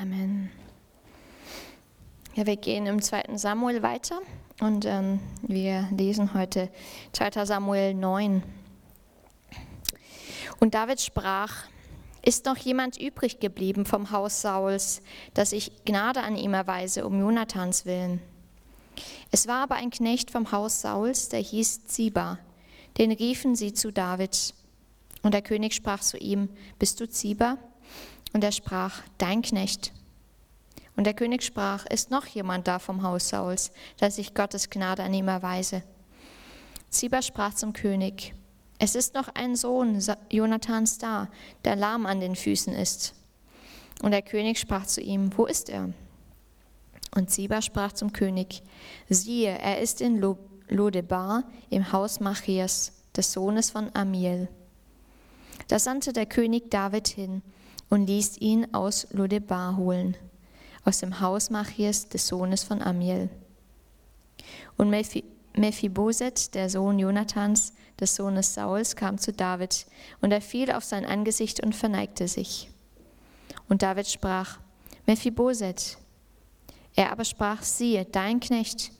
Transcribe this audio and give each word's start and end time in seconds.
Amen. 0.00 0.50
Ja, 2.34 2.46
wir 2.46 2.56
gehen 2.56 2.86
im 2.86 3.00
zweiten 3.00 3.38
Samuel 3.38 3.82
weiter 3.82 4.20
und 4.60 4.84
ähm, 4.86 5.20
wir 5.42 5.88
lesen 5.96 6.34
heute 6.34 6.68
2. 7.12 7.44
Samuel 7.44 7.94
9. 7.94 8.42
Und 10.58 10.74
David 10.74 11.00
sprach, 11.00 11.66
ist 12.22 12.44
noch 12.44 12.56
jemand 12.56 13.00
übrig 13.00 13.38
geblieben 13.38 13.86
vom 13.86 14.10
Haus 14.10 14.42
Sauls, 14.42 15.00
dass 15.32 15.52
ich 15.52 15.84
Gnade 15.84 16.22
an 16.24 16.34
ihm 16.34 16.54
erweise 16.54 17.06
um 17.06 17.20
Jonathans 17.20 17.86
willen? 17.86 18.20
Es 19.30 19.46
war 19.46 19.62
aber 19.62 19.76
ein 19.76 19.90
Knecht 19.90 20.32
vom 20.32 20.50
Haus 20.50 20.80
Sauls, 20.80 21.28
der 21.28 21.40
hieß 21.40 21.84
Ziba. 21.86 22.40
Den 22.98 23.12
riefen 23.12 23.54
sie 23.54 23.72
zu 23.72 23.92
David. 23.92 24.54
Und 25.22 25.34
der 25.34 25.42
König 25.42 25.72
sprach 25.72 26.00
zu 26.00 26.16
ihm, 26.16 26.48
Bist 26.80 26.98
du 26.98 27.08
Ziba? 27.08 27.58
Und 28.34 28.44
er 28.44 28.52
sprach, 28.52 29.00
Dein 29.16 29.40
Knecht. 29.40 29.92
Und 30.96 31.04
der 31.04 31.14
König 31.14 31.42
sprach, 31.42 31.86
Ist 31.86 32.10
noch 32.10 32.26
jemand 32.26 32.68
da 32.68 32.78
vom 32.78 33.02
Haus 33.02 33.30
Sauls, 33.30 33.70
dass 33.96 34.18
ich 34.18 34.34
Gottes 34.34 34.68
Gnade 34.68 35.04
an 35.04 35.14
ihm 35.14 35.28
erweise? 35.28 35.82
Ziba 36.90 37.22
sprach 37.22 37.54
zum 37.54 37.72
König, 37.72 38.34
Es 38.78 38.96
ist 38.96 39.14
noch 39.14 39.28
ein 39.34 39.56
Sohn 39.56 40.02
Jonathans 40.30 40.98
da, 40.98 41.28
der 41.64 41.76
lahm 41.76 42.06
an 42.06 42.20
den 42.20 42.34
Füßen 42.34 42.74
ist. 42.74 43.14
Und 44.02 44.10
der 44.10 44.22
König 44.22 44.58
sprach 44.58 44.84
zu 44.84 45.00
ihm, 45.00 45.30
Wo 45.38 45.46
ist 45.46 45.70
er? 45.70 45.94
Und 47.14 47.30
Ziba 47.30 47.62
sprach 47.62 47.92
zum 47.92 48.12
König, 48.12 48.64
siehe, 49.08 49.56
er 49.56 49.80
ist 49.80 50.00
in 50.00 50.20
Lodebar 50.68 51.44
im 51.70 51.92
Haus 51.92 52.18
Machias, 52.18 52.92
des 53.16 53.32
Sohnes 53.32 53.70
von 53.70 53.94
Amiel. 53.94 54.48
Da 55.68 55.78
sandte 55.78 56.12
der 56.12 56.26
König 56.26 56.72
David 56.72 57.06
hin 57.06 57.42
und 57.94 58.08
ließ 58.08 58.38
ihn 58.38 58.74
aus 58.74 59.06
Lodebar 59.12 59.76
holen, 59.76 60.16
aus 60.84 60.98
dem 60.98 61.20
Haus 61.20 61.48
Machias, 61.48 62.08
des 62.08 62.26
Sohnes 62.26 62.64
von 62.64 62.82
Amiel. 62.82 63.30
Und 64.76 64.90
Mephiboset, 64.90 66.56
der 66.56 66.68
Sohn 66.68 66.98
Jonathans, 66.98 67.72
des 68.00 68.16
Sohnes 68.16 68.52
Sauls, 68.52 68.96
kam 68.96 69.18
zu 69.18 69.32
David, 69.32 69.86
und 70.20 70.32
er 70.32 70.40
fiel 70.40 70.72
auf 70.72 70.82
sein 70.82 71.04
Angesicht 71.04 71.62
und 71.62 71.72
verneigte 71.72 72.26
sich. 72.26 72.68
Und 73.68 73.82
David 73.82 74.08
sprach, 74.08 74.58
Mephiboset, 75.06 75.96
er 76.96 77.12
aber 77.12 77.24
sprach, 77.24 77.62
siehe, 77.62 78.06
dein 78.06 78.40
Knecht. 78.40 78.90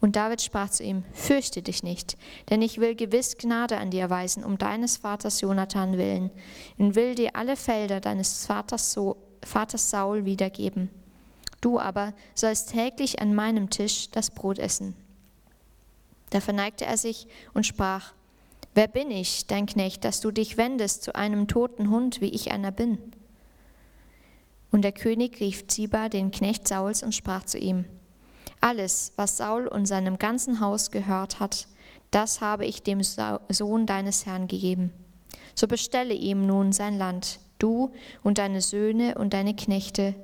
Und 0.00 0.16
David 0.16 0.40
sprach 0.40 0.70
zu 0.70 0.82
ihm, 0.82 1.04
fürchte 1.12 1.60
dich 1.62 1.82
nicht, 1.82 2.16
denn 2.48 2.62
ich 2.62 2.78
will 2.78 2.94
gewiss 2.94 3.36
Gnade 3.36 3.76
an 3.76 3.90
dir 3.90 4.00
erweisen, 4.00 4.44
um 4.44 4.56
deines 4.56 4.96
Vaters 4.96 5.42
Jonathan 5.42 5.98
willen, 5.98 6.30
und 6.78 6.94
will 6.94 7.14
dir 7.14 7.36
alle 7.36 7.56
Felder 7.56 8.00
deines 8.00 8.46
Vaters, 8.46 8.92
so 8.92 9.16
Vaters 9.42 9.90
Saul 9.90 10.24
wiedergeben. 10.24 10.88
Du 11.60 11.78
aber 11.78 12.14
sollst 12.34 12.72
täglich 12.72 13.20
an 13.20 13.34
meinem 13.34 13.68
Tisch 13.68 14.10
das 14.10 14.30
Brot 14.30 14.58
essen. 14.58 14.94
Da 16.30 16.40
verneigte 16.40 16.86
er 16.86 16.96
sich 16.96 17.26
und 17.52 17.66
sprach, 17.66 18.14
Wer 18.72 18.86
bin 18.86 19.10
ich, 19.10 19.46
dein 19.46 19.66
Knecht, 19.66 20.04
dass 20.04 20.20
du 20.20 20.30
dich 20.30 20.56
wendest 20.56 21.02
zu 21.02 21.14
einem 21.16 21.48
toten 21.48 21.90
Hund, 21.90 22.20
wie 22.20 22.28
ich 22.28 22.52
einer 22.52 22.70
bin? 22.70 22.98
Und 24.70 24.82
der 24.82 24.92
König 24.92 25.40
rief 25.40 25.66
Ziba, 25.66 26.08
den 26.08 26.30
Knecht 26.30 26.68
Sauls, 26.68 27.02
und 27.02 27.12
sprach 27.12 27.44
zu 27.44 27.58
ihm, 27.58 27.84
Alles, 28.60 29.12
was 29.16 29.36
Saul 29.38 29.66
und 29.66 29.86
seinem 29.86 30.18
ganzen 30.18 30.60
Haus 30.60 30.90
gehört 30.90 31.40
hat, 31.40 31.66
das 32.10 32.40
habe 32.40 32.66
ich 32.66 32.82
dem 32.82 33.02
Sohn 33.02 33.86
deines 33.86 34.26
Herrn 34.26 34.48
gegeben. 34.48 34.92
So 35.54 35.66
bestelle 35.66 36.14
ihm 36.14 36.46
nun 36.46 36.72
sein 36.72 36.98
Land, 36.98 37.40
du 37.58 37.92
und 38.22 38.38
deine 38.38 38.60
Söhne 38.60 39.16
und 39.16 39.32
deine 39.32 39.54
Knechte, 39.54 40.14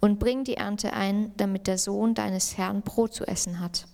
und 0.00 0.18
bring 0.18 0.44
die 0.44 0.58
Ernte 0.58 0.92
ein, 0.92 1.32
damit 1.38 1.66
der 1.66 1.78
Sohn 1.78 2.14
deines 2.14 2.58
Herrn 2.58 2.82
Brot 2.82 3.14
zu 3.14 3.26
essen 3.26 3.60
hat. 3.60 3.86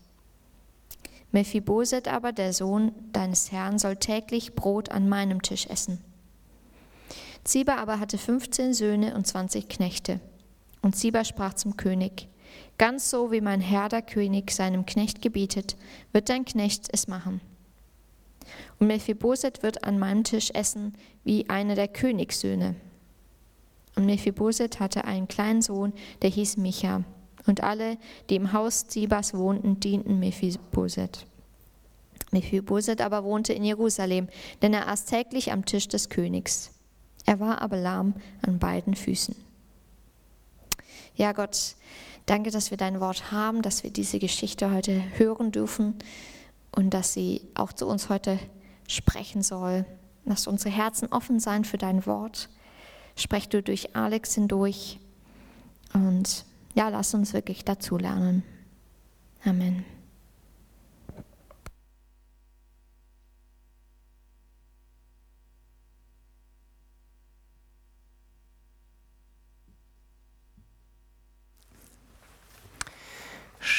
Mephiboset 1.30 2.08
aber, 2.08 2.32
der 2.32 2.52
Sohn 2.52 2.92
deines 3.12 3.52
Herrn, 3.52 3.78
soll 3.78 3.96
täglich 3.96 4.54
Brot 4.54 4.90
an 4.90 5.08
meinem 5.08 5.40
Tisch 5.42 5.66
essen. 5.66 6.00
Ziba 7.44 7.76
aber 7.76 8.00
hatte 8.00 8.18
15 8.18 8.74
Söhne 8.74 9.14
und 9.14 9.26
20 9.26 9.68
Knechte. 9.68 10.20
Und 10.82 10.96
Ziba 10.96 11.24
sprach 11.24 11.54
zum 11.54 11.76
König, 11.76 12.28
Ganz 12.80 13.10
so 13.10 13.30
wie 13.30 13.42
mein 13.42 13.60
Herr 13.60 13.90
der 13.90 14.00
König 14.00 14.52
seinem 14.52 14.86
Knecht 14.86 15.20
gebietet, 15.20 15.76
wird 16.12 16.30
dein 16.30 16.46
Knecht 16.46 16.88
es 16.90 17.08
machen. 17.08 17.42
Und 18.78 18.86
Mephiboset 18.86 19.62
wird 19.62 19.84
an 19.84 19.98
meinem 19.98 20.24
Tisch 20.24 20.50
essen 20.54 20.94
wie 21.22 21.46
einer 21.50 21.74
der 21.74 21.88
Königssöhne. 21.88 22.76
Und 23.96 24.06
Mephiboset 24.06 24.80
hatte 24.80 25.04
einen 25.04 25.28
kleinen 25.28 25.60
Sohn, 25.60 25.92
der 26.22 26.30
hieß 26.30 26.56
Micha. 26.56 27.04
Und 27.46 27.62
alle, 27.62 27.98
die 28.30 28.36
im 28.36 28.54
Haus 28.54 28.86
Zibas 28.86 29.34
wohnten, 29.34 29.78
dienten 29.78 30.18
Mephiboset. 30.18 31.26
Mephiboset 32.30 33.02
aber 33.02 33.24
wohnte 33.24 33.52
in 33.52 33.62
Jerusalem, 33.62 34.30
denn 34.62 34.72
er 34.72 34.88
aß 34.88 35.04
täglich 35.04 35.52
am 35.52 35.66
Tisch 35.66 35.88
des 35.88 36.08
Königs. 36.08 36.70
Er 37.26 37.40
war 37.40 37.60
aber 37.60 37.76
lahm 37.76 38.14
an 38.40 38.58
beiden 38.58 38.94
Füßen. 38.94 39.36
Ja, 41.16 41.32
Gott, 41.32 41.74
danke, 42.26 42.50
dass 42.50 42.70
wir 42.70 42.78
dein 42.78 43.00
Wort 43.00 43.32
haben, 43.32 43.62
dass 43.62 43.82
wir 43.82 43.90
diese 43.90 44.18
Geschichte 44.18 44.72
heute 44.72 45.02
hören 45.18 45.52
dürfen 45.52 45.94
und 46.72 46.90
dass 46.90 47.12
sie 47.12 47.42
auch 47.54 47.72
zu 47.72 47.86
uns 47.86 48.08
heute 48.08 48.38
sprechen 48.88 49.42
soll. 49.42 49.84
Lass 50.24 50.46
unsere 50.46 50.74
Herzen 50.74 51.08
offen 51.12 51.40
sein 51.40 51.64
für 51.64 51.78
dein 51.78 52.06
Wort. 52.06 52.48
Sprech 53.16 53.48
du 53.48 53.62
durch 53.62 53.96
Alex 53.96 54.34
hindurch 54.34 54.98
und 55.92 56.44
ja, 56.74 56.88
lass 56.88 57.14
uns 57.14 57.32
wirklich 57.32 57.64
dazu 57.64 57.96
lernen. 57.98 58.44
Amen. 59.44 59.84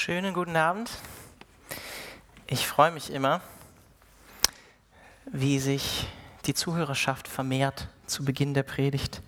Schönen 0.04 0.34
guten 0.34 0.56
Abend. 0.56 0.90
Ich 2.48 2.66
freue 2.66 2.90
mich 2.90 3.14
immer, 3.14 3.40
wie 5.28 5.60
sich 5.60 6.08
die 6.48 6.56
Zuhörerschaft 6.56 7.28
vermehrt 7.28 7.88
zu 8.08 8.26
Beginn 8.26 8.56
der 8.56 8.64
Predigt. 8.64 9.22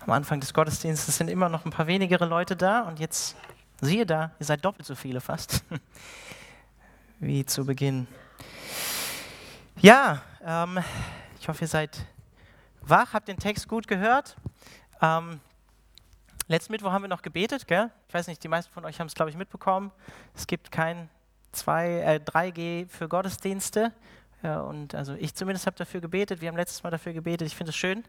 Am 0.00 0.10
Anfang 0.10 0.40
des 0.40 0.52
Gottesdienstes 0.52 1.16
sind 1.16 1.30
immer 1.30 1.48
noch 1.48 1.64
ein 1.64 1.70
paar 1.70 1.86
wenigere 1.86 2.26
Leute 2.26 2.56
da 2.56 2.80
und 2.80 2.98
jetzt 2.98 3.36
siehe 3.80 4.04
da, 4.04 4.32
ihr 4.40 4.46
seid 4.46 4.64
doppelt 4.64 4.84
so 4.84 4.96
viele 4.96 5.20
fast 5.20 5.62
wie 7.20 7.46
zu 7.46 7.64
Beginn. 7.64 8.08
Ja, 9.76 10.22
ähm, 10.44 10.80
ich 11.38 11.48
hoffe, 11.48 11.60
ihr 11.66 11.68
seid 11.68 12.04
wach, 12.80 13.12
habt 13.12 13.28
den 13.28 13.38
Text 13.38 13.68
gut 13.68 13.86
gehört. 13.86 14.36
Ähm, 15.00 15.38
Letzten 16.48 16.72
Mittwoch 16.72 16.92
haben 16.92 17.02
wir 17.02 17.08
noch 17.08 17.22
gebetet, 17.22 17.66
gell? 17.66 17.90
Ich 18.06 18.14
weiß 18.14 18.28
nicht, 18.28 18.42
die 18.44 18.48
meisten 18.48 18.72
von 18.72 18.84
euch 18.84 19.00
haben 19.00 19.08
es, 19.08 19.14
glaube 19.14 19.30
ich, 19.30 19.36
mitbekommen. 19.36 19.90
Es 20.34 20.46
gibt 20.46 20.70
kein 20.70 21.08
2, 21.50 21.88
äh, 21.88 22.20
3G 22.24 22.88
für 22.88 23.08
Gottesdienste. 23.08 23.92
Ja, 24.42 24.60
und 24.60 24.94
also 24.94 25.14
ich 25.14 25.34
zumindest 25.34 25.66
habe 25.66 25.76
dafür 25.76 26.00
gebetet. 26.00 26.40
Wir 26.40 26.48
haben 26.48 26.56
letztes 26.56 26.84
Mal 26.84 26.90
dafür 26.90 27.12
gebetet. 27.12 27.48
Ich 27.48 27.56
finde 27.56 27.70
es 27.70 27.76
schön, 27.76 28.04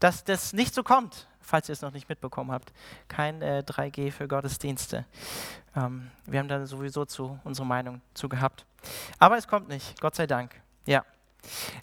dass 0.00 0.22
das 0.22 0.52
nicht 0.52 0.74
so 0.74 0.82
kommt, 0.82 1.28
falls 1.40 1.70
ihr 1.70 1.72
es 1.72 1.80
noch 1.80 1.92
nicht 1.92 2.10
mitbekommen 2.10 2.52
habt. 2.52 2.74
Kein 3.08 3.40
äh, 3.40 3.62
3G 3.66 4.10
für 4.10 4.28
Gottesdienste. 4.28 5.06
Ähm, 5.74 6.10
wir 6.26 6.40
haben 6.40 6.48
da 6.48 6.66
sowieso 6.66 7.06
zu 7.06 7.40
unsere 7.44 7.66
Meinung 7.66 8.02
zu 8.12 8.28
gehabt. 8.28 8.66
Aber 9.18 9.38
es 9.38 9.48
kommt 9.48 9.68
nicht, 9.68 9.98
Gott 10.00 10.14
sei 10.14 10.26
Dank. 10.26 10.60
Ja. 10.84 11.06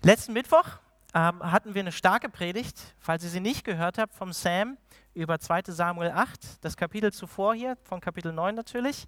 Letzten 0.04 0.34
Mittwoch 0.34 0.68
ähm, 1.16 1.42
hatten 1.52 1.74
wir 1.74 1.82
eine 1.82 1.92
starke 1.92 2.30
Predigt, 2.30 2.78
falls 3.00 3.24
ihr 3.24 3.30
sie 3.32 3.40
nicht 3.40 3.64
gehört 3.64 3.98
habt, 3.98 4.14
vom 4.14 4.34
Sam 4.34 4.78
über 5.16 5.40
2 5.40 5.64
Samuel 5.68 6.12
8, 6.12 6.64
das 6.64 6.78
Kapitel 6.78 7.12
zuvor 7.12 7.56
hier, 7.56 7.78
von 7.84 8.00
Kapitel 8.02 8.32
9 8.32 8.54
natürlich. 8.54 9.08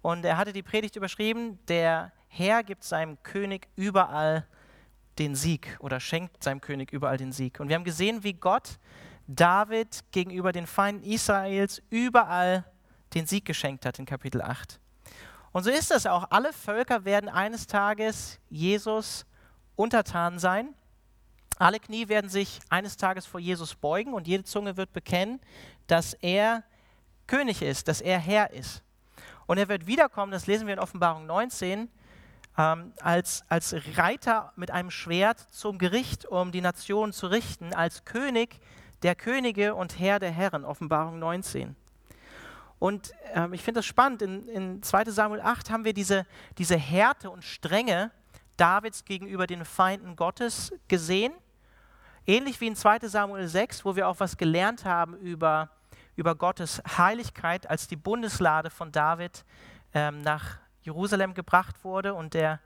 Und 0.00 0.24
er 0.24 0.36
hatte 0.36 0.52
die 0.52 0.62
Predigt 0.62 0.96
überschrieben, 0.96 1.58
der 1.66 2.12
Herr 2.28 2.62
gibt 2.62 2.84
seinem 2.84 3.22
König 3.22 3.68
überall 3.74 4.46
den 5.18 5.34
Sieg 5.34 5.76
oder 5.80 5.98
schenkt 6.00 6.42
seinem 6.44 6.60
König 6.60 6.92
überall 6.92 7.16
den 7.16 7.32
Sieg. 7.32 7.58
Und 7.58 7.68
wir 7.68 7.74
haben 7.74 7.84
gesehen, 7.84 8.22
wie 8.22 8.34
Gott 8.34 8.78
David 9.26 10.04
gegenüber 10.12 10.52
den 10.52 10.66
Feinden 10.66 11.02
Israels 11.04 11.82
überall 11.90 12.64
den 13.14 13.26
Sieg 13.26 13.44
geschenkt 13.44 13.84
hat 13.84 13.98
in 13.98 14.06
Kapitel 14.06 14.40
8. 14.40 14.80
Und 15.52 15.64
so 15.64 15.70
ist 15.70 15.90
es 15.90 16.06
auch. 16.06 16.30
Alle 16.30 16.52
Völker 16.52 17.04
werden 17.04 17.28
eines 17.28 17.66
Tages 17.66 18.38
Jesus 18.48 19.26
untertan 19.76 20.38
sein. 20.38 20.74
Alle 21.58 21.80
Knie 21.80 22.08
werden 22.08 22.30
sich 22.30 22.60
eines 22.68 22.96
Tages 22.96 23.26
vor 23.26 23.40
Jesus 23.40 23.74
beugen 23.74 24.14
und 24.14 24.28
jede 24.28 24.44
Zunge 24.44 24.76
wird 24.76 24.92
bekennen, 24.92 25.40
dass 25.88 26.14
er 26.14 26.62
König 27.26 27.62
ist, 27.62 27.88
dass 27.88 28.00
er 28.00 28.18
Herr 28.18 28.52
ist. 28.52 28.82
Und 29.46 29.58
er 29.58 29.68
wird 29.68 29.86
wiederkommen, 29.86 30.30
das 30.30 30.46
lesen 30.46 30.66
wir 30.66 30.74
in 30.74 30.80
Offenbarung 30.80 31.26
19, 31.26 31.88
ähm, 32.56 32.92
als, 33.00 33.44
als 33.48 33.74
Reiter 33.96 34.52
mit 34.56 34.70
einem 34.70 34.90
Schwert 34.90 35.40
zum 35.50 35.78
Gericht, 35.78 36.26
um 36.26 36.52
die 36.52 36.60
Nation 36.60 37.12
zu 37.12 37.26
richten, 37.26 37.74
als 37.74 38.04
König, 38.04 38.60
der 39.02 39.14
Könige 39.14 39.74
und 39.74 39.98
Herr 39.98 40.18
der 40.18 40.30
Herren, 40.30 40.64
Offenbarung 40.64 41.18
19. 41.18 41.76
Und 42.78 43.12
ähm, 43.34 43.52
ich 43.52 43.62
finde 43.62 43.78
das 43.78 43.86
spannend, 43.86 44.22
in, 44.22 44.48
in 44.48 44.82
2 44.82 45.06
Samuel 45.06 45.40
8 45.40 45.70
haben 45.70 45.84
wir 45.84 45.92
diese, 45.92 46.26
diese 46.58 46.76
Härte 46.76 47.30
und 47.30 47.42
Strenge 47.42 48.12
Davids 48.56 49.04
gegenüber 49.04 49.46
den 49.46 49.64
Feinden 49.64 50.16
Gottes 50.16 50.72
gesehen. 50.88 51.32
Ähnlich 52.28 52.60
wie 52.60 52.66
in 52.66 52.76
2 52.76 52.98
Samuel 53.08 53.48
6, 53.48 53.86
wo 53.86 53.96
wir 53.96 54.06
auch 54.06 54.20
was 54.20 54.36
gelernt 54.36 54.84
haben 54.84 55.16
über, 55.16 55.70
über 56.14 56.34
Gottes 56.34 56.82
Heiligkeit, 56.98 57.70
als 57.70 57.88
die 57.88 57.96
Bundeslade 57.96 58.68
von 58.68 58.92
David 58.92 59.46
ähm, 59.94 60.20
nach 60.20 60.58
Jerusalem 60.82 61.32
gebracht 61.32 61.84
wurde 61.84 62.12
und 62.12 62.34
der, 62.34 62.60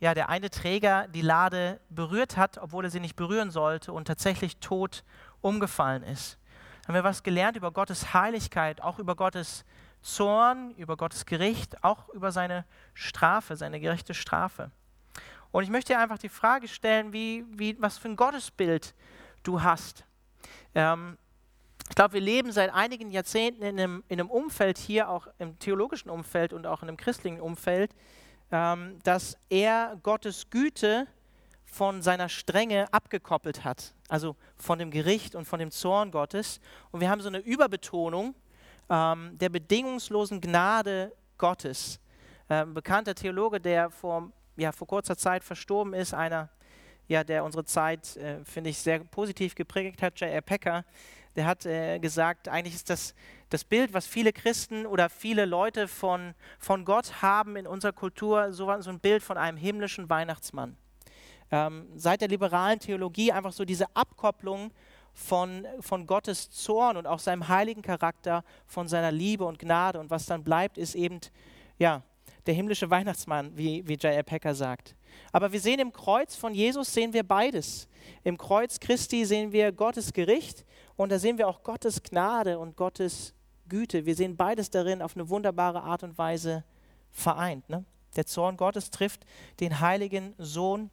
ja, 0.00 0.14
der 0.14 0.30
eine 0.30 0.48
Träger 0.48 1.08
die 1.08 1.20
Lade 1.20 1.78
berührt 1.90 2.38
hat, 2.38 2.56
obwohl 2.56 2.84
er 2.84 2.90
sie 2.90 3.00
nicht 3.00 3.16
berühren 3.16 3.50
sollte 3.50 3.92
und 3.92 4.06
tatsächlich 4.06 4.56
tot 4.60 5.04
umgefallen 5.42 6.02
ist. 6.02 6.38
Haben 6.86 6.94
wir 6.94 7.04
was 7.04 7.22
gelernt 7.22 7.58
über 7.58 7.70
Gottes 7.70 8.14
Heiligkeit, 8.14 8.80
auch 8.80 8.98
über 8.98 9.14
Gottes 9.14 9.66
Zorn, 10.00 10.70
über 10.78 10.96
Gottes 10.96 11.26
Gericht, 11.26 11.84
auch 11.84 12.08
über 12.14 12.32
seine 12.32 12.64
Strafe, 12.94 13.56
seine 13.56 13.78
gerechte 13.78 14.14
Strafe. 14.14 14.70
Und 15.54 15.62
ich 15.62 15.70
möchte 15.70 15.92
dir 15.92 16.00
einfach 16.00 16.18
die 16.18 16.28
Frage 16.28 16.66
stellen, 16.66 17.12
wie, 17.12 17.44
wie, 17.48 17.80
was 17.80 17.96
für 17.96 18.08
ein 18.08 18.16
Gottesbild 18.16 18.92
du 19.44 19.62
hast. 19.62 20.04
Ähm, 20.74 21.16
ich 21.88 21.94
glaube, 21.94 22.14
wir 22.14 22.20
leben 22.20 22.50
seit 22.50 22.74
einigen 22.74 23.12
Jahrzehnten 23.12 23.62
in 23.62 23.78
einem, 23.78 24.02
in 24.08 24.18
einem, 24.18 24.30
Umfeld 24.30 24.78
hier, 24.78 25.08
auch 25.08 25.28
im 25.38 25.56
theologischen 25.60 26.10
Umfeld 26.10 26.52
und 26.52 26.66
auch 26.66 26.82
in 26.82 26.88
einem 26.88 26.96
christlichen 26.96 27.40
Umfeld, 27.40 27.94
ähm, 28.50 28.98
dass 29.04 29.38
er 29.48 29.96
Gottes 30.02 30.50
Güte 30.50 31.06
von 31.64 32.02
seiner 32.02 32.28
Strenge 32.28 32.92
abgekoppelt 32.92 33.62
hat, 33.62 33.94
also 34.08 34.34
von 34.56 34.80
dem 34.80 34.90
Gericht 34.90 35.36
und 35.36 35.44
von 35.44 35.60
dem 35.60 35.70
Zorn 35.70 36.10
Gottes. 36.10 36.60
Und 36.90 37.00
wir 37.00 37.08
haben 37.08 37.20
so 37.20 37.28
eine 37.28 37.38
Überbetonung 37.38 38.34
ähm, 38.90 39.38
der 39.38 39.50
bedingungslosen 39.50 40.40
Gnade 40.40 41.12
Gottes. 41.38 42.00
Ein 42.48 42.70
ähm, 42.70 42.74
bekannter 42.74 43.14
Theologe, 43.14 43.60
der 43.60 43.88
vor, 43.90 44.32
ja, 44.56 44.72
vor 44.72 44.86
kurzer 44.86 45.16
Zeit 45.16 45.44
verstorben 45.44 45.94
ist, 45.94 46.14
einer, 46.14 46.48
ja, 47.08 47.24
der 47.24 47.44
unsere 47.44 47.64
Zeit, 47.64 48.16
äh, 48.16 48.44
finde 48.44 48.70
ich, 48.70 48.78
sehr 48.78 49.00
positiv 49.00 49.54
geprägt 49.54 50.02
hat, 50.02 50.20
J.R. 50.20 50.40
Pecker, 50.40 50.84
der 51.36 51.46
hat 51.46 51.66
äh, 51.66 51.98
gesagt, 51.98 52.48
eigentlich 52.48 52.74
ist 52.74 52.90
das 52.90 53.14
das 53.54 53.62
Bild, 53.62 53.94
was 53.94 54.04
viele 54.04 54.32
Christen 54.32 54.84
oder 54.84 55.08
viele 55.08 55.44
Leute 55.44 55.86
von, 55.86 56.34
von 56.58 56.84
Gott 56.84 57.22
haben 57.22 57.54
in 57.54 57.68
unserer 57.68 57.92
Kultur, 57.92 58.52
so, 58.52 58.80
so 58.80 58.90
ein 58.90 58.98
Bild 58.98 59.22
von 59.22 59.36
einem 59.36 59.56
himmlischen 59.56 60.10
Weihnachtsmann. 60.10 60.76
Ähm, 61.52 61.86
seit 61.94 62.20
der 62.20 62.26
liberalen 62.26 62.80
Theologie 62.80 63.30
einfach 63.30 63.52
so 63.52 63.64
diese 63.64 63.86
Abkopplung 63.94 64.72
von, 65.12 65.68
von 65.78 66.08
Gottes 66.08 66.50
Zorn 66.50 66.96
und 66.96 67.06
auch 67.06 67.20
seinem 67.20 67.46
heiligen 67.46 67.82
Charakter, 67.82 68.42
von 68.66 68.88
seiner 68.88 69.12
Liebe 69.12 69.44
und 69.44 69.60
Gnade. 69.60 70.00
Und 70.00 70.10
was 70.10 70.26
dann 70.26 70.42
bleibt, 70.42 70.76
ist 70.76 70.96
eben, 70.96 71.20
ja, 71.78 72.02
der 72.46 72.54
himmlische 72.54 72.90
Weihnachtsmann, 72.90 73.56
wie, 73.56 73.86
wie 73.86 73.94
J.R. 73.94 74.22
Packer 74.22 74.54
sagt. 74.54 74.94
Aber 75.32 75.52
wir 75.52 75.60
sehen 75.60 75.80
im 75.80 75.92
Kreuz 75.92 76.36
von 76.36 76.54
Jesus, 76.54 76.92
sehen 76.92 77.12
wir 77.12 77.22
beides. 77.22 77.88
Im 78.22 78.36
Kreuz 78.36 78.80
Christi 78.80 79.24
sehen 79.24 79.52
wir 79.52 79.72
Gottes 79.72 80.12
Gericht 80.12 80.64
und 80.96 81.10
da 81.10 81.18
sehen 81.18 81.38
wir 81.38 81.48
auch 81.48 81.62
Gottes 81.62 82.02
Gnade 82.02 82.58
und 82.58 82.76
Gottes 82.76 83.34
Güte. 83.68 84.04
Wir 84.06 84.14
sehen 84.14 84.36
beides 84.36 84.70
darin 84.70 85.02
auf 85.02 85.16
eine 85.16 85.28
wunderbare 85.28 85.82
Art 85.82 86.02
und 86.02 86.18
Weise 86.18 86.64
vereint. 87.10 87.68
Ne? 87.68 87.84
Der 88.16 88.26
Zorn 88.26 88.56
Gottes 88.56 88.90
trifft 88.90 89.24
den 89.60 89.80
heiligen 89.80 90.34
Sohn. 90.38 90.90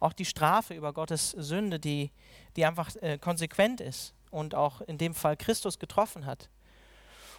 Auch 0.00 0.12
die 0.12 0.24
Strafe 0.24 0.74
über 0.74 0.92
Gottes 0.92 1.30
Sünde, 1.30 1.78
die, 1.78 2.10
die 2.56 2.64
einfach 2.64 2.94
äh, 2.96 3.18
konsequent 3.18 3.80
ist 3.80 4.14
und 4.30 4.54
auch 4.54 4.80
in 4.82 4.98
dem 4.98 5.14
Fall 5.14 5.36
Christus 5.36 5.78
getroffen 5.78 6.26
hat. 6.26 6.50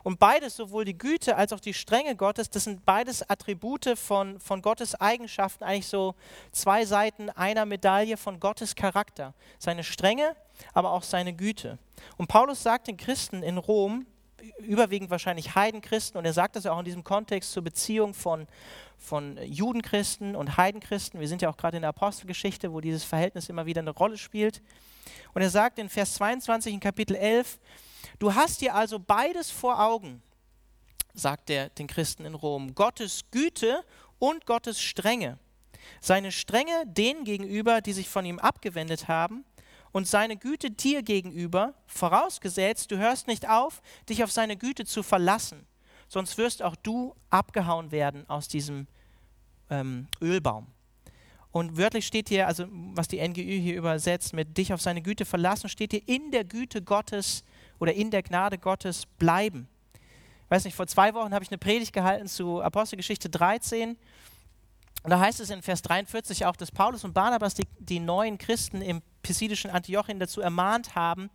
Und 0.03 0.19
beides, 0.19 0.55
sowohl 0.55 0.85
die 0.85 0.97
Güte 0.97 1.35
als 1.35 1.53
auch 1.53 1.59
die 1.59 1.73
Strenge 1.73 2.15
Gottes, 2.15 2.49
das 2.49 2.63
sind 2.63 2.85
beides 2.85 3.27
Attribute 3.29 3.97
von, 3.97 4.39
von 4.39 4.61
Gottes 4.61 4.95
Eigenschaften, 4.95 5.63
eigentlich 5.63 5.88
so 5.88 6.15
zwei 6.51 6.85
Seiten 6.85 7.29
einer 7.29 7.65
Medaille 7.65 8.17
von 8.17 8.39
Gottes 8.39 8.75
Charakter. 8.75 9.33
Seine 9.59 9.83
Strenge, 9.83 10.35
aber 10.73 10.91
auch 10.91 11.03
seine 11.03 11.33
Güte. 11.33 11.77
Und 12.17 12.27
Paulus 12.27 12.63
sagt 12.63 12.88
den 12.88 12.97
Christen 12.97 13.44
in 13.44 13.57
Rom, 13.57 14.05
überwiegend 14.59 15.09
wahrscheinlich 15.09 15.55
Heidenchristen, 15.55 16.17
und 16.17 16.25
er 16.25 16.33
sagt 16.33 16.55
das 16.55 16.65
ja 16.65 16.71
auch 16.73 16.79
in 16.79 16.85
diesem 16.85 17.03
Kontext 17.03 17.51
zur 17.51 17.63
Beziehung 17.63 18.13
von, 18.13 18.47
von 18.97 19.37
Judenchristen 19.43 20.35
und 20.35 20.57
Heidenchristen. 20.57 21.19
Wir 21.19 21.27
sind 21.27 21.41
ja 21.41 21.49
auch 21.49 21.57
gerade 21.57 21.77
in 21.77 21.81
der 21.81 21.89
Apostelgeschichte, 21.89 22.71
wo 22.71 22.81
dieses 22.81 23.03
Verhältnis 23.03 23.49
immer 23.49 23.65
wieder 23.65 23.81
eine 23.81 23.91
Rolle 23.91 24.17
spielt. 24.17 24.61
Und 25.33 25.41
er 25.41 25.49
sagt 25.49 25.79
in 25.79 25.89
Vers 25.89 26.15
22 26.15 26.73
in 26.73 26.79
Kapitel 26.79 27.15
11, 27.15 27.59
Du 28.19 28.33
hast 28.33 28.61
dir 28.61 28.73
also 28.73 28.99
beides 28.99 29.51
vor 29.51 29.81
Augen, 29.83 30.21
sagt 31.13 31.49
er 31.49 31.69
den 31.69 31.87
Christen 31.87 32.25
in 32.25 32.35
Rom, 32.35 32.73
Gottes 32.73 33.25
Güte 33.31 33.83
und 34.19 34.45
Gottes 34.45 34.81
Strenge. 34.81 35.37
Seine 36.01 36.31
Strenge 36.31 36.83
denen 36.85 37.23
gegenüber, 37.23 37.81
die 37.81 37.93
sich 37.93 38.09
von 38.09 38.25
ihm 38.25 38.39
abgewendet 38.39 39.07
haben, 39.07 39.45
und 39.91 40.07
seine 40.07 40.37
Güte 40.37 40.71
dir 40.71 41.03
gegenüber, 41.03 41.73
vorausgesetzt, 41.85 42.91
du 42.91 42.97
hörst 42.97 43.27
nicht 43.27 43.47
auf, 43.49 43.81
dich 44.09 44.23
auf 44.23 44.31
seine 44.31 44.57
Güte 44.57 44.85
zu 44.85 45.03
verlassen, 45.03 45.65
sonst 46.07 46.37
wirst 46.37 46.63
auch 46.63 46.75
du 46.75 47.15
abgehauen 47.29 47.91
werden 47.91 48.29
aus 48.29 48.47
diesem 48.47 48.87
ähm, 49.69 50.07
Ölbaum. 50.21 50.67
Und 51.51 51.77
wörtlich 51.77 52.05
steht 52.05 52.29
hier, 52.29 52.47
also 52.47 52.65
was 52.69 53.07
die 53.07 53.25
NGÜ 53.25 53.41
hier 53.41 53.77
übersetzt 53.77 54.33
mit 54.33 54.57
dich 54.57 54.73
auf 54.73 54.81
seine 54.81 55.01
Güte 55.01 55.25
verlassen, 55.25 55.69
steht 55.69 55.91
hier 55.91 56.07
in 56.07 56.31
der 56.31 56.43
Güte 56.43 56.81
Gottes 56.81 57.43
oder 57.79 57.93
in 57.93 58.11
der 58.11 58.21
Gnade 58.21 58.57
Gottes 58.57 59.05
bleiben. 59.17 59.67
Ich 60.47 60.51
weiß 60.51 60.65
nicht, 60.65 60.75
vor 60.75 60.87
zwei 60.87 61.13
Wochen 61.13 61.33
habe 61.33 61.43
ich 61.43 61.51
eine 61.51 61.57
Predigt 61.57 61.93
gehalten 61.93 62.27
zu 62.27 62.61
Apostelgeschichte 62.61 63.29
13. 63.29 63.97
Und 65.03 65.09
da 65.09 65.19
heißt 65.19 65.39
es 65.39 65.49
in 65.49 65.61
Vers 65.61 65.81
43 65.81 66.45
auch, 66.45 66.55
dass 66.55 66.71
Paulus 66.71 67.03
und 67.03 67.13
Barnabas 67.13 67.53
die, 67.53 67.65
die 67.79 67.99
neuen 67.99 68.37
Christen 68.37 68.81
im 68.81 69.01
pisidischen 69.27 69.69
Antiochien 69.69 70.19
dazu 70.19 70.39
ermahnt 70.39 70.95
haben, 70.95 71.29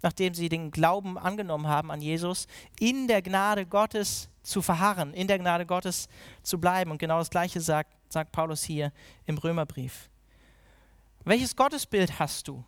nachdem 0.00 0.32
sie 0.32 0.48
den 0.48 0.70
Glauben 0.70 1.18
angenommen 1.18 1.68
haben 1.68 1.90
an 1.90 2.00
Jesus, 2.00 2.46
in 2.80 3.06
der 3.06 3.20
Gnade 3.20 3.66
Gottes 3.66 4.30
zu 4.42 4.62
verharren, 4.62 5.12
in 5.12 5.28
der 5.28 5.38
Gnade 5.38 5.66
Gottes 5.66 6.08
zu 6.42 6.58
bleiben. 6.58 6.90
Und 6.90 6.98
genau 6.98 7.18
das 7.18 7.28
Gleiche 7.28 7.60
sagt, 7.60 7.92
sagt 8.08 8.32
Paulus 8.32 8.64
hier 8.64 8.92
im 9.26 9.36
Römerbrief. 9.36 10.08
Welches 11.24 11.54
Gottesbild 11.54 12.18
hast 12.18 12.48
du? 12.48 12.64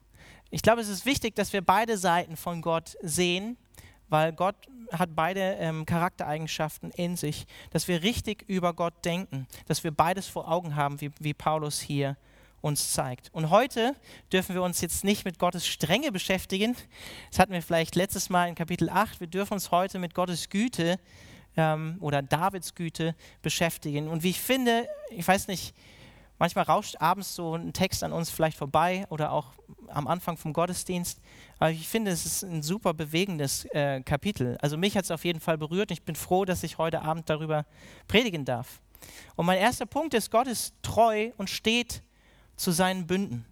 Ich 0.51 0.61
glaube, 0.61 0.83
es 0.83 0.89
ist 0.89 1.07
wichtig, 1.07 1.35
dass 1.35 1.55
wir 1.55 1.63
beide 1.63 1.97
Seiten 1.97 2.37
von 2.37 2.61
Gott 2.61 2.97
sehen, 3.01 3.57
weil 4.09 4.33
Gott 4.33 4.57
hat 4.93 5.17
beide 5.17 5.41
ähm, 5.55 5.87
Charaktereigenschaften 5.87 6.91
in 6.91 7.17
sich, 7.17 7.47
dass 7.71 7.89
wir 7.89 8.03
richtig 8.03 8.45
über 8.47 8.75
Gott 8.75 9.05
denken, 9.07 9.47
dass 9.67 9.85
wir 9.85 9.91
beides 9.91 10.29
vor 10.29 10.51
Augen 10.51 10.77
haben, 10.77 11.01
wie, 11.01 11.11
wie 11.19 11.35
Paulus 11.35 11.81
hier 11.81 12.17
uns 12.67 12.93
zeigt. 12.93 13.33
Und 13.33 13.51
heute 13.51 13.95
dürfen 14.33 14.55
wir 14.55 14.63
uns 14.63 14.81
jetzt 14.81 15.05
nicht 15.05 15.25
mit 15.25 15.39
Gottes 15.39 15.67
Strenge 15.67 16.13
beschäftigen. 16.13 16.77
Das 17.31 17.39
hatten 17.39 17.53
wir 17.53 17.63
vielleicht 17.63 17.97
letztes 17.97 18.29
Mal 18.29 18.49
in 18.49 18.55
Kapitel 18.55 18.91
8. 18.91 19.21
Wir 19.21 19.27
dürfen 19.27 19.55
uns 19.55 19.71
heute 19.71 19.99
mit 19.99 20.15
Gottes 20.15 20.51
Güte 20.51 20.99
ähm, 21.57 21.97
oder 22.01 22.23
Davids 22.23 22.75
Güte 22.75 23.15
beschäftigen. 23.43 24.09
Und 24.09 24.23
wie 24.23 24.31
ich 24.31 24.41
finde, 24.41 24.89
ich 25.11 25.27
weiß 25.27 25.49
nicht, 25.49 25.75
Manchmal 26.39 26.65
rauscht 26.65 26.97
abends 27.01 27.35
so 27.35 27.55
ein 27.55 27.73
Text 27.73 28.05
an 28.05 28.13
uns 28.13 28.29
vielleicht 28.29 28.59
vorbei 28.59 29.07
oder 29.09 29.33
auch 29.33 29.55
am 29.89 30.07
Anfang 30.07 30.37
vom 30.37 30.53
Gottesdienst. 30.53 31.21
Aber 31.59 31.71
ich 31.71 31.89
finde, 31.89 32.11
es 32.11 32.27
ist 32.27 32.43
ein 32.43 32.63
super 32.63 32.93
bewegendes 32.93 33.65
äh, 33.67 34.03
Kapitel. 34.03 34.59
Also 34.61 34.77
mich 34.77 34.97
hat 34.97 35.05
es 35.05 35.11
auf 35.11 35.25
jeden 35.25 35.41
Fall 35.41 35.57
berührt. 35.57 35.91
Ich 35.91 36.03
bin 36.03 36.15
froh, 36.15 36.45
dass 36.45 36.63
ich 36.63 36.77
heute 36.77 37.01
Abend 37.01 37.31
darüber 37.31 37.65
predigen 38.07 38.45
darf. 38.45 38.81
Und 39.35 39.47
mein 39.47 39.59
erster 39.59 39.87
Punkt 39.87 40.13
ist, 40.13 40.31
Gott 40.31 40.47
ist 40.47 40.75
treu 40.83 41.31
und 41.39 41.49
steht 41.49 42.03
zu 42.57 42.71
seinen 42.73 43.07
Bünden. 43.07 43.45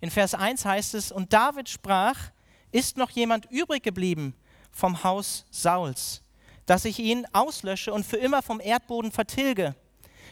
In 0.00 0.10
Vers 0.10 0.34
1 0.34 0.64
heißt 0.64 0.94
es, 0.94 1.10
und 1.10 1.32
David 1.32 1.68
sprach, 1.68 2.30
ist 2.72 2.96
noch 2.96 3.10
jemand 3.10 3.46
übrig 3.50 3.82
geblieben 3.82 4.34
vom 4.70 5.02
Haus 5.02 5.46
Sauls, 5.50 6.22
dass 6.66 6.84
ich 6.84 6.98
ihn 6.98 7.26
auslösche 7.32 7.92
und 7.92 8.04
für 8.04 8.18
immer 8.18 8.42
vom 8.42 8.60
Erdboden 8.60 9.12
vertilge 9.12 9.74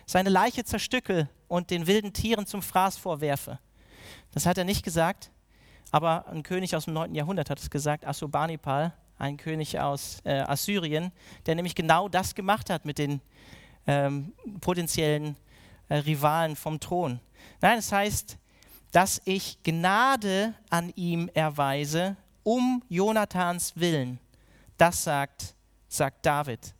seine 0.06 0.28
Leiche 0.28 0.64
zerstücke 0.64 1.28
und 1.48 1.70
den 1.70 1.86
wilden 1.86 2.12
Tieren 2.12 2.46
zum 2.46 2.62
Fraß 2.62 2.98
vorwerfe. 2.98 3.58
Das 4.32 4.46
hat 4.46 4.58
er 4.58 4.64
nicht 4.64 4.84
gesagt, 4.84 5.30
aber 5.90 6.26
ein 6.28 6.42
König 6.42 6.74
aus 6.76 6.84
dem 6.84 6.94
9. 6.94 7.14
Jahrhundert 7.14 7.50
hat 7.50 7.58
es 7.58 7.70
gesagt, 7.70 8.06
Assurbanipal, 8.06 8.92
ein 9.18 9.36
König 9.36 9.78
aus 9.78 10.18
äh, 10.24 10.40
Assyrien, 10.40 11.12
der 11.46 11.54
nämlich 11.54 11.74
genau 11.74 12.08
das 12.08 12.34
gemacht 12.34 12.68
hat 12.68 12.84
mit 12.84 12.98
den 12.98 13.20
ähm, 13.86 14.32
potenziellen 14.60 15.36
äh, 15.88 15.96
Rivalen 15.96 16.56
vom 16.56 16.80
Thron. 16.80 17.20
Nein, 17.64 17.78
es 17.78 17.90
heißt, 17.90 18.36
dass 18.92 19.22
ich 19.24 19.56
Gnade 19.62 20.52
an 20.68 20.92
ihm 20.96 21.30
erweise, 21.32 22.14
um 22.42 22.82
Jonathans 22.90 23.72
Willen. 23.74 24.18
Das 24.76 25.02
sagt, 25.02 25.54
sagt 25.88 26.26
David. 26.26 26.74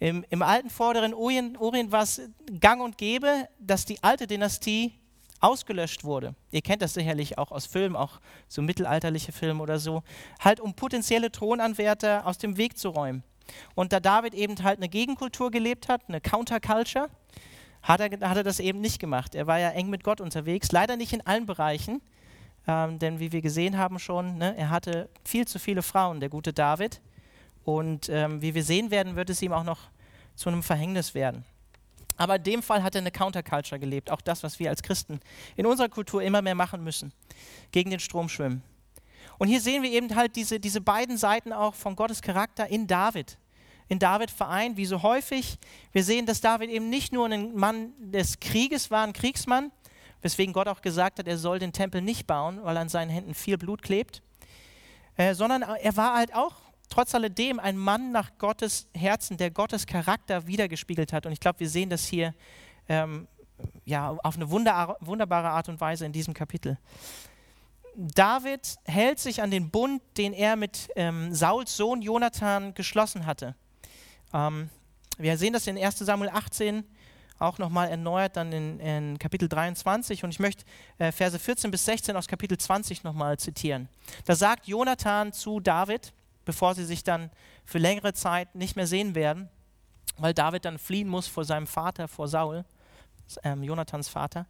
Im, 0.00 0.24
Im, 0.30 0.42
alten 0.42 0.68
vorderen 0.68 1.14
Orient, 1.14 1.60
Orient 1.60 1.92
war 1.92 2.02
es 2.02 2.20
gang 2.58 2.82
und 2.82 2.98
gäbe, 2.98 3.48
dass 3.60 3.84
die 3.84 4.02
alte 4.02 4.26
Dynastie 4.26 4.94
ausgelöscht 5.38 6.02
wurde. 6.02 6.34
Ihr 6.50 6.62
kennt 6.62 6.82
das 6.82 6.94
sicherlich 6.94 7.38
auch 7.38 7.52
aus 7.52 7.66
Filmen, 7.66 7.94
auch 7.94 8.18
so 8.48 8.62
mittelalterliche 8.62 9.30
Filme 9.30 9.62
oder 9.62 9.78
so, 9.78 10.02
halt 10.40 10.58
um 10.58 10.74
potenzielle 10.74 11.30
Thronanwärter 11.30 12.26
aus 12.26 12.38
dem 12.38 12.56
Weg 12.56 12.76
zu 12.78 12.88
räumen. 12.88 13.22
Und 13.76 13.92
da 13.92 14.00
David 14.00 14.34
eben 14.34 14.60
halt 14.64 14.78
eine 14.78 14.88
Gegenkultur 14.88 15.52
gelebt 15.52 15.86
hat, 15.86 16.02
eine 16.08 16.20
Counterculture, 16.20 17.08
hat 17.88 18.00
er, 18.00 18.28
hat 18.28 18.36
er 18.36 18.44
das 18.44 18.60
eben 18.60 18.80
nicht 18.80 19.00
gemacht. 19.00 19.34
Er 19.34 19.46
war 19.46 19.58
ja 19.58 19.70
eng 19.70 19.88
mit 19.88 20.04
Gott 20.04 20.20
unterwegs, 20.20 20.70
leider 20.70 20.96
nicht 20.96 21.12
in 21.12 21.26
allen 21.26 21.46
Bereichen, 21.46 22.02
ähm, 22.66 22.98
denn 22.98 23.18
wie 23.18 23.32
wir 23.32 23.40
gesehen 23.40 23.78
haben 23.78 23.98
schon, 23.98 24.36
ne, 24.36 24.54
er 24.56 24.68
hatte 24.68 25.08
viel 25.24 25.48
zu 25.48 25.58
viele 25.58 25.82
Frauen, 25.82 26.20
der 26.20 26.28
gute 26.28 26.52
David. 26.52 27.00
Und 27.64 28.08
ähm, 28.08 28.40
wie 28.42 28.54
wir 28.54 28.62
sehen 28.62 28.90
werden, 28.90 29.16
wird 29.16 29.30
es 29.30 29.42
ihm 29.42 29.52
auch 29.52 29.64
noch 29.64 29.78
zu 30.36 30.48
einem 30.50 30.62
Verhängnis 30.62 31.14
werden. 31.14 31.44
Aber 32.16 32.36
in 32.36 32.42
dem 32.42 32.62
Fall 32.62 32.82
hat 32.82 32.94
er 32.94 33.00
eine 33.00 33.10
Counterculture 33.10 33.78
gelebt, 33.78 34.10
auch 34.10 34.20
das, 34.20 34.42
was 34.42 34.58
wir 34.58 34.68
als 34.70 34.82
Christen 34.82 35.20
in 35.56 35.66
unserer 35.66 35.88
Kultur 35.88 36.22
immer 36.22 36.42
mehr 36.42 36.54
machen 36.54 36.82
müssen, 36.84 37.12
gegen 37.70 37.90
den 37.90 38.00
Strom 38.00 38.28
schwimmen. 38.28 38.62
Und 39.38 39.48
hier 39.48 39.60
sehen 39.60 39.82
wir 39.82 39.90
eben 39.90 40.14
halt 40.14 40.36
diese, 40.36 40.58
diese 40.58 40.80
beiden 40.80 41.16
Seiten 41.16 41.52
auch 41.52 41.74
von 41.74 41.94
Gottes 41.94 42.20
Charakter 42.20 42.66
in 42.66 42.86
David. 42.86 43.38
In 43.88 43.98
David 43.98 44.30
vereint, 44.30 44.76
wie 44.76 44.86
so 44.86 45.02
häufig. 45.02 45.58
Wir 45.92 46.04
sehen, 46.04 46.26
dass 46.26 46.40
David 46.40 46.70
eben 46.70 46.90
nicht 46.90 47.12
nur 47.12 47.26
ein 47.26 47.54
Mann 47.54 47.92
des 47.98 48.38
Krieges 48.38 48.90
war, 48.90 49.04
ein 49.04 49.12
Kriegsmann, 49.12 49.72
weswegen 50.20 50.52
Gott 50.52 50.68
auch 50.68 50.82
gesagt 50.82 51.18
hat, 51.18 51.26
er 51.26 51.38
soll 51.38 51.58
den 51.58 51.72
Tempel 51.72 52.02
nicht 52.02 52.26
bauen, 52.26 52.60
weil 52.62 52.76
an 52.76 52.88
seinen 52.88 53.10
Händen 53.10 53.34
viel 53.34 53.56
Blut 53.56 53.82
klebt, 53.82 54.22
äh, 55.16 55.34
sondern 55.34 55.62
er 55.62 55.96
war 55.96 56.14
halt 56.14 56.34
auch 56.34 56.54
trotz 56.88 57.14
alledem 57.14 57.60
ein 57.60 57.76
Mann 57.76 58.12
nach 58.12 58.38
Gottes 58.38 58.88
Herzen, 58.94 59.36
der 59.36 59.50
Gottes 59.50 59.86
Charakter 59.86 60.46
wiedergespiegelt 60.46 61.12
hat. 61.12 61.26
Und 61.26 61.32
ich 61.32 61.40
glaube, 61.40 61.60
wir 61.60 61.68
sehen 61.68 61.90
das 61.90 62.06
hier 62.06 62.34
ähm, 62.88 63.28
ja, 63.84 64.16
auf 64.22 64.36
eine 64.36 64.50
wunder 64.50 64.96
wunderbare 65.00 65.48
Art 65.50 65.68
und 65.68 65.80
Weise 65.80 66.06
in 66.06 66.12
diesem 66.12 66.34
Kapitel. 66.34 66.78
David 67.96 68.76
hält 68.84 69.18
sich 69.18 69.42
an 69.42 69.50
den 69.50 69.70
Bund, 69.70 70.02
den 70.16 70.32
er 70.32 70.56
mit 70.56 70.88
ähm, 70.94 71.34
Sauls 71.34 71.76
Sohn 71.76 72.00
Jonathan 72.00 72.74
geschlossen 72.74 73.26
hatte. 73.26 73.56
Ähm, 74.32 74.70
wir 75.16 75.36
sehen 75.36 75.52
das 75.52 75.66
in 75.66 75.76
1 75.76 75.98
Samuel 75.98 76.30
18 76.30 76.84
auch 77.38 77.58
nochmal 77.58 77.88
erneuert, 77.88 78.36
dann 78.36 78.52
in, 78.52 78.80
in, 78.80 79.18
Kapitel 79.18 79.48
23. 79.48 80.24
Und 80.24 80.30
ich 80.30 80.40
möchte 80.40 80.64
äh, 80.98 81.12
Verse 81.12 81.38
14 81.38 81.70
bis 81.70 81.84
16 81.84 82.16
aus 82.16 82.26
Kapitel 82.26 82.58
20 82.58 83.04
nochmal 83.04 83.38
zitieren. 83.38 83.88
Da 84.24 84.34
sagt 84.34 84.66
Jonathan 84.66 85.32
zu 85.32 85.60
David, 85.60 86.12
bevor 86.44 86.74
sie 86.74 86.84
sich 86.84 87.04
dann 87.04 87.30
für 87.64 87.78
längere 87.78 88.12
Zeit 88.12 88.54
nicht 88.54 88.76
mehr 88.76 88.86
sehen 88.86 89.14
werden, 89.14 89.48
weil 90.16 90.34
David 90.34 90.64
dann 90.64 90.78
fliehen 90.78 91.08
muss 91.08 91.26
vor 91.26 91.44
seinem 91.44 91.66
Vater, 91.66 92.08
vor 92.08 92.26
Saul, 92.26 92.64
ähm, 93.44 93.62
Jonathans 93.62 94.08
Vater. 94.08 94.46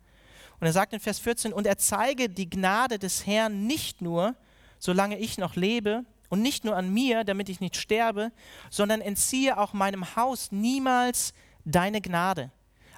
Und 0.61 0.67
er 0.67 0.73
sagt 0.73 0.93
in 0.93 1.01
Vers 1.01 1.19
14, 1.19 1.53
und 1.53 1.67
er 1.67 1.79
zeige 1.79 2.29
die 2.29 2.49
Gnade 2.49 2.99
des 2.99 3.27
Herrn 3.27 3.67
nicht 3.67 4.01
nur, 4.01 4.35
solange 4.79 5.19
ich 5.19 5.39
noch 5.39 5.57
lebe, 5.57 6.05
und 6.29 6.43
nicht 6.43 6.65
nur 6.65 6.77
an 6.77 6.93
mir, 6.93 7.25
damit 7.25 7.49
ich 7.49 7.61
nicht 7.61 7.77
sterbe, 7.77 8.33
sondern 8.71 9.01
entziehe 9.01 9.59
auch 9.59 9.73
meinem 9.73 10.17
Haus 10.17 10.53
niemals 10.53 11.33
deine 11.65 12.01
Gnade. 12.01 12.51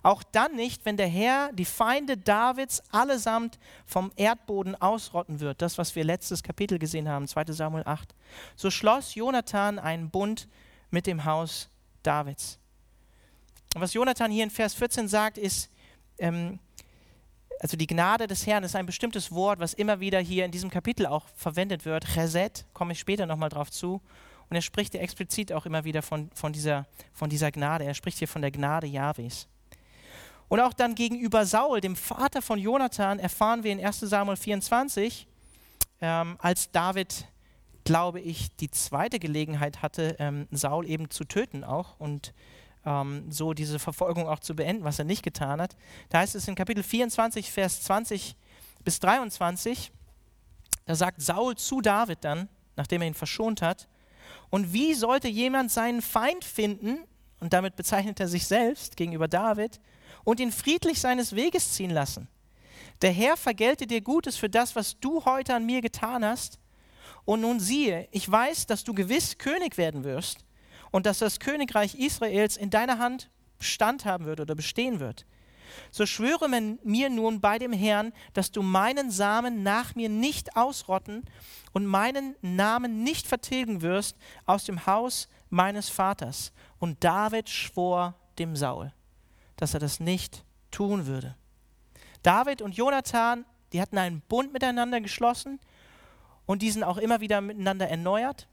Auch 0.03 0.23
dann 0.23 0.57
nicht, 0.57 0.87
wenn 0.87 0.97
der 0.97 1.09
Herr 1.09 1.53
die 1.53 1.67
Feinde 1.67 2.17
Davids 2.17 2.83
allesamt 2.91 3.59
vom 3.85 4.11
Erdboden 4.17 4.75
ausrotten 4.81 5.41
wird. 5.41 5.61
Das, 5.61 5.77
was 5.77 5.95
wir 5.95 6.05
letztes 6.05 6.43
Kapitel 6.43 6.79
gesehen 6.79 7.09
haben, 7.09 7.29
2 7.29 7.45
Samuel 7.53 7.85
8. 7.87 8.15
So 8.57 8.71
schloss 8.71 9.15
Jonathan 9.15 9.79
einen 9.79 10.11
Bund 10.11 10.49
mit 10.91 11.07
dem 11.07 11.25
Haus 11.27 11.69
Davids. 12.03 12.59
Und 13.75 13.83
was 13.83 13.93
Jonathan 13.93 14.31
hier 14.31 14.45
in 14.45 14.51
Vers 14.51 14.75
14 14.75 15.07
sagt, 15.07 15.37
ist, 15.37 15.71
ähm, 16.19 16.59
also 17.61 17.77
die 17.77 17.87
Gnade 17.87 18.27
des 18.27 18.47
Herrn 18.47 18.65
ist 18.65 18.75
ein 18.75 18.87
bestimmtes 18.87 19.31
Wort, 19.31 19.61
was 19.61 19.75
immer 19.75 20.01
wieder 20.01 20.19
hier 20.19 20.47
in 20.47 20.51
diesem 20.51 20.71
Kapitel 20.71 21.05
auch 21.05 21.27
verwendet 21.37 21.85
wird. 21.85 22.07
Chesed, 22.07 22.65
komme 22.73 22.93
ich 22.93 23.01
später 23.01 23.27
nochmal 23.27 23.51
drauf 23.51 23.71
zu. 23.71 24.01
Und 24.49 24.57
er 24.57 24.63
spricht 24.63 24.93
hier 24.93 25.03
explizit 25.03 25.53
auch 25.53 25.67
immer 25.67 25.85
wieder 25.85 26.01
von, 26.01 26.31
von, 26.35 26.55
dieser, 26.55 26.87
von 27.13 27.29
dieser 27.29 27.53
Gnade. 27.53 27.85
Er 27.85 27.93
spricht 27.93 28.19
hier 28.19 28.29
von 28.29 28.41
der 28.41 28.51
Gnade 28.51 28.87
Jahwes. 28.87 29.47
Und 30.49 30.59
auch 30.59 30.73
dann 30.73 30.95
gegenüber 30.95 31.45
Saul, 31.45 31.83
dem 31.83 31.97
Vater 31.97 32.41
von 32.41 32.59
Jonathan, 32.59 33.19
erfahren 33.19 33.63
wir 33.63 33.73
in 33.73 33.85
1 33.85 34.01
Samuel 34.01 34.39
24, 34.39 35.29
ähm, 36.01 36.37
als 36.41 36.73
David, 36.73 37.27
glaube 37.85 38.21
ich, 38.21 38.57
die 38.57 38.71
zweite 38.71 39.19
Gelegenheit 39.19 39.83
hatte, 39.83 40.17
ähm, 40.19 40.49
Saul 40.51 40.89
eben 40.89 41.11
zu 41.11 41.25
töten 41.25 41.63
auch 41.63 42.01
und 42.01 42.33
ähm, 42.85 43.31
so 43.31 43.53
diese 43.53 43.79
Verfolgung 43.79 44.29
auch 44.29 44.41
zu 44.41 44.55
beenden, 44.55 44.85
was 44.85 44.99
er 44.99 45.05
nicht 45.05 45.23
getan 45.23 45.61
hat. 45.61 45.77
Da 46.09 46.19
heißt 46.19 46.35
es 46.35 46.49
in 46.49 46.55
Kapitel 46.55 46.83
24, 46.83 47.51
Vers 47.51 47.83
20 47.83 48.37
bis 48.85 49.01
23, 49.01 49.93
da 50.87 50.95
sagt 50.95 51.21
Saul 51.21 51.57
zu 51.57 51.81
David 51.81 52.19
dann, 52.23 52.49
nachdem 52.77 53.03
er 53.03 53.09
ihn 53.09 53.15
verschont 53.15 53.63
hat, 53.63 53.89
und 54.49 54.73
wie 54.73 54.95
sollte 54.95 55.29
jemand 55.29 55.71
seinen 55.71 56.03
Feind 56.03 56.45
finden, 56.45 56.99
und 57.41 57.53
damit 57.53 57.77
bezeichnet 57.77 58.21
er 58.21 58.29
sich 58.29 58.47
selbst 58.47 58.97
gegenüber 58.97 59.29
David, 59.29 59.81
und 60.25 60.41
ihn 60.41 60.53
friedlich 60.53 61.01
seines 61.01 61.35
Weges 61.35 61.73
ziehen 61.73 61.91
lassen. 61.91 62.29
Der 63.03 63.13
Herr 63.13 63.37
vergelte 63.37 63.87
dir 63.87 64.01
Gutes 64.01 64.37
für 64.37 64.51
das, 64.51 64.77
was 64.77 64.99
du 65.01 65.25
heute 65.25 65.55
an 65.55 65.65
mir 65.65 65.81
getan 65.81 66.25
hast. 66.25 66.59
Und 67.25 67.41
nun 67.41 67.61
siehe, 67.61 68.09
ich 68.11 68.31
weiß, 68.31 68.67
dass 68.67 68.85
du 68.85 68.93
gewiss 68.93 69.39
König 69.39 69.79
werden 69.79 70.05
wirst 70.05 70.45
und 70.91 71.07
dass 71.07 71.19
das 71.19 71.41
Königreich 71.41 71.95
Israels 71.95 72.57
in 72.57 72.71
deiner 72.71 72.99
Hand 72.99 73.31
Bestand 73.59 74.05
haben 74.05 74.25
wird 74.25 74.41
oder 74.41 74.55
bestehen 74.55 75.01
wird. 75.01 75.27
So 75.91 76.07
schwöre 76.07 76.49
mir 76.49 77.11
nun 77.11 77.41
bei 77.41 77.59
dem 77.59 77.73
Herrn, 77.73 78.13
dass 78.33 78.51
du 78.51 78.63
meinen 78.63 79.11
Samen 79.11 79.63
nach 79.63 79.95
mir 79.95 80.09
nicht 80.09 80.57
ausrotten 80.57 81.25
und 81.73 81.87
meinen 81.87 82.35
Namen 82.43 83.05
nicht 83.05 83.27
vertilgen 83.27 83.83
wirst 83.83 84.17
aus 84.47 84.65
dem 84.65 84.87
Haus 84.87 85.29
meines 85.49 85.89
Vaters. 85.89 86.53
Und 86.79 87.05
David 87.05 87.49
schwor 87.49 88.17
dem 88.39 88.57
Saul 88.57 88.93
dass 89.61 89.75
er 89.75 89.81
das 89.81 90.01
nicht 90.01 90.45
tun 90.71 91.07
würde. 91.07 91.37
David 92.23 92.63
und 92.63 92.75
Jonathan, 92.77 93.45
die 93.73 93.81
hatten 93.81 93.99
einen 93.99 94.23
Bund 94.23 94.53
miteinander 94.53 95.01
geschlossen 95.01 95.61
und 96.47 96.63
diesen 96.63 96.83
auch 96.83 96.97
immer 96.97 97.21
wieder 97.21 97.41
miteinander 97.41 97.89
erneuert. 97.89 98.49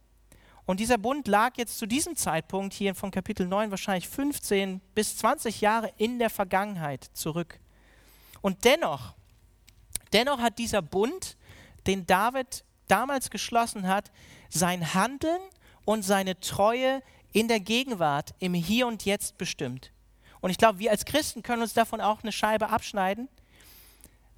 Und 0.68 0.82
dieser 0.82 0.98
Bund 0.98 1.30
lag 1.30 1.54
jetzt 1.56 1.80
zu 1.80 1.86
diesem 1.86 2.18
Zeitpunkt 2.18 2.74
hier 2.74 2.94
von 2.94 3.10
Kapitel 3.10 3.48
9 3.48 3.72
wahrscheinlich 3.72 4.10
15 4.10 4.82
bis 4.94 5.16
20 5.16 5.62
Jahre 5.62 5.94
in 5.98 6.20
der 6.20 6.30
Vergangenheit 6.30 7.06
zurück. 7.14 7.62
Und 8.42 8.66
dennoch, 8.66 9.16
dennoch 10.12 10.40
hat 10.40 10.60
dieser 10.60 10.82
Bund, 10.82 11.38
den 11.88 12.06
David 12.06 12.66
damals 12.90 13.30
geschlossen 13.30 13.88
hat, 13.88 14.12
sein 14.50 14.94
Handeln 14.94 15.40
und 15.86 16.04
seine 16.04 16.38
Treue 16.42 17.02
in 17.32 17.48
der 17.48 17.62
Gegenwart, 17.62 18.36
im 18.40 18.54
Hier 18.54 18.88
und 18.88 19.06
Jetzt 19.06 19.38
bestimmt. 19.38 19.94
Und 20.42 20.50
ich 20.50 20.58
glaube, 20.58 20.80
wir 20.80 20.92
als 20.92 21.06
Christen 21.06 21.44
können 21.44 21.62
uns 21.62 21.76
davon 21.76 22.02
auch 22.02 22.24
eine 22.24 22.34
Scheibe 22.34 22.68
abschneiden. 22.68 23.30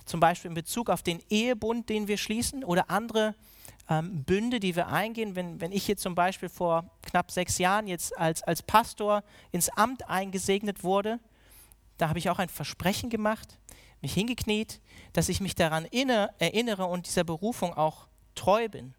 Zum 0.05 0.19
Beispiel 0.19 0.50
in 0.50 0.55
Bezug 0.55 0.91
auf 0.91 1.01
den 1.01 1.24
Ehebund, 1.31 1.89
den 1.89 2.07
wir 2.07 2.17
schließen 2.17 2.63
oder 2.63 2.91
andere 2.91 3.33
ähm, 3.89 4.24
Bünde, 4.24 4.60
die 4.60 4.75
wir 4.75 4.88
eingehen. 4.88 5.36
Wenn, 5.36 5.60
wenn 5.60 5.72
ich 5.72 5.86
hier 5.86 5.98
zum 5.98 6.15
Beispiel 6.15 6.50
vor 6.50 6.89
knapp 7.01 7.31
sechs 7.31 7.58
Jahren 7.58 7.88
jetzt 7.88 8.17
als, 8.17 8.43
als 8.43 8.62
Pastor 8.62 9.24
ins 9.51 9.69
Amt 9.69 10.08
eingesegnet 10.08 10.84
wurde, 10.84 11.19
da 11.98 12.08
habe 12.08 12.19
ich 12.19 12.29
auch 12.29 12.39
ein 12.39 12.50
Versprechen 12.50 13.10
gemacht, 13.10 13.58
mich 14.01 14.13
hingekniet, 14.13 14.79
dass 15.12 15.27
ich 15.27 15.41
mich 15.41 15.55
daran 15.55 15.86
inne, 15.86 16.29
erinnere 16.39 16.86
und 16.86 17.08
dieser 17.08 17.25
Berufung 17.25 17.74
auch 17.74 18.08
treu 18.36 18.69
bin. 18.69 18.93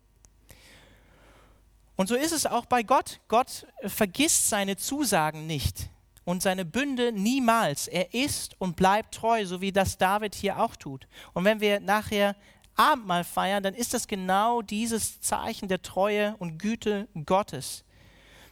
Und 1.97 2.09
so 2.09 2.15
ist 2.15 2.33
es 2.33 2.47
auch 2.47 2.67
bei 2.67 2.83
Gott. 2.83 3.21
Gott 3.29 3.67
vergisst 3.85 4.49
seine 4.49 4.77
Zusagen 4.77 5.47
nicht 5.47 5.91
und 6.25 6.43
seine 6.43 6.65
Bünde 6.65 7.13
niemals. 7.13 7.89
Er 7.89 8.15
ist 8.15 8.59
und 8.59 8.77
bleibt 8.77 9.15
treu, 9.15 9.45
so 9.47 9.61
wie 9.61 9.73
das 9.73 9.99
David 9.99 10.35
hier 10.35 10.61
auch 10.61 10.77
tut. 10.77 11.07
Und 11.33 11.45
wenn 11.45 11.61
wir 11.61 11.81
nachher 11.81 12.37
Abendmahl 12.77 13.25
feiern, 13.25 13.62
dann 13.62 13.75
ist 13.75 13.95
das 13.95 14.09
genau 14.09 14.62
dieses 14.62 15.21
Zeichen 15.21 15.69
der 15.69 15.83
Treue 15.83 16.35
und 16.39 16.59
Güte 16.59 17.09
Gottes, 17.27 17.85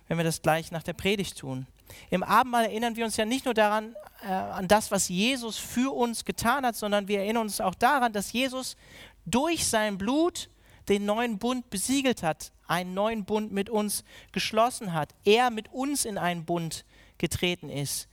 wenn 0.07 0.17
wir 0.17 0.25
das 0.25 0.43
gleich 0.43 0.71
nach 0.71 0.83
der 0.83 0.93
Predigt 0.93 1.39
tun. 1.39 1.67
Im 2.11 2.23
Abendmahl 2.23 2.65
erinnern 2.65 2.97
wir 2.97 3.05
uns 3.05 3.17
ja 3.17 3.25
nicht 3.25 3.45
nur 3.45 3.55
daran, 3.55 3.95
äh, 4.23 4.29
an 4.29 4.69
das, 4.69 4.91
was 4.91 5.09
Jesus 5.09 5.57
für 5.57 5.95
uns 5.95 6.25
getan 6.25 6.67
hat, 6.67 6.77
sondern 6.77 7.09
wir 7.09 7.21
erinnern 7.21 7.45
uns 7.45 7.61
auch 7.61 7.75
daran, 7.75 8.13
dass 8.13 8.33
Jesus 8.33 8.77
durch 9.25 9.67
sein 9.67 9.99
Blut 9.99 10.51
den 10.89 11.05
neuen 11.05 11.39
Bund 11.39 11.71
besiegelt 11.71 12.23
hat, 12.23 12.53
einen 12.67 12.95
neuen 12.95 13.25
Bund 13.25 13.53
mit 13.53 13.71
uns 13.71 14.05
geschlossen 14.33 14.93
hat. 14.93 15.15
Er 15.25 15.51
mit 15.51 15.73
uns 15.73 16.05
in 16.05 16.19
einen 16.19 16.45
Bund 16.45 16.85
getreten 17.19 17.69
ist, 17.69 18.09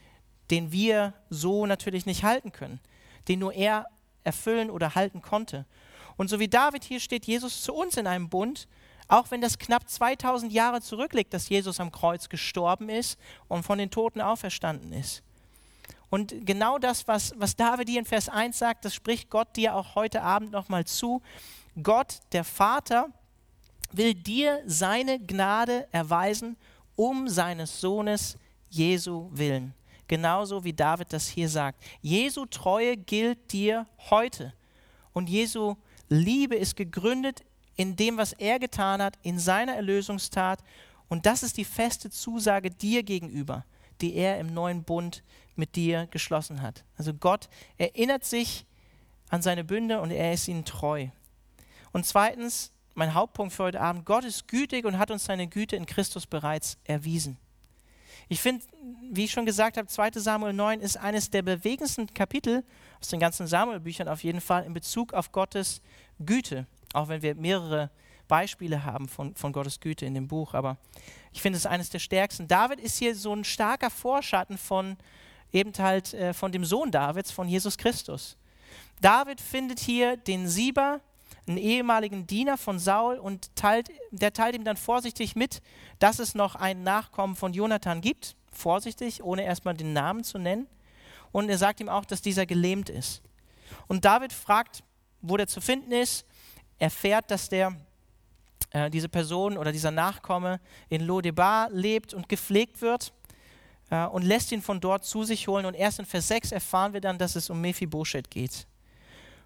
den 0.51 0.71
wir 0.71 1.13
so 1.29 1.65
natürlich 1.65 2.05
nicht 2.05 2.23
halten 2.23 2.51
können, 2.51 2.79
den 3.27 3.39
nur 3.39 3.53
er 3.53 3.87
erfüllen 4.23 4.69
oder 4.69 4.95
halten 4.95 5.21
konnte. 5.21 5.65
Und 6.17 6.29
so 6.29 6.39
wie 6.39 6.47
David 6.47 6.83
hier 6.83 6.99
steht, 6.99 7.25
Jesus 7.25 7.61
zu 7.61 7.73
uns 7.73 7.97
in 7.97 8.07
einem 8.07 8.29
Bund, 8.29 8.67
auch 9.07 9.31
wenn 9.31 9.41
das 9.41 9.59
knapp 9.59 9.89
2000 9.89 10.51
Jahre 10.51 10.81
zurückliegt, 10.81 11.33
dass 11.33 11.49
Jesus 11.49 11.79
am 11.79 11.91
Kreuz 11.91 12.29
gestorben 12.29 12.89
ist 12.89 13.19
und 13.47 13.63
von 13.63 13.77
den 13.77 13.91
Toten 13.91 14.21
auferstanden 14.21 14.93
ist. 14.93 15.21
Und 16.09 16.45
genau 16.45 16.79
das, 16.79 17.07
was, 17.07 17.33
was 17.37 17.55
David 17.55 17.89
hier 17.89 17.99
in 17.99 18.05
Vers 18.05 18.29
1 18.29 18.57
sagt, 18.57 18.85
das 18.85 18.95
spricht 18.95 19.29
Gott 19.29 19.55
dir 19.55 19.75
auch 19.75 19.95
heute 19.95 20.21
Abend 20.21 20.51
nochmal 20.51 20.85
zu. 20.85 21.21
Gott, 21.81 22.19
der 22.31 22.43
Vater, 22.43 23.09
will 23.91 24.13
dir 24.13 24.61
seine 24.65 25.19
Gnade 25.19 25.87
erweisen 25.91 26.57
um 26.95 27.27
seines 27.27 27.81
Sohnes 27.81 28.37
Jesu 28.69 29.29
willen. 29.31 29.73
Genauso 30.07 30.63
wie 30.63 30.73
David 30.73 31.11
das 31.11 31.27
hier 31.27 31.49
sagt. 31.49 31.83
Jesu 32.01 32.45
Treue 32.45 32.95
gilt 32.95 33.51
dir 33.51 33.87
heute. 34.09 34.53
Und 35.13 35.29
Jesu 35.29 35.75
Liebe 36.09 36.55
ist 36.55 36.75
gegründet 36.75 37.43
in 37.75 37.95
dem, 37.95 38.17
was 38.17 38.33
er 38.33 38.59
getan 38.59 39.01
hat, 39.01 39.17
in 39.21 39.39
seiner 39.39 39.75
Erlösungstat. 39.75 40.59
Und 41.07 41.25
das 41.25 41.43
ist 41.43 41.57
die 41.57 41.65
feste 41.65 42.09
Zusage 42.09 42.71
dir 42.71 43.03
gegenüber, 43.03 43.65
die 44.01 44.15
er 44.15 44.39
im 44.39 44.53
neuen 44.53 44.83
Bund 44.83 45.23
mit 45.55 45.75
dir 45.75 46.07
geschlossen 46.07 46.61
hat. 46.61 46.83
Also 46.97 47.13
Gott 47.13 47.49
erinnert 47.77 48.23
sich 48.23 48.65
an 49.29 49.41
seine 49.41 49.63
Bünde 49.63 50.01
und 50.01 50.11
er 50.11 50.33
ist 50.33 50.47
ihnen 50.47 50.65
treu. 50.65 51.07
Und 51.91 52.05
zweitens, 52.05 52.71
mein 52.93 53.13
Hauptpunkt 53.13 53.53
für 53.53 53.63
heute 53.63 53.81
Abend, 53.81 54.05
Gott 54.05 54.23
ist 54.23 54.47
gütig 54.47 54.85
und 54.85 54.97
hat 54.97 55.11
uns 55.11 55.25
seine 55.25 55.47
Güte 55.47 55.75
in 55.75 55.85
Christus 55.85 56.25
bereits 56.25 56.77
erwiesen. 56.83 57.37
Ich 58.27 58.41
finde, 58.41 58.63
wie 59.11 59.25
ich 59.25 59.31
schon 59.31 59.45
gesagt 59.45 59.77
habe, 59.77 59.87
2 59.87 60.11
Samuel 60.13 60.53
9 60.53 60.79
ist 60.79 60.97
eines 60.97 61.29
der 61.29 61.41
bewegendsten 61.41 62.13
Kapitel 62.13 62.63
aus 63.05 63.09
den 63.09 63.19
ganzen 63.19 63.45
Samuel-Büchern 63.45 64.07
auf 64.07 64.23
jeden 64.23 64.41
Fall 64.41 64.63
in 64.63 64.73
Bezug 64.73 65.13
auf 65.13 65.31
Gottes 65.31 65.79
Güte, 66.25 66.65
auch 66.93 67.07
wenn 67.07 67.21
wir 67.21 67.35
mehrere 67.35 67.91
Beispiele 68.27 68.83
haben 68.83 69.07
von, 69.07 69.35
von 69.35 69.53
Gottes 69.53 69.79
Güte 69.79 70.07
in 70.07 70.15
dem 70.15 70.27
Buch, 70.27 70.55
aber 70.55 70.77
ich 71.31 71.41
finde 71.43 71.57
es 71.57 71.67
eines 71.67 71.91
der 71.91 71.99
stärksten. 71.99 72.47
David 72.47 72.79
ist 72.79 72.97
hier 72.97 73.15
so 73.15 73.31
ein 73.31 73.43
starker 73.43 73.91
Vorschatten 73.91 74.57
von 74.57 74.97
eben 75.51 75.71
halt 75.77 76.15
äh, 76.15 76.33
von 76.33 76.51
dem 76.51 76.65
Sohn 76.65 76.89
Davids, 76.89 77.29
von 77.31 77.47
Jesus 77.47 77.77
Christus. 77.77 78.37
David 79.01 79.39
findet 79.39 79.79
hier 79.79 80.17
den 80.17 80.47
Sieber, 80.47 80.99
einen 81.47 81.57
ehemaligen 81.57 82.25
Diener 82.25 82.57
von 82.57 82.79
Saul 82.79 83.19
und 83.19 83.55
teilt, 83.55 83.91
der 84.09 84.33
teilt 84.33 84.55
ihm 84.55 84.63
dann 84.63 84.77
vorsichtig 84.77 85.35
mit, 85.35 85.61
dass 85.99 86.17
es 86.17 86.33
noch 86.33 86.55
einen 86.55 86.81
Nachkommen 86.81 87.35
von 87.35 87.53
Jonathan 87.53 88.01
gibt. 88.01 88.35
Vorsichtig, 88.51 89.21
ohne 89.21 89.43
erstmal 89.43 89.75
den 89.75 89.93
Namen 89.93 90.23
zu 90.23 90.39
nennen. 90.39 90.65
Und 91.35 91.49
er 91.49 91.57
sagt 91.57 91.81
ihm 91.81 91.89
auch, 91.89 92.05
dass 92.05 92.21
dieser 92.21 92.45
gelähmt 92.45 92.89
ist. 92.89 93.21
Und 93.87 94.05
David 94.05 94.31
fragt, 94.31 94.83
wo 95.21 95.35
der 95.35 95.47
zu 95.47 95.59
finden 95.59 95.91
ist, 95.91 96.25
erfährt, 96.79 97.29
dass 97.29 97.49
der, 97.49 97.75
äh, 98.69 98.89
diese 98.89 99.09
Person 99.09 99.57
oder 99.57 99.73
dieser 99.73 99.91
Nachkomme 99.91 100.61
in 100.87 101.01
Lodebar 101.01 101.69
lebt 101.71 102.13
und 102.13 102.29
gepflegt 102.29 102.81
wird 102.81 103.11
äh, 103.89 104.05
und 104.05 104.21
lässt 104.21 104.53
ihn 104.53 104.61
von 104.61 104.79
dort 104.79 105.03
zu 105.03 105.25
sich 105.25 105.49
holen. 105.49 105.65
Und 105.65 105.73
erst 105.73 105.99
in 105.99 106.05
Vers 106.05 106.29
6 106.29 106.53
erfahren 106.53 106.93
wir 106.93 107.01
dann, 107.01 107.17
dass 107.17 107.35
es 107.35 107.49
um 107.49 107.59
Mephibosheth 107.59 108.31
geht. 108.31 108.65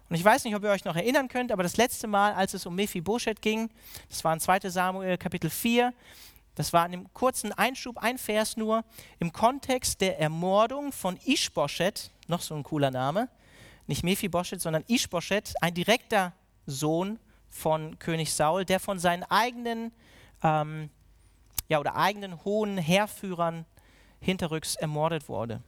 Und 0.08 0.14
ich 0.14 0.24
weiß 0.24 0.44
nicht, 0.44 0.54
ob 0.54 0.62
ihr 0.62 0.70
euch 0.70 0.84
noch 0.84 0.94
erinnern 0.94 1.26
könnt, 1.26 1.50
aber 1.50 1.64
das 1.64 1.76
letzte 1.76 2.06
Mal, 2.06 2.34
als 2.34 2.54
es 2.54 2.66
um 2.66 2.76
Mephibosheth 2.76 3.42
ging, 3.42 3.68
das 4.08 4.22
war 4.22 4.32
in 4.32 4.38
2 4.38 4.60
Samuel 4.70 5.18
Kapitel 5.18 5.50
4, 5.50 5.92
das 6.60 6.74
war 6.74 6.84
in 6.84 6.92
einem 6.92 7.14
kurzen 7.14 7.52
Einschub, 7.52 7.96
ein 7.96 8.18
Vers 8.18 8.58
nur, 8.58 8.84
im 9.18 9.32
Kontext 9.32 10.02
der 10.02 10.20
Ermordung 10.20 10.92
von 10.92 11.18
Ishbosheth, 11.24 12.10
noch 12.26 12.42
so 12.42 12.54
ein 12.54 12.64
cooler 12.64 12.90
Name, 12.90 13.30
nicht 13.86 14.04
Mephibosheth, 14.04 14.60
sondern 14.60 14.84
Ishbosheth, 14.86 15.54
ein 15.62 15.72
direkter 15.72 16.34
Sohn 16.66 17.18
von 17.48 17.98
König 17.98 18.34
Saul, 18.34 18.66
der 18.66 18.78
von 18.78 18.98
seinen 18.98 19.22
eigenen, 19.22 19.90
ähm, 20.42 20.90
ja, 21.70 21.80
oder 21.80 21.96
eigenen 21.96 22.44
hohen 22.44 22.76
Heerführern 22.76 23.64
hinterrücks 24.20 24.76
ermordet 24.76 25.30
wurde. 25.30 25.62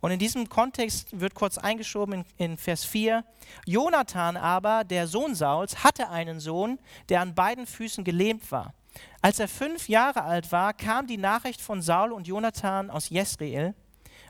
Und 0.00 0.12
in 0.12 0.20
diesem 0.20 0.48
Kontext 0.48 1.18
wird 1.18 1.34
kurz 1.34 1.58
eingeschoben 1.58 2.24
in, 2.36 2.52
in, 2.52 2.56
Vers 2.56 2.84
4, 2.84 3.24
Jonathan 3.66 4.36
aber, 4.36 4.84
der 4.84 5.08
Sohn 5.08 5.34
Sauls, 5.34 5.82
hatte 5.82 6.08
einen 6.08 6.38
Sohn, 6.38 6.78
der 7.08 7.20
an 7.20 7.34
beiden 7.34 7.66
Füßen 7.66 8.04
gelähmt 8.04 8.52
war. 8.52 8.74
Als 9.20 9.38
er 9.38 9.48
fünf 9.48 9.88
Jahre 9.88 10.22
alt 10.22 10.52
war, 10.52 10.74
kam 10.74 11.06
die 11.06 11.16
Nachricht 11.16 11.60
von 11.60 11.82
Saul 11.82 12.12
und 12.12 12.26
Jonathan 12.26 12.90
aus 12.90 13.08
Jesreel, 13.08 13.74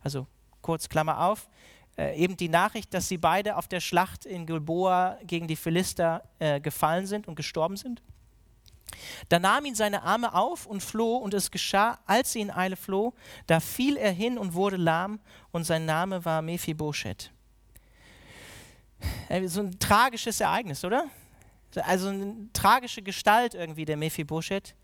also 0.03 0.27
kurz 0.62 0.88
Klammer 0.88 1.20
auf, 1.20 1.48
äh, 1.96 2.16
eben 2.16 2.37
die 2.37 2.48
Nachricht, 2.48 2.92
dass 2.94 3.09
sie 3.09 3.18
beide 3.18 3.57
auf 3.57 3.68
der 3.68 3.81
Schlacht 3.81 4.24
in 4.24 4.46
Gilboa 4.46 5.18
gegen 5.24 5.46
die 5.46 5.57
Philister 5.57 6.24
äh, 6.38 6.61
gefallen 6.61 7.07
sind 7.07 7.29
und 7.29 7.35
gestorben 7.35 7.77
sind. 7.77 8.03
Da 9.29 9.38
nahm 9.38 9.64
ihn 9.64 9.74
seine 9.74 10.03
Arme 10.03 10.35
auf 10.35 10.66
und 10.66 10.83
floh, 10.83 11.16
und 11.16 11.35
es 11.35 11.50
geschah, 11.50 11.98
als 12.07 12.33
sie 12.33 12.40
in 12.40 12.50
Eile 12.50 12.77
floh, 12.77 13.14
da 13.46 13.61
fiel 13.61 13.96
er 13.96 14.12
hin 14.12 14.38
und 14.38 14.55
wurde 14.55 14.77
lahm, 14.77 15.20
und 15.53 15.64
sein 15.64 15.85
Name 15.85 16.24
war 16.24 16.42
Mephibosheth. 16.42 17.31
Äh, 19.29 19.46
so 19.46 19.61
ein 19.61 19.79
tragisches 19.79 20.40
Ereignis, 20.40 20.85
oder? 20.85 21.07
Also 21.77 22.09
eine 22.09 22.49
tragische 22.53 23.03
Gestalt 23.03 23.55
irgendwie, 23.55 23.85
der 23.85 23.97
Mephibosheth. 23.97 24.75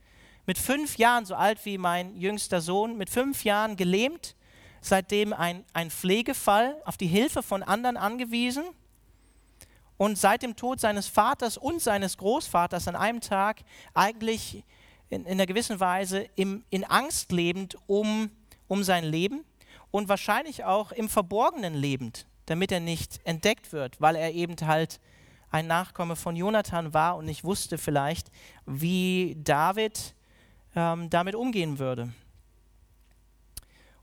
Mit 0.47 0.59
fünf 0.59 0.97
Jahren, 0.97 1.27
so 1.27 1.35
alt 1.35 1.65
wie 1.65 1.79
mein 1.79 2.17
jüngster 2.17 2.61
Sohn, 2.61 2.97
mit 2.97 3.11
fünf 3.11 3.45
Jahren 3.45 3.77
gelähmt, 3.77 4.35
seitdem 4.81 5.33
ein, 5.33 5.65
ein 5.73 5.91
Pflegefall, 5.91 6.81
auf 6.85 6.97
die 6.97 7.07
Hilfe 7.07 7.43
von 7.43 7.63
anderen 7.63 7.97
angewiesen 7.97 8.65
und 9.97 10.17
seit 10.17 10.43
dem 10.43 10.57
Tod 10.57 10.81
seines 10.81 11.09
Vaters 11.09 11.59
und 11.59 11.83
seines 11.83 12.17
Großvaters 12.17 12.89
an 12.89 12.97
einem 12.97 13.21
Tag 13.21 13.61
eigentlich 13.93 14.65
in, 15.11 15.27
in 15.27 15.33
einer 15.33 15.47
gewissen 15.47 15.79
Weise 15.79 16.27
im, 16.37 16.65
in 16.71 16.85
Angst 16.85 17.33
lebend 17.33 17.77
um, 17.87 18.31
um 18.67 18.83
sein 18.83 19.05
Leben 19.05 19.45
und 19.91 20.09
wahrscheinlich 20.09 20.65
auch 20.65 20.93
im 20.93 21.09
Verborgenen 21.09 21.75
lebend, 21.75 22.27
damit 22.47 22.73
er 22.73 22.81
nicht 22.81 23.21
entdeckt 23.25 23.73
wird, 23.73 24.01
weil 24.01 24.17
er 24.17 24.33
eben 24.33 24.57
halt 24.67 25.01
ein 25.51 25.67
Nachkomme 25.67 26.17
von 26.17 26.37
Jonathan 26.37 26.95
war 26.95 27.17
und 27.17 27.25
nicht 27.25 27.45
wusste 27.45 27.79
vielleicht, 27.79 28.31
wie 28.67 29.37
David 29.43 30.15
ähm, 30.75 31.11
damit 31.11 31.35
umgehen 31.35 31.79
würde. 31.79 32.13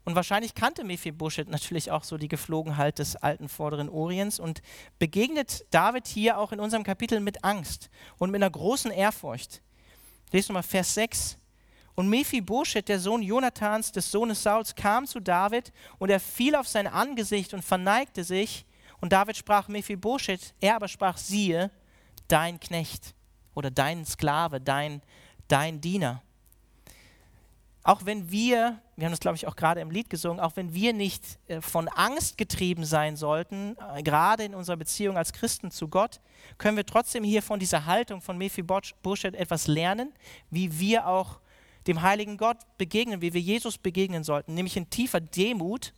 Und 0.08 0.16
wahrscheinlich 0.16 0.56
kannte 0.56 0.86
Mephibosheth 0.86 1.50
natürlich 1.50 1.92
auch 1.92 2.06
so 2.06 2.18
die 2.18 2.30
Geflogenheit 2.30 2.98
des 3.00 3.18
alten 3.18 3.50
vorderen 3.50 3.90
Orients 3.90 4.40
und 4.40 4.62
begegnet 5.00 5.66
David 5.70 6.08
hier 6.08 6.38
auch 6.38 6.54
in 6.54 6.62
unserem 6.62 6.84
Kapitel 6.84 7.20
mit 7.20 7.44
Angst 7.44 7.90
und 8.18 8.32
mit 8.32 8.42
einer 8.42 8.50
großen 8.50 8.90
Ehrfurcht. 8.90 9.62
Lest 10.32 10.48
nochmal 10.48 10.64
Vers 10.64 10.94
6. 10.94 11.38
Und 11.96 12.10
Mephibosheth, 12.10 12.88
der 12.88 13.00
Sohn 13.00 13.22
Jonathans, 13.22 13.92
des 13.92 14.10
Sohnes 14.10 14.44
Sauls, 14.44 14.76
kam 14.76 15.08
zu 15.08 15.20
David 15.20 15.74
und 15.98 16.10
er 16.10 16.20
fiel 16.22 16.56
auf 16.56 16.70
sein 16.70 16.88
Angesicht 16.88 17.54
und 17.54 17.62
verneigte 17.62 18.24
sich. 18.24 18.66
Und 19.00 19.14
David 19.14 19.38
sprach 19.38 19.68
Mephibosheth, 19.68 20.54
er 20.60 20.76
aber 20.76 20.88
sprach, 20.88 21.18
siehe, 21.18 21.72
dein 22.28 22.60
Knecht 22.60 23.14
oder 23.54 23.72
dein 23.72 24.06
Sklave, 24.06 24.60
dein, 24.60 25.02
dein 25.48 25.82
Diener. 25.82 26.22
Auch 27.84 28.04
wenn 28.04 28.30
wir, 28.30 28.82
wir 28.98 29.06
haben 29.06 29.14
das 29.14 29.22
glaube 29.22 29.38
ich 29.38 29.48
auch 29.48 29.56
gerade 29.56 29.80
im 29.80 29.92
Lied 29.92 30.10
gesungen, 30.10 30.42
auch 30.42 30.58
wenn 30.58 30.74
wir 30.74 30.92
nicht 30.92 31.24
äh, 31.48 31.62
von 31.62 31.88
Angst 31.88 32.38
getrieben 32.38 32.84
sein 32.84 33.16
sollten, 33.16 33.78
äh, 33.96 34.04
gerade 34.04 34.44
in 34.44 34.54
unserer 34.54 34.76
Beziehung 34.76 35.18
als 35.18 35.32
Christen 35.32 35.72
zu 35.72 35.88
Gott, 35.88 36.20
können 36.58 36.76
wir 36.76 36.86
trotzdem 36.86 37.24
hier 37.24 37.42
von 37.42 37.62
dieser 37.62 37.86
Haltung 37.86 38.20
von 38.20 38.38
Mephibosheth 38.38 39.36
etwas 39.36 39.68
lernen, 39.68 40.14
wie 40.50 40.80
wir 40.80 41.08
auch 41.08 41.40
dem 41.88 42.02
heiligen 42.02 42.36
Gott 42.36 42.58
begegnen, 42.78 43.22
wie 43.22 43.34
wir 43.34 43.40
Jesus 43.40 43.78
begegnen 43.78 44.26
sollten, 44.26 44.54
nämlich 44.54 44.76
in 44.76 44.90
tiefer 44.90 45.22
Demut, 45.22 45.94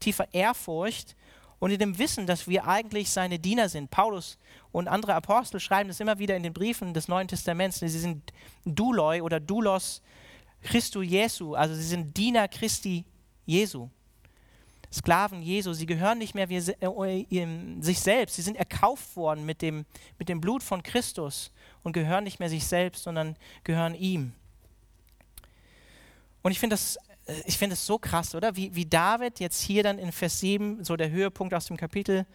tiefer 0.00 0.26
Ehrfurcht 0.34 1.16
und 1.62 1.70
in 1.70 1.78
dem 1.78 1.96
Wissen, 1.96 2.26
dass 2.26 2.48
wir 2.48 2.66
eigentlich 2.66 3.08
seine 3.08 3.38
Diener 3.38 3.68
sind. 3.68 3.88
Paulus 3.88 4.36
und 4.72 4.88
andere 4.88 5.14
Apostel 5.14 5.60
schreiben 5.60 5.86
das 5.86 6.00
immer 6.00 6.18
wieder 6.18 6.34
in 6.34 6.42
den 6.42 6.52
Briefen 6.52 6.92
des 6.92 7.06
Neuen 7.06 7.28
Testaments. 7.28 7.78
Sie 7.78 7.86
sind 7.86 8.32
Duloi 8.64 9.22
oder 9.22 9.38
Doulos, 9.38 10.02
Christu 10.64 11.02
Jesu, 11.02 11.54
also 11.54 11.72
sie 11.76 11.84
sind 11.84 12.16
Diener 12.16 12.48
Christi 12.48 13.04
Jesu. 13.46 13.88
Sklaven 14.92 15.40
Jesu, 15.40 15.72
sie 15.72 15.86
gehören 15.86 16.18
nicht 16.18 16.34
mehr 16.34 16.48
wie, 16.48 16.56
äh, 16.56 17.80
sich 17.80 18.00
selbst, 18.00 18.34
sie 18.34 18.42
sind 18.42 18.56
erkauft 18.56 19.14
worden 19.14 19.46
mit 19.46 19.62
dem, 19.62 19.86
mit 20.18 20.28
dem 20.28 20.40
Blut 20.40 20.64
von 20.64 20.82
Christus 20.82 21.52
und 21.84 21.92
gehören 21.92 22.24
nicht 22.24 22.40
mehr 22.40 22.48
sich 22.48 22.66
selbst, 22.66 23.04
sondern 23.04 23.36
gehören 23.62 23.94
ihm. 23.94 24.32
Und 26.42 26.50
ich 26.50 26.58
finde 26.58 26.74
das, 26.74 26.98
ich 27.46 27.56
find 27.56 27.72
das 27.72 27.86
so 27.86 27.98
krass, 27.98 28.34
oder? 28.34 28.56
Wie, 28.56 28.74
wie 28.74 28.86
David 28.86 29.40
jetzt 29.40 29.62
hier 29.62 29.82
dann 29.82 29.98
in 29.98 30.12
Vers 30.12 30.40
7, 30.40 30.84
so 30.84 30.96
der 30.96 31.10
Höhepunkt 31.10 31.54
aus 31.54 31.66
dem 31.66 31.76
Kapitel, 31.76 32.26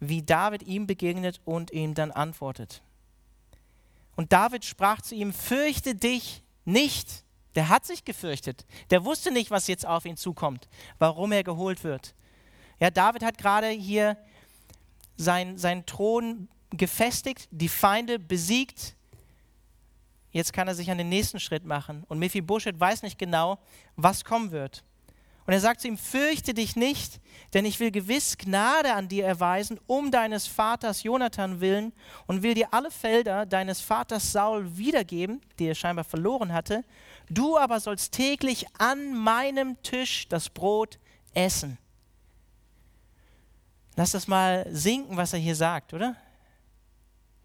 wie 0.00 0.22
David 0.22 0.62
ihm 0.62 0.86
begegnet 0.86 1.40
und 1.44 1.72
ihm 1.72 1.94
dann 1.94 2.10
antwortet. 2.10 2.82
Und 4.16 4.32
David 4.32 4.64
sprach 4.64 5.00
zu 5.00 5.14
ihm, 5.14 5.32
fürchte 5.32 5.94
dich 5.94 6.42
nicht, 6.64 7.24
der 7.54 7.68
hat 7.68 7.86
sich 7.86 8.04
gefürchtet. 8.04 8.66
Der 8.90 9.04
wusste 9.04 9.32
nicht, 9.32 9.50
was 9.50 9.66
jetzt 9.66 9.86
auf 9.86 10.04
ihn 10.04 10.16
zukommt, 10.16 10.68
warum 10.98 11.32
er 11.32 11.42
geholt 11.42 11.82
wird. 11.82 12.14
Ja, 12.78 12.90
David 12.90 13.24
hat 13.24 13.38
gerade 13.38 13.68
hier 13.68 14.16
sein, 15.16 15.58
seinen 15.58 15.84
Thron 15.86 16.48
gefestigt, 16.70 17.48
die 17.50 17.68
Feinde 17.68 18.18
besiegt. 18.18 18.94
Jetzt 20.30 20.52
kann 20.52 20.68
er 20.68 20.74
sich 20.74 20.90
an 20.90 20.98
den 20.98 21.08
nächsten 21.08 21.40
Schritt 21.40 21.64
machen. 21.64 22.04
Und 22.08 22.18
Mephibosheth 22.18 22.78
weiß 22.78 23.02
nicht 23.02 23.18
genau, 23.18 23.58
was 23.96 24.24
kommen 24.24 24.50
wird. 24.50 24.84
Und 25.48 25.54
er 25.54 25.60
sagt 25.60 25.80
zu 25.80 25.88
ihm, 25.88 25.96
fürchte 25.96 26.52
dich 26.52 26.76
nicht, 26.76 27.20
denn 27.54 27.64
ich 27.64 27.80
will 27.80 27.90
gewiss 27.90 28.36
Gnade 28.36 28.92
an 28.92 29.08
dir 29.08 29.24
erweisen, 29.24 29.80
um 29.86 30.10
deines 30.10 30.46
Vaters 30.46 31.04
Jonathan 31.04 31.62
willen 31.62 31.94
und 32.26 32.42
will 32.42 32.52
dir 32.52 32.74
alle 32.74 32.90
Felder 32.90 33.46
deines 33.46 33.80
Vaters 33.80 34.30
Saul 34.30 34.76
wiedergeben, 34.76 35.40
die 35.58 35.64
er 35.64 35.74
scheinbar 35.74 36.04
verloren 36.04 36.52
hatte. 36.52 36.84
Du 37.30 37.56
aber 37.56 37.80
sollst 37.80 38.12
täglich 38.12 38.66
an 38.76 39.14
meinem 39.14 39.82
Tisch 39.82 40.28
das 40.28 40.50
Brot 40.50 40.98
essen. 41.32 41.78
Lass 43.96 44.10
das 44.10 44.28
mal 44.28 44.66
sinken, 44.70 45.16
was 45.16 45.32
er 45.32 45.38
hier 45.38 45.56
sagt, 45.56 45.94
oder? 45.94 46.14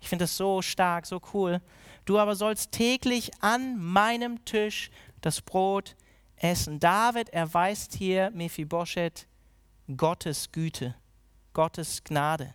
Ich 0.02 0.10
finde 0.10 0.24
das 0.24 0.36
so 0.36 0.62
stark, 0.62 1.06
so 1.06 1.22
cool. 1.34 1.62
Du 2.06 2.20
aber 2.20 2.36
sollst 2.36 2.72
täglich 2.72 3.32
an 3.42 3.78
meinem 3.78 4.44
Tisch 4.46 4.92
das 5.22 5.42
Brot 5.42 5.96
essen. 6.36 6.80
David 6.80 7.30
erweist 7.30 7.94
hier 7.94 8.30
Mephibosheth 8.32 9.28
Gottes 9.96 10.52
Güte, 10.52 10.96
Gottes 11.54 12.04
Gnade. 12.04 12.54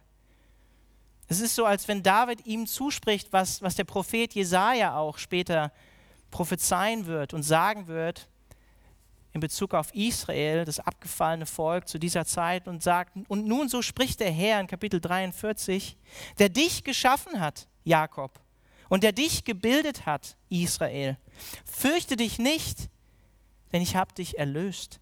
Es 1.29 1.41
ist 1.41 1.55
so, 1.55 1.67
als 1.67 1.89
wenn 1.89 2.03
David 2.03 2.47
ihm 2.47 2.67
zuspricht, 2.67 3.33
was, 3.33 3.61
was 3.63 3.75
der 3.75 3.85
Prophet 3.85 4.35
Jesaja 4.35 4.97
auch 4.97 5.19
später 5.19 5.73
prophezeien 6.31 7.07
wird 7.07 7.35
und 7.35 7.43
sagen 7.43 7.87
wird 7.87 8.29
in 9.33 9.41
Bezug 9.41 9.75
auf 9.75 9.95
Israel, 9.95 10.65
das 10.65 10.81
abgefallene 10.81 11.47
Volk 11.47 11.87
zu 11.87 11.99
dieser 11.99 12.25
Zeit, 12.25 12.67
und 12.67 12.83
sagt: 12.83 13.13
Und 13.29 13.47
nun 13.47 13.69
so 13.69 13.83
spricht 13.83 14.21
der 14.21 14.31
Herr 14.31 14.61
in 14.61 14.67
Kapitel 14.67 15.01
43, 15.01 15.97
der 16.39 16.49
dich 16.49 16.83
geschaffen 16.83 17.41
hat, 17.41 17.69
Jakob, 17.85 18.41
und 18.89 19.03
der 19.03 19.13
dich 19.13 19.45
gebildet 19.45 20.07
hat, 20.07 20.37
Israel. 20.49 21.17
Fürchte 21.65 22.17
dich 22.17 22.39
nicht, 22.39 22.89
denn 23.73 23.83
ich 23.83 23.97
habe 23.97 24.13
dich 24.15 24.39
erlöst 24.39 25.01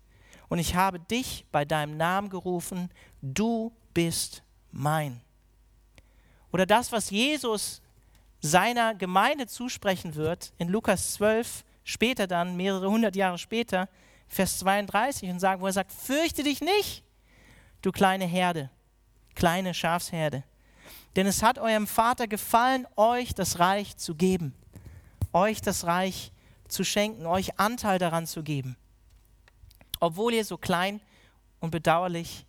und 0.49 0.59
ich 0.59 0.75
habe 0.75 1.01
dich 1.01 1.47
bei 1.53 1.65
deinem 1.65 1.97
Namen 1.97 2.29
gerufen, 2.29 2.91
du 3.23 3.73
bist 3.95 4.43
mein. 4.73 5.21
Oder 6.53 6.67
das, 6.67 6.93
was 6.93 7.11
Jesus 7.11 7.83
seiner 8.41 8.95
Gemeinde 8.95 9.47
zusprechen 9.47 10.15
wird, 10.15 10.53
in 10.59 10.69
Lukas 10.69 11.15
12, 11.15 11.65
später 11.85 12.27
dann, 12.27 12.57
mehrere 12.57 12.89
hundert 12.91 13.17
Jahre 13.17 13.39
später, 13.39 13.89
Vers 14.29 14.59
32 14.59 15.31
und 15.31 15.41
sagen, 15.41 15.61
wo 15.61 15.67
er 15.67 15.73
sagt, 15.73 15.93
fürchte 15.93 16.43
dich 16.43 16.61
nicht, 16.61 17.05
du 17.83 17.93
kleine 17.93 18.25
Herde, 18.27 18.71
kleine 19.35 19.73
Schafsherde, 19.73 20.43
denn 21.17 21.27
es 21.27 21.43
hat 21.43 21.59
eurem 21.59 21.87
Vater 21.87 22.29
gefallen, 22.29 22.87
euch 22.97 23.35
das 23.35 23.59
Reich 23.59 23.97
zu 23.97 24.15
geben, 24.15 24.55
euch 25.33 25.61
das 25.61 25.85
Reich 25.85 26.33
zu 26.69 26.85
schenken, 26.85 27.27
euch 27.27 27.59
Anteil 27.59 27.99
daran 27.99 28.27
zu 28.27 28.43
geben 28.43 28.77
obwohl 30.01 30.35
ihr 30.35 30.45
so 30.45 30.57
klein 30.57 31.01
und 31.61 31.71
bedauerlich 31.71 32.47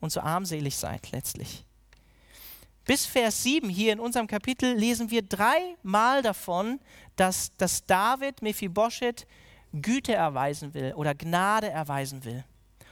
und 0.00 0.10
so 0.10 0.20
armselig 0.20 0.76
seid 0.76 1.10
letztlich. 1.12 1.64
Bis 2.84 3.04
Vers 3.04 3.42
7 3.42 3.68
hier 3.68 3.92
in 3.92 4.00
unserem 4.00 4.28
Kapitel 4.28 4.74
lesen 4.74 5.10
wir 5.10 5.22
dreimal 5.22 6.22
davon, 6.22 6.78
dass, 7.16 7.54
dass 7.56 7.84
David 7.84 8.42
Mephibosheth 8.42 9.26
Güte 9.72 10.14
erweisen 10.14 10.72
will 10.74 10.92
oder 10.94 11.14
Gnade 11.14 11.68
erweisen 11.68 12.24
will. 12.24 12.44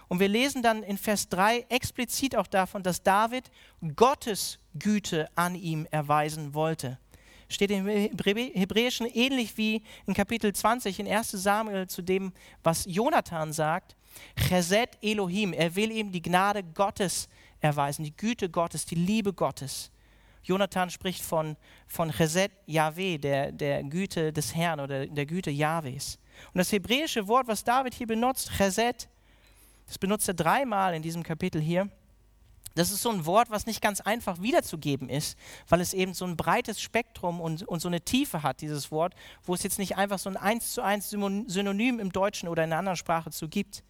Und 0.08 0.18
wir 0.18 0.28
lesen 0.28 0.62
dann 0.62 0.82
in 0.82 0.98
Vers 0.98 1.28
3 1.28 1.66
explizit 1.68 2.36
auch 2.36 2.48
davon, 2.48 2.82
dass 2.82 3.02
David 3.02 3.50
Gottes 3.94 4.58
Güte 4.78 5.28
an 5.34 5.54
ihm 5.54 5.86
erweisen 5.90 6.54
wollte. 6.54 6.98
Steht 7.48 7.70
im 7.70 7.86
Hebräischen 7.86 9.06
ähnlich 9.06 9.56
wie 9.56 9.82
in 10.06 10.14
Kapitel 10.14 10.52
20 10.52 11.00
in 11.00 11.08
1 11.08 11.30
Samuel 11.30 11.86
zu 11.86 12.02
dem, 12.02 12.32
was 12.62 12.84
Jonathan 12.86 13.52
sagt. 13.52 13.96
Chesed 14.36 14.98
Elohim, 15.02 15.52
er 15.52 15.74
will 15.76 15.90
ihm 15.90 16.10
die 16.10 16.22
Gnade 16.22 16.62
Gottes 16.62 17.28
erweisen, 17.60 18.04
die 18.04 18.16
Güte 18.16 18.48
Gottes, 18.48 18.86
die 18.86 18.94
Liebe 18.94 19.32
Gottes. 19.32 19.90
Jonathan 20.42 20.90
spricht 20.90 21.22
von, 21.22 21.56
von 21.86 22.10
Chesed 22.10 22.52
Yahweh, 22.66 23.18
der, 23.18 23.50
der 23.50 23.82
Güte 23.82 24.32
des 24.32 24.54
Herrn 24.54 24.80
oder 24.80 25.06
der 25.06 25.26
Güte 25.26 25.50
Jahwes. 25.50 26.18
Und 26.52 26.58
das 26.58 26.70
hebräische 26.72 27.26
Wort, 27.26 27.48
was 27.48 27.64
David 27.64 27.94
hier 27.94 28.06
benutzt, 28.06 28.50
Chesed, 28.56 29.08
das 29.86 29.98
benutzt 29.98 30.28
er 30.28 30.34
dreimal 30.34 30.94
in 30.94 31.02
diesem 31.02 31.22
Kapitel 31.22 31.60
hier. 31.60 31.88
Das 32.74 32.90
ist 32.90 33.02
so 33.02 33.10
ein 33.10 33.24
Wort, 33.24 33.50
was 33.50 33.66
nicht 33.66 33.80
ganz 33.80 34.00
einfach 34.00 34.42
wiederzugeben 34.42 35.08
ist, 35.08 35.38
weil 35.68 35.80
es 35.80 35.94
eben 35.94 36.12
so 36.12 36.24
ein 36.24 36.36
breites 36.36 36.80
Spektrum 36.80 37.40
und, 37.40 37.62
und 37.62 37.80
so 37.80 37.88
eine 37.88 38.00
Tiefe 38.00 38.42
hat, 38.42 38.60
dieses 38.60 38.90
Wort, 38.90 39.14
wo 39.44 39.54
es 39.54 39.62
jetzt 39.62 39.78
nicht 39.78 39.96
einfach 39.96 40.18
so 40.18 40.28
ein 40.28 40.36
eins 40.36 40.72
zu 40.72 40.82
eins 40.82 41.08
Synonym 41.10 42.00
im 42.00 42.10
Deutschen 42.10 42.48
oder 42.48 42.64
in 42.64 42.72
einer 42.72 42.80
anderen 42.80 42.96
Sprache 42.96 43.30
zu 43.30 43.48
gibt. 43.48 43.84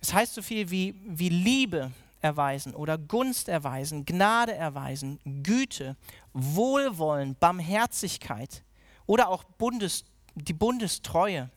Es 0.00 0.14
heißt 0.14 0.34
so 0.34 0.40
viel 0.40 0.70
wie, 0.70 0.94
wie 1.04 1.28
Liebe 1.28 1.92
erweisen 2.22 2.74
oder 2.74 2.96
Gunst 2.96 3.48
erweisen, 3.48 4.06
Gnade 4.06 4.54
erweisen, 4.54 5.18
Güte, 5.42 5.96
Wohlwollen, 6.32 7.36
Barmherzigkeit 7.38 8.62
oder 9.06 9.28
auch 9.28 9.44
Bundes, 9.44 10.04
die 10.34 10.52
Bundestreue. 10.52 11.50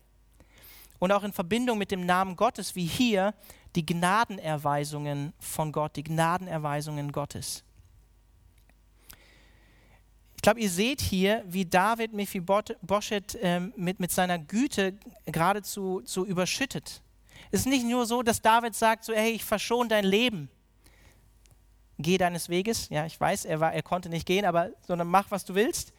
Und 0.99 1.12
auch 1.12 1.23
in 1.23 1.34
Verbindung 1.34 1.78
mit 1.78 1.91
dem 1.91 2.06
Namen 2.06 2.36
Gottes, 2.36 2.76
wie 2.76 2.86
hier, 2.86 3.34
die 3.75 3.86
Gnadenerweisungen 3.86 5.33
von 5.39 5.71
Gott, 5.71 5.95
die 5.95 6.03
Gnadenerweisungen 6.03 7.12
Gottes. 7.12 7.63
Ich 10.36 10.41
glaube, 10.41 10.59
ihr 10.59 10.69
seht 10.69 10.99
hier, 10.99 11.43
wie 11.47 11.65
David 11.65 12.13
Mephibosheth 12.13 13.38
ähm, 13.41 13.73
mit, 13.77 13.99
mit 14.01 14.12
seiner 14.12 14.38
Güte 14.38 14.93
geradezu 15.25 16.01
so 16.03 16.25
überschüttet. 16.25 17.01
Es 17.49 17.62
ist 17.62 17.67
nicht 17.67 17.86
nur 17.86 18.05
so, 18.05 18.23
dass 18.23 18.41
David 18.41 18.75
sagt, 18.75 19.05
so, 19.05 19.13
hey, 19.13 19.31
ich 19.31 19.43
verschone 19.43 19.88
dein 19.88 20.03
Leben. 20.03 20.49
Geh 21.97 22.17
deines 22.17 22.49
Weges. 22.49 22.89
Ja, 22.89 23.05
ich 23.05 23.19
weiß, 23.19 23.45
er, 23.45 23.59
war, 23.59 23.73
er 23.73 23.83
konnte 23.83 24.09
nicht 24.09 24.25
gehen, 24.25 24.45
aber 24.45 24.71
sondern 24.86 25.07
mach, 25.07 25.31
was 25.31 25.45
du 25.45 25.55
willst. 25.55 25.93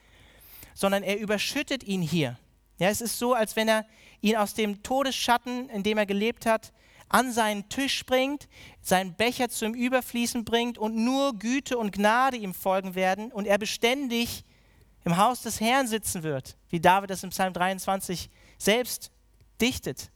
Sondern 0.75 1.03
er 1.03 1.19
überschüttet 1.19 1.83
ihn 1.85 2.03
hier. 2.03 2.39
Ja, 2.79 2.89
es 2.89 3.01
ist 3.01 3.19
so, 3.19 3.35
als 3.35 3.57
wenn 3.57 3.69
er 3.69 3.87
ihn 4.21 4.37
aus 4.37 4.55
dem 4.55 4.83
Todesschatten, 4.83 5.71
in 5.71 5.83
dem 5.83 5.97
er 5.97 6.07
gelebt 6.07 6.45
hat, 6.45 6.73
an 7.09 7.33
seinen 7.33 7.69
Tisch 7.69 8.05
bringt, 8.07 8.49
seinen 8.81 9.15
Becher 9.15 9.49
zum 9.49 9.75
Überfließen 9.75 10.45
bringt 10.45 10.79
und 10.79 10.97
nur 10.97 11.39
Güte 11.39 11.79
und 11.79 11.93
Gnade 11.93 12.37
ihm 12.37 12.55
folgen 12.55 12.95
werden 12.95 13.31
und 13.33 13.47
er 13.47 13.59
beständig 13.59 14.45
im 15.05 15.17
Haus 15.17 15.43
des 15.43 15.61
Herrn 15.61 15.87
sitzen 15.87 16.23
wird, 16.23 16.57
wie 16.71 16.81
David 16.81 17.11
das 17.11 17.23
im 17.23 17.31
Psalm 17.31 17.53
23 17.53 18.31
selbst 18.59 19.11
dichtet. 19.61 20.11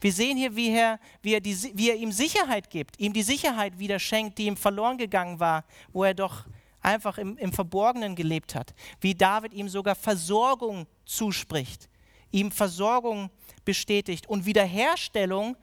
Wir 0.00 0.12
sehen 0.12 0.36
hier, 0.36 0.56
wie 0.56 0.70
er, 0.70 0.98
wie, 1.22 1.34
er 1.34 1.40
die, 1.40 1.56
wie 1.74 1.90
er 1.90 1.96
ihm 1.96 2.12
Sicherheit 2.12 2.70
gibt, 2.70 2.98
ihm 2.98 3.12
die 3.12 3.22
Sicherheit 3.22 3.78
wieder 3.78 3.98
schenkt, 3.98 4.38
die 4.38 4.46
ihm 4.46 4.56
verloren 4.56 4.96
gegangen 4.96 5.40
war, 5.40 5.64
wo 5.92 6.04
er 6.04 6.14
doch 6.14 6.46
einfach 6.80 7.18
im, 7.18 7.36
im 7.36 7.52
Verborgenen 7.52 8.14
gelebt 8.14 8.54
hat. 8.54 8.74
Wie 9.00 9.14
David 9.14 9.52
ihm 9.52 9.68
sogar 9.68 9.94
Versorgung 9.94 10.86
zuspricht, 11.04 11.90
ihm 12.30 12.50
Versorgung 12.50 13.30
bestätigt 13.70 14.28
und 14.28 14.46
Wiederherstellung 14.46 15.56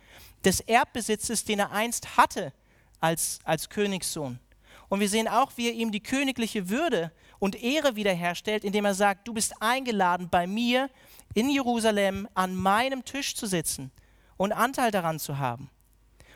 des 0.46 0.62
Erbbesitzes, 0.62 1.44
den 1.44 1.60
er 1.60 1.72
einst 1.72 2.16
hatte 2.16 2.54
als, 3.02 3.40
als 3.44 3.68
Königssohn. 3.68 4.40
Und 4.88 5.02
wir 5.02 5.10
sehen 5.10 5.28
auch, 5.28 5.52
wie 5.58 5.68
er 5.68 5.74
ihm 5.74 5.92
die 5.92 6.00
königliche 6.00 6.70
Würde 6.70 7.12
und 7.40 7.62
Ehre 7.62 7.98
wiederherstellt, 7.98 8.64
indem 8.64 8.86
er 8.86 8.94
sagt, 8.94 9.28
du 9.28 9.34
bist 9.34 9.62
eingeladen, 9.62 10.30
bei 10.30 10.48
mir 10.48 10.90
in 11.34 11.50
Jerusalem 11.50 12.30
an 12.34 12.56
meinem 12.56 13.04
Tisch 13.04 13.36
zu 13.36 13.46
sitzen 13.46 13.92
und 14.38 14.54
Anteil 14.54 14.92
daran 14.92 15.20
zu 15.20 15.38
haben. 15.38 15.70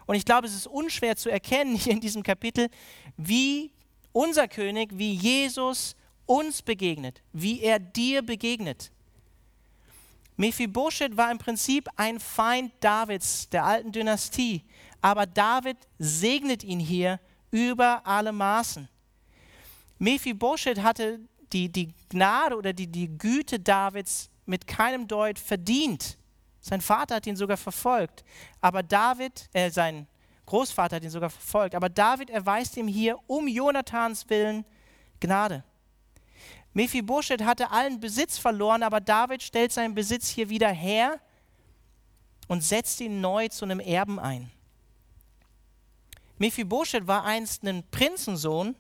Und 0.08 0.16
ich 0.16 0.26
glaube, 0.26 0.48
es 0.48 0.54
ist 0.54 0.68
unschwer 0.68 1.16
zu 1.16 1.30
erkennen 1.30 1.78
hier 1.78 1.94
in 1.94 2.02
diesem 2.02 2.22
Kapitel, 2.22 2.68
wie 3.16 3.72
unser 4.12 4.50
König, 4.50 4.90
wie 4.98 5.14
Jesus 5.14 5.96
uns 6.26 6.62
begegnet, 6.62 7.22
wie 7.32 7.62
er 7.62 7.80
dir 7.80 8.24
begegnet. 8.24 8.92
Mephibosheth 10.42 11.16
war 11.16 11.30
im 11.30 11.38
Prinzip 11.38 11.88
ein 11.98 12.20
Feind 12.20 12.74
Davids, 12.80 13.48
der 13.50 13.64
alten 13.64 13.92
Dynastie. 13.92 14.64
Aber 15.00 15.28
David 15.28 15.78
segnet 16.00 16.64
ihn 16.64 16.80
hier 16.80 17.20
über 17.52 18.02
alle 18.08 18.32
Maßen. 18.32 18.90
Mephibosheth 20.00 20.82
hatte 20.82 21.20
die, 21.54 21.70
die 21.70 21.94
Gnade 22.10 22.58
oder 22.58 22.74
die, 22.74 22.88
die 22.88 23.08
Güte 23.08 23.60
Davids 23.60 24.32
mit 24.48 24.66
keinem 24.66 25.08
Deut 25.08 25.38
verdient. 25.38 26.18
Sein 26.60 26.82
Vater 26.82 27.16
hat 27.16 27.28
ihn 27.28 27.36
sogar 27.36 27.58
verfolgt. 27.58 28.24
Aber 28.62 28.82
David, 28.82 29.48
äh, 29.54 29.70
sein 29.70 30.08
Großvater 30.48 30.96
hat 30.96 31.04
ihn 31.04 31.12
sogar 31.12 31.30
verfolgt. 31.30 31.76
Aber 31.76 31.88
David 31.88 32.32
erweist 32.32 32.76
ihm 32.78 32.88
hier 32.88 33.20
um 33.28 33.48
Jonathans 33.48 34.28
Willen 34.28 34.66
Gnade. 35.20 35.64
Mephibosheth 36.74 37.44
hatte 37.44 37.72
allen 37.72 38.00
Besitz 38.00 38.38
verloren, 38.38 38.84
aber 38.84 39.02
David 39.02 39.44
stellt 39.44 39.72
seinen 39.72 39.94
Besitz 39.94 40.30
hier 40.30 40.50
wieder 40.50 40.70
her 40.70 41.20
und 42.48 42.64
setzt 42.64 43.02
ihn 43.02 43.22
neu 43.22 43.50
zu 43.50 43.66
einem 43.66 43.80
Erben 43.80 44.20
ein. 44.20 44.52
Mephibosheth 46.38 47.08
war 47.08 47.24
einst 47.24 47.64
ein 47.64 47.84
Prinzensohn, 47.92 48.76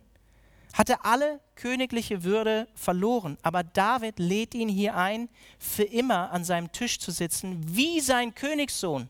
hatte 0.74 1.04
alle 1.04 1.42
königliche 1.56 2.24
Würde 2.24 2.68
verloren, 2.74 3.38
aber 3.44 3.64
David 3.64 4.20
lädt 4.20 4.56
ihn 4.56 4.70
hier 4.70 4.96
ein, 4.96 5.30
für 5.60 5.84
immer 5.84 6.32
an 6.32 6.44
seinem 6.44 6.72
Tisch 6.72 6.98
zu 6.98 7.12
sitzen, 7.12 7.62
wie 7.76 8.00
sein 8.00 8.34
Königssohn, 8.34 9.10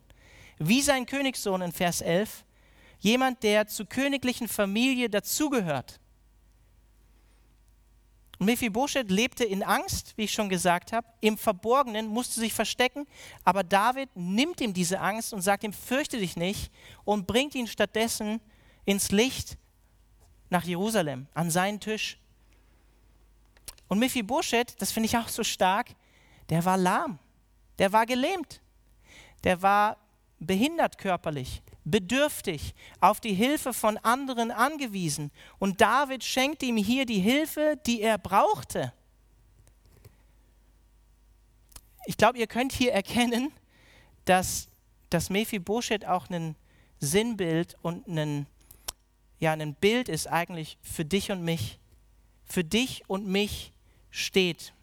wie 0.57 0.81
sein 0.81 1.05
Königssohn 1.05 1.61
in 1.61 1.71
Vers 1.71 2.01
11, 2.01 2.43
jemand, 2.99 3.43
der 3.43 3.67
zur 3.67 3.85
königlichen 3.85 4.47
Familie 4.47 5.09
dazugehört. 5.09 5.99
Mephibosheth 8.41 9.11
lebte 9.11 9.43
in 9.43 9.61
Angst, 9.61 10.13
wie 10.17 10.23
ich 10.23 10.31
schon 10.31 10.49
gesagt 10.49 10.93
habe, 10.93 11.07
im 11.19 11.37
Verborgenen, 11.37 12.07
musste 12.07 12.39
sich 12.39 12.53
verstecken, 12.53 13.05
aber 13.43 13.63
David 13.63 14.09
nimmt 14.15 14.61
ihm 14.61 14.73
diese 14.73 14.99
Angst 14.99 15.31
und 15.31 15.41
sagt 15.41 15.63
ihm, 15.63 15.73
fürchte 15.73 16.17
dich 16.17 16.35
nicht 16.35 16.71
und 17.03 17.27
bringt 17.27 17.53
ihn 17.53 17.67
stattdessen 17.67 18.41
ins 18.83 19.11
Licht 19.11 19.57
nach 20.49 20.63
Jerusalem, 20.63 21.27
an 21.35 21.51
seinen 21.51 21.79
Tisch. 21.79 22.17
Und 23.87 23.99
Mephibosheth, 23.99 24.81
das 24.81 24.91
finde 24.91 25.05
ich 25.05 25.17
auch 25.17 25.27
so 25.27 25.43
stark, 25.43 25.89
der 26.49 26.65
war 26.65 26.77
lahm, 26.77 27.19
der 27.77 27.93
war 27.93 28.07
gelähmt, 28.07 28.59
der 29.43 29.61
war 29.61 29.97
behindert 30.39 30.97
körperlich, 30.97 31.61
bedürftig, 31.83 32.75
auf 32.99 33.19
die 33.19 33.33
Hilfe 33.33 33.73
von 33.73 33.97
anderen 33.97 34.51
angewiesen. 34.51 35.31
Und 35.59 35.81
David 35.81 36.23
schenkt 36.23 36.63
ihm 36.63 36.77
hier 36.77 37.05
die 37.05 37.19
Hilfe, 37.19 37.79
die 37.85 38.01
er 38.01 38.17
brauchte. 38.17 38.93
Ich 42.05 42.17
glaube, 42.17 42.37
ihr 42.37 42.47
könnt 42.47 42.71
hier 42.71 42.93
erkennen, 42.93 43.51
dass, 44.25 44.67
dass 45.09 45.29
Mephibosheth 45.29 46.05
auch 46.05 46.29
ein 46.29 46.55
Sinnbild 46.99 47.75
und 47.81 48.07
ein, 48.07 48.47
ja, 49.39 49.53
ein 49.53 49.73
Bild 49.75 50.09
ist 50.09 50.27
eigentlich 50.27 50.77
für 50.81 51.05
dich 51.05 51.31
und 51.31 51.43
mich. 51.43 51.79
Für 52.45 52.63
dich 52.63 53.03
und 53.07 53.27
mich 53.27 53.71
steht. 54.09 54.73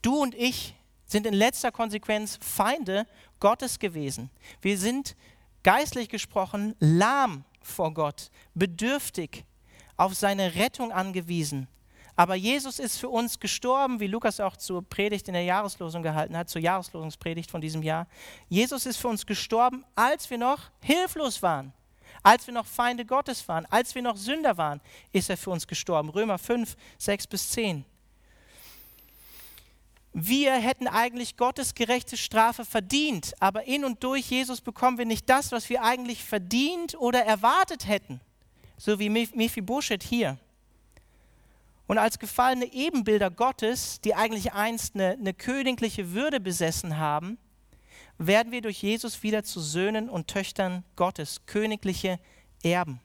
Du 0.00 0.16
und 0.22 0.34
ich 0.34 0.74
sind 1.06 1.26
in 1.26 1.34
letzter 1.34 1.72
Konsequenz 1.72 2.38
Feinde 2.40 3.06
Gottes 3.40 3.78
gewesen. 3.78 4.30
Wir 4.62 4.78
sind 4.78 5.16
geistlich 5.62 6.08
gesprochen 6.08 6.74
lahm 6.78 7.44
vor 7.60 7.92
Gott, 7.94 8.30
bedürftig, 8.54 9.44
auf 9.96 10.14
seine 10.14 10.54
Rettung 10.54 10.92
angewiesen. 10.92 11.68
Aber 12.16 12.34
Jesus 12.34 12.78
ist 12.78 12.98
für 12.98 13.08
uns 13.08 13.38
gestorben, 13.38 14.00
wie 14.00 14.06
Lukas 14.06 14.40
auch 14.40 14.56
zur 14.56 14.82
Predigt 14.82 15.28
in 15.28 15.34
der 15.34 15.44
Jahreslosung 15.44 16.02
gehalten 16.02 16.36
hat, 16.36 16.48
zur 16.48 16.60
Jahreslosungspredigt 16.60 17.50
von 17.50 17.60
diesem 17.60 17.82
Jahr. 17.82 18.06
Jesus 18.48 18.86
ist 18.86 18.98
für 18.98 19.08
uns 19.08 19.24
gestorben, 19.24 19.84
als 19.94 20.28
wir 20.28 20.38
noch 20.38 20.70
hilflos 20.82 21.42
waren, 21.42 21.72
als 22.22 22.46
wir 22.46 22.54
noch 22.54 22.66
Feinde 22.66 23.04
Gottes 23.04 23.46
waren, 23.48 23.66
als 23.66 23.94
wir 23.94 24.02
noch 24.02 24.16
Sünder 24.16 24.58
waren, 24.58 24.80
ist 25.12 25.30
er 25.30 25.36
für 25.36 25.50
uns 25.50 25.66
gestorben. 25.66 26.10
Römer 26.10 26.38
5, 26.38 26.76
6 26.98 27.26
bis 27.26 27.50
10 27.50 27.84
wir 30.12 30.54
hätten 30.54 30.88
eigentlich 30.88 31.36
Gottes 31.36 31.74
gerechte 31.74 32.16
Strafe 32.16 32.64
verdient, 32.64 33.34
aber 33.38 33.64
in 33.64 33.84
und 33.84 34.02
durch 34.02 34.28
Jesus 34.30 34.60
bekommen 34.60 34.98
wir 34.98 35.06
nicht 35.06 35.28
das, 35.28 35.52
was 35.52 35.68
wir 35.68 35.82
eigentlich 35.82 36.24
verdient 36.24 36.96
oder 36.96 37.24
erwartet 37.24 37.86
hätten, 37.86 38.20
so 38.76 38.98
wie 38.98 39.08
Mephibosheth 39.08 40.02
hier. 40.02 40.36
Und 41.86 41.98
als 41.98 42.18
gefallene 42.18 42.72
Ebenbilder 42.72 43.30
Gottes, 43.30 44.00
die 44.00 44.14
eigentlich 44.14 44.52
einst 44.52 44.94
eine, 44.94 45.10
eine 45.12 45.34
königliche 45.34 46.12
Würde 46.12 46.40
besessen 46.40 46.98
haben, 46.98 47.38
werden 48.18 48.52
wir 48.52 48.62
durch 48.62 48.82
Jesus 48.82 49.22
wieder 49.22 49.44
zu 49.44 49.60
Söhnen 49.60 50.08
und 50.08 50.28
Töchtern 50.28 50.84
Gottes, 50.94 51.46
königliche 51.46 52.18
Erben. 52.62 53.00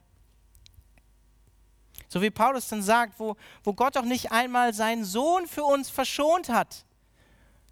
So 2.08 2.22
wie 2.22 2.30
Paulus 2.30 2.68
dann 2.68 2.82
sagt, 2.82 3.18
wo, 3.18 3.36
wo 3.64 3.72
Gott 3.72 3.96
auch 3.96 4.04
nicht 4.04 4.30
einmal 4.30 4.72
seinen 4.74 5.04
Sohn 5.04 5.46
für 5.46 5.64
uns 5.64 5.90
verschont 5.90 6.48
hat, 6.48 6.85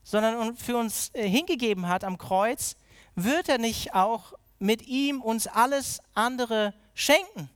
sondern 0.05 0.57
für 0.57 0.77
uns 0.77 1.11
äh, 1.15 1.29
hingegeben 1.29 1.89
hat 1.89 2.05
am 2.05 2.19
Kreuz, 2.19 2.77
wird 3.17 3.49
er 3.49 3.59
nicht 3.59 3.95
auch 3.95 4.35
mit 4.59 4.87
ihm 4.87 5.21
uns 5.21 5.47
alles 5.47 6.01
andere 6.15 6.75
schenken, 6.95 7.51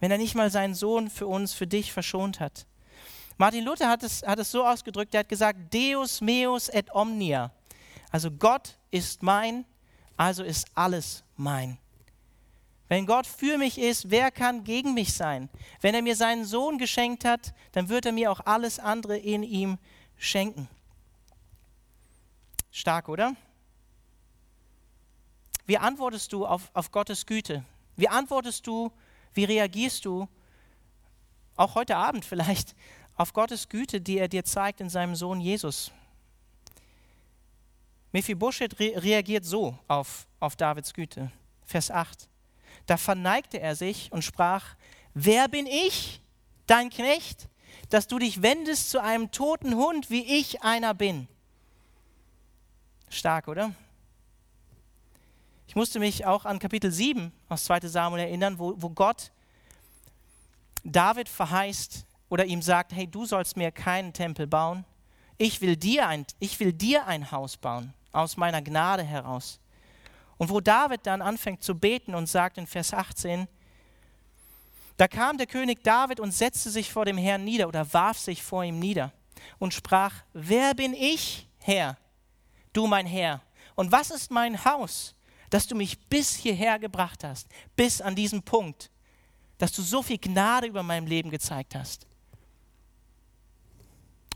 wenn 0.00 0.10
er 0.10 0.18
nicht 0.18 0.34
mal 0.34 0.50
seinen 0.50 0.74
Sohn 0.74 1.10
für 1.10 1.26
uns, 1.26 1.52
für 1.52 1.66
dich 1.66 1.92
verschont 1.92 2.38
hat. 2.38 2.66
Martin 3.36 3.64
Luther 3.64 3.88
hat 3.88 4.02
es, 4.02 4.22
hat 4.22 4.38
es 4.38 4.50
so 4.50 4.64
ausgedrückt, 4.64 5.14
er 5.14 5.20
hat 5.20 5.28
gesagt, 5.28 5.72
Deus 5.72 6.20
meus 6.20 6.68
et 6.68 6.94
omnia. 6.94 7.52
Also 8.10 8.30
Gott 8.30 8.76
ist 8.90 9.22
mein, 9.22 9.64
also 10.16 10.42
ist 10.42 10.66
alles 10.74 11.24
mein. 11.36 11.78
Wenn 12.88 13.06
Gott 13.06 13.26
für 13.26 13.58
mich 13.58 13.78
ist, 13.78 14.10
wer 14.10 14.30
kann 14.30 14.64
gegen 14.64 14.94
mich 14.94 15.12
sein? 15.12 15.50
Wenn 15.80 15.94
er 15.94 16.02
mir 16.02 16.16
seinen 16.16 16.44
Sohn 16.44 16.78
geschenkt 16.78 17.24
hat, 17.24 17.52
dann 17.72 17.88
wird 17.88 18.06
er 18.06 18.12
mir 18.12 18.32
auch 18.32 18.40
alles 18.46 18.78
andere 18.78 19.18
in 19.18 19.42
ihm 19.42 19.78
schenken. 20.16 20.68
Stark, 22.70 23.08
oder? 23.08 23.34
Wie 25.66 25.78
antwortest 25.78 26.32
du 26.32 26.46
auf, 26.46 26.70
auf 26.74 26.90
Gottes 26.90 27.26
Güte? 27.26 27.64
Wie 27.96 28.08
antwortest 28.08 28.66
du, 28.66 28.90
wie 29.34 29.44
reagierst 29.44 30.04
du, 30.04 30.28
auch 31.56 31.74
heute 31.74 31.96
Abend 31.96 32.24
vielleicht, 32.24 32.74
auf 33.16 33.32
Gottes 33.32 33.68
Güte, 33.68 34.00
die 34.00 34.18
er 34.18 34.28
dir 34.28 34.44
zeigt 34.44 34.80
in 34.80 34.88
seinem 34.88 35.14
Sohn 35.16 35.40
Jesus? 35.40 35.90
Mephibosheth 38.12 38.78
re 38.80 38.94
reagiert 38.96 39.44
so 39.44 39.78
auf, 39.88 40.26
auf 40.40 40.56
Davids 40.56 40.94
Güte. 40.94 41.30
Vers 41.66 41.90
8. 41.90 42.28
Da 42.86 42.96
verneigte 42.96 43.60
er 43.60 43.76
sich 43.76 44.10
und 44.12 44.22
sprach, 44.22 44.74
wer 45.12 45.48
bin 45.48 45.66
ich, 45.66 46.22
dein 46.66 46.90
Knecht, 46.90 47.48
dass 47.90 48.06
du 48.06 48.18
dich 48.18 48.40
wendest 48.40 48.90
zu 48.90 49.02
einem 49.02 49.30
toten 49.30 49.74
Hund, 49.74 50.08
wie 50.08 50.24
ich 50.24 50.62
einer 50.62 50.94
bin? 50.94 51.28
Stark, 53.10 53.48
oder? 53.48 53.72
Ich 55.66 55.76
musste 55.76 55.98
mich 55.98 56.24
auch 56.24 56.44
an 56.44 56.58
Kapitel 56.58 56.90
7 56.90 57.32
aus 57.48 57.64
2 57.64 57.80
Samuel 57.80 58.22
erinnern, 58.22 58.58
wo, 58.58 58.74
wo 58.76 58.88
Gott 58.90 59.30
David 60.84 61.28
verheißt 61.28 62.06
oder 62.28 62.44
ihm 62.46 62.62
sagt, 62.62 62.92
hey, 62.92 63.06
du 63.06 63.26
sollst 63.26 63.56
mir 63.56 63.70
keinen 63.70 64.12
Tempel 64.12 64.46
bauen. 64.46 64.84
Ich 65.36 65.60
will 65.60 65.76
dir 65.76 66.08
ein, 66.08 66.26
ich 66.38 66.58
will 66.60 66.72
dir 66.72 67.06
ein 67.06 67.30
Haus 67.30 67.56
bauen, 67.56 67.92
aus 68.12 68.36
meiner 68.36 68.62
Gnade 68.62 69.02
heraus. 69.02 69.60
Und 70.36 70.50
wo 70.50 70.60
David 70.60 71.00
dann 71.04 71.20
anfängt 71.20 71.62
zu 71.62 71.74
beten 71.74 72.14
und 72.14 72.28
sagt 72.28 72.58
in 72.58 72.66
Vers 72.66 72.94
18, 72.94 73.48
da 74.96 75.06
kam 75.06 75.38
der 75.38 75.46
König 75.46 75.84
David 75.84 76.18
und 76.18 76.32
setzte 76.32 76.70
sich 76.70 76.92
vor 76.92 77.04
dem 77.04 77.18
Herrn 77.18 77.44
nieder 77.44 77.68
oder 77.68 77.92
warf 77.92 78.18
sich 78.18 78.42
vor 78.42 78.64
ihm 78.64 78.78
nieder 78.78 79.12
und 79.58 79.74
sprach, 79.74 80.12
wer 80.32 80.74
bin 80.74 80.92
ich, 80.92 81.46
Herr, 81.60 81.96
du 82.72 82.86
mein 82.86 83.06
Herr. 83.06 83.42
Und 83.74 83.92
was 83.92 84.10
ist 84.10 84.30
mein 84.30 84.64
Haus, 84.64 85.14
dass 85.50 85.66
du 85.66 85.74
mich 85.74 85.98
bis 86.08 86.34
hierher 86.34 86.78
gebracht 86.78 87.24
hast, 87.24 87.48
bis 87.76 88.00
an 88.00 88.14
diesen 88.14 88.42
Punkt, 88.42 88.90
dass 89.58 89.72
du 89.72 89.82
so 89.82 90.02
viel 90.02 90.18
Gnade 90.18 90.66
über 90.66 90.82
meinem 90.82 91.06
Leben 91.06 91.30
gezeigt 91.30 91.74
hast. 91.74 92.06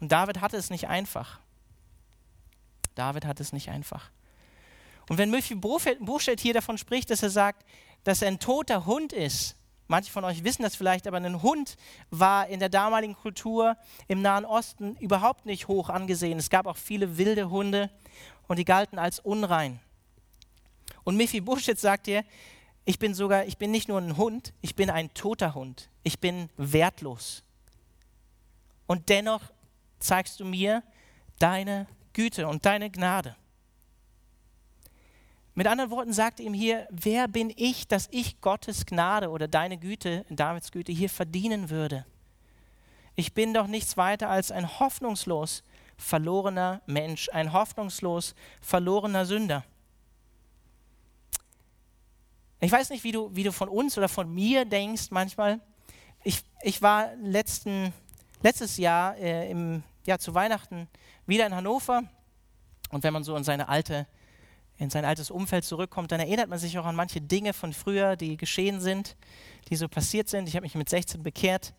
Und 0.00 0.10
David 0.10 0.40
hatte 0.40 0.56
es 0.56 0.70
nicht 0.70 0.88
einfach. 0.88 1.38
David 2.94 3.24
hatte 3.24 3.42
es 3.42 3.52
nicht 3.52 3.68
einfach. 3.68 4.10
Und 5.08 5.18
wenn 5.18 5.30
Murphy 5.30 5.54
Buchstedt 5.54 6.40
hier 6.40 6.54
davon 6.54 6.78
spricht, 6.78 7.10
dass 7.10 7.22
er 7.22 7.30
sagt, 7.30 7.64
dass 8.04 8.22
er 8.22 8.28
ein 8.28 8.38
toter 8.38 8.86
Hund 8.86 9.12
ist, 9.12 9.56
manche 9.92 10.10
von 10.10 10.24
euch 10.24 10.42
wissen 10.42 10.62
das 10.62 10.74
vielleicht, 10.74 11.06
aber 11.06 11.18
ein 11.18 11.42
Hund 11.42 11.76
war 12.10 12.48
in 12.48 12.60
der 12.60 12.70
damaligen 12.70 13.14
Kultur 13.14 13.76
im 14.08 14.22
Nahen 14.22 14.46
Osten 14.46 14.96
überhaupt 14.96 15.44
nicht 15.44 15.68
hoch 15.68 15.90
angesehen. 15.90 16.38
Es 16.38 16.48
gab 16.48 16.66
auch 16.66 16.78
viele 16.78 17.18
wilde 17.18 17.50
Hunde 17.50 17.90
und 18.48 18.58
die 18.58 18.64
galten 18.64 18.98
als 18.98 19.20
unrein. 19.20 19.80
Und 21.04 21.18
Mephibosheth 21.18 21.78
sagt 21.78 22.06
dir, 22.06 22.24
ich 22.86 22.98
bin 22.98 23.12
sogar, 23.12 23.44
ich 23.44 23.58
bin 23.58 23.70
nicht 23.70 23.86
nur 23.86 23.98
ein 23.98 24.16
Hund, 24.16 24.54
ich 24.62 24.74
bin 24.74 24.88
ein 24.88 25.12
toter 25.12 25.54
Hund. 25.54 25.90
Ich 26.04 26.20
bin 26.20 26.48
wertlos. 26.56 27.44
Und 28.86 29.10
dennoch 29.10 29.42
zeigst 29.98 30.40
du 30.40 30.46
mir 30.46 30.82
deine 31.38 31.86
Güte 32.14 32.48
und 32.48 32.64
deine 32.64 32.90
Gnade. 32.90 33.36
Mit 35.54 35.66
anderen 35.66 35.90
Worten 35.90 36.12
sagt 36.14 36.40
ihm 36.40 36.54
hier, 36.54 36.88
wer 36.90 37.28
bin 37.28 37.52
ich, 37.54 37.86
dass 37.86 38.08
ich 38.10 38.40
Gottes 38.40 38.86
Gnade 38.86 39.28
oder 39.28 39.48
deine 39.48 39.76
Güte, 39.76 40.24
Davids 40.30 40.72
Güte 40.72 40.92
hier 40.92 41.10
verdienen 41.10 41.68
würde? 41.68 42.06
Ich 43.14 43.34
bin 43.34 43.52
doch 43.52 43.66
nichts 43.66 43.98
weiter 43.98 44.30
als 44.30 44.50
ein 44.50 44.80
hoffnungslos 44.80 45.62
verlorener 45.98 46.80
Mensch, 46.86 47.28
ein 47.32 47.52
hoffnungslos 47.52 48.34
verlorener 48.62 49.26
Sünder. 49.26 49.64
Ich 52.60 52.72
weiß 52.72 52.88
nicht, 52.90 53.04
wie 53.04 53.12
du, 53.12 53.34
wie 53.34 53.42
du 53.42 53.52
von 53.52 53.68
uns 53.68 53.98
oder 53.98 54.08
von 54.08 54.32
mir 54.32 54.64
denkst 54.64 55.10
manchmal. 55.10 55.60
Ich, 56.24 56.42
ich 56.62 56.80
war 56.80 57.14
letzten, 57.16 57.92
letztes 58.40 58.78
Jahr 58.78 59.16
äh, 59.18 59.50
im, 59.50 59.82
ja, 60.06 60.18
zu 60.18 60.32
Weihnachten 60.32 60.88
wieder 61.26 61.44
in 61.44 61.54
Hannover 61.54 62.04
und 62.90 63.02
wenn 63.02 63.12
man 63.12 63.24
so 63.24 63.36
in, 63.36 63.44
seine 63.44 63.68
alte, 63.68 64.06
in 64.82 64.90
sein 64.90 65.04
altes 65.04 65.30
Umfeld 65.30 65.64
zurückkommt, 65.64 66.10
dann 66.10 66.20
erinnert 66.20 66.48
man 66.48 66.58
sich 66.58 66.76
auch 66.78 66.84
an 66.84 66.96
manche 66.96 67.20
Dinge 67.20 67.52
von 67.52 67.72
früher, 67.72 68.16
die 68.16 68.36
geschehen 68.36 68.80
sind, 68.80 69.16
die 69.68 69.76
so 69.76 69.88
passiert 69.88 70.28
sind. 70.28 70.48
Ich 70.48 70.56
habe 70.56 70.64
mich 70.64 70.74
mit 70.74 70.88
16 70.88 71.22
bekehrt, 71.22 71.72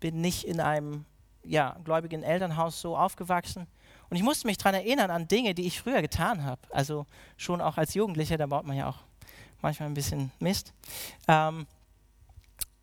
bin 0.00 0.20
nicht 0.20 0.44
in 0.44 0.60
einem 0.60 1.04
ja, 1.44 1.76
gläubigen 1.84 2.22
Elternhaus 2.22 2.80
so 2.80 2.96
aufgewachsen. 2.96 3.66
Und 4.10 4.16
ich 4.16 4.22
musste 4.22 4.46
mich 4.46 4.58
daran 4.58 4.74
erinnern 4.74 5.10
an 5.10 5.28
Dinge, 5.28 5.54
die 5.54 5.66
ich 5.66 5.80
früher 5.80 6.02
getan 6.02 6.44
habe. 6.44 6.60
Also 6.70 7.06
schon 7.36 7.60
auch 7.60 7.76
als 7.76 7.94
Jugendlicher, 7.94 8.36
da 8.36 8.46
baut 8.46 8.66
man 8.66 8.76
ja 8.76 8.88
auch 8.88 8.98
manchmal 9.62 9.88
ein 9.88 9.94
bisschen 9.94 10.32
Mist. 10.40 10.74
Ähm, 11.28 11.66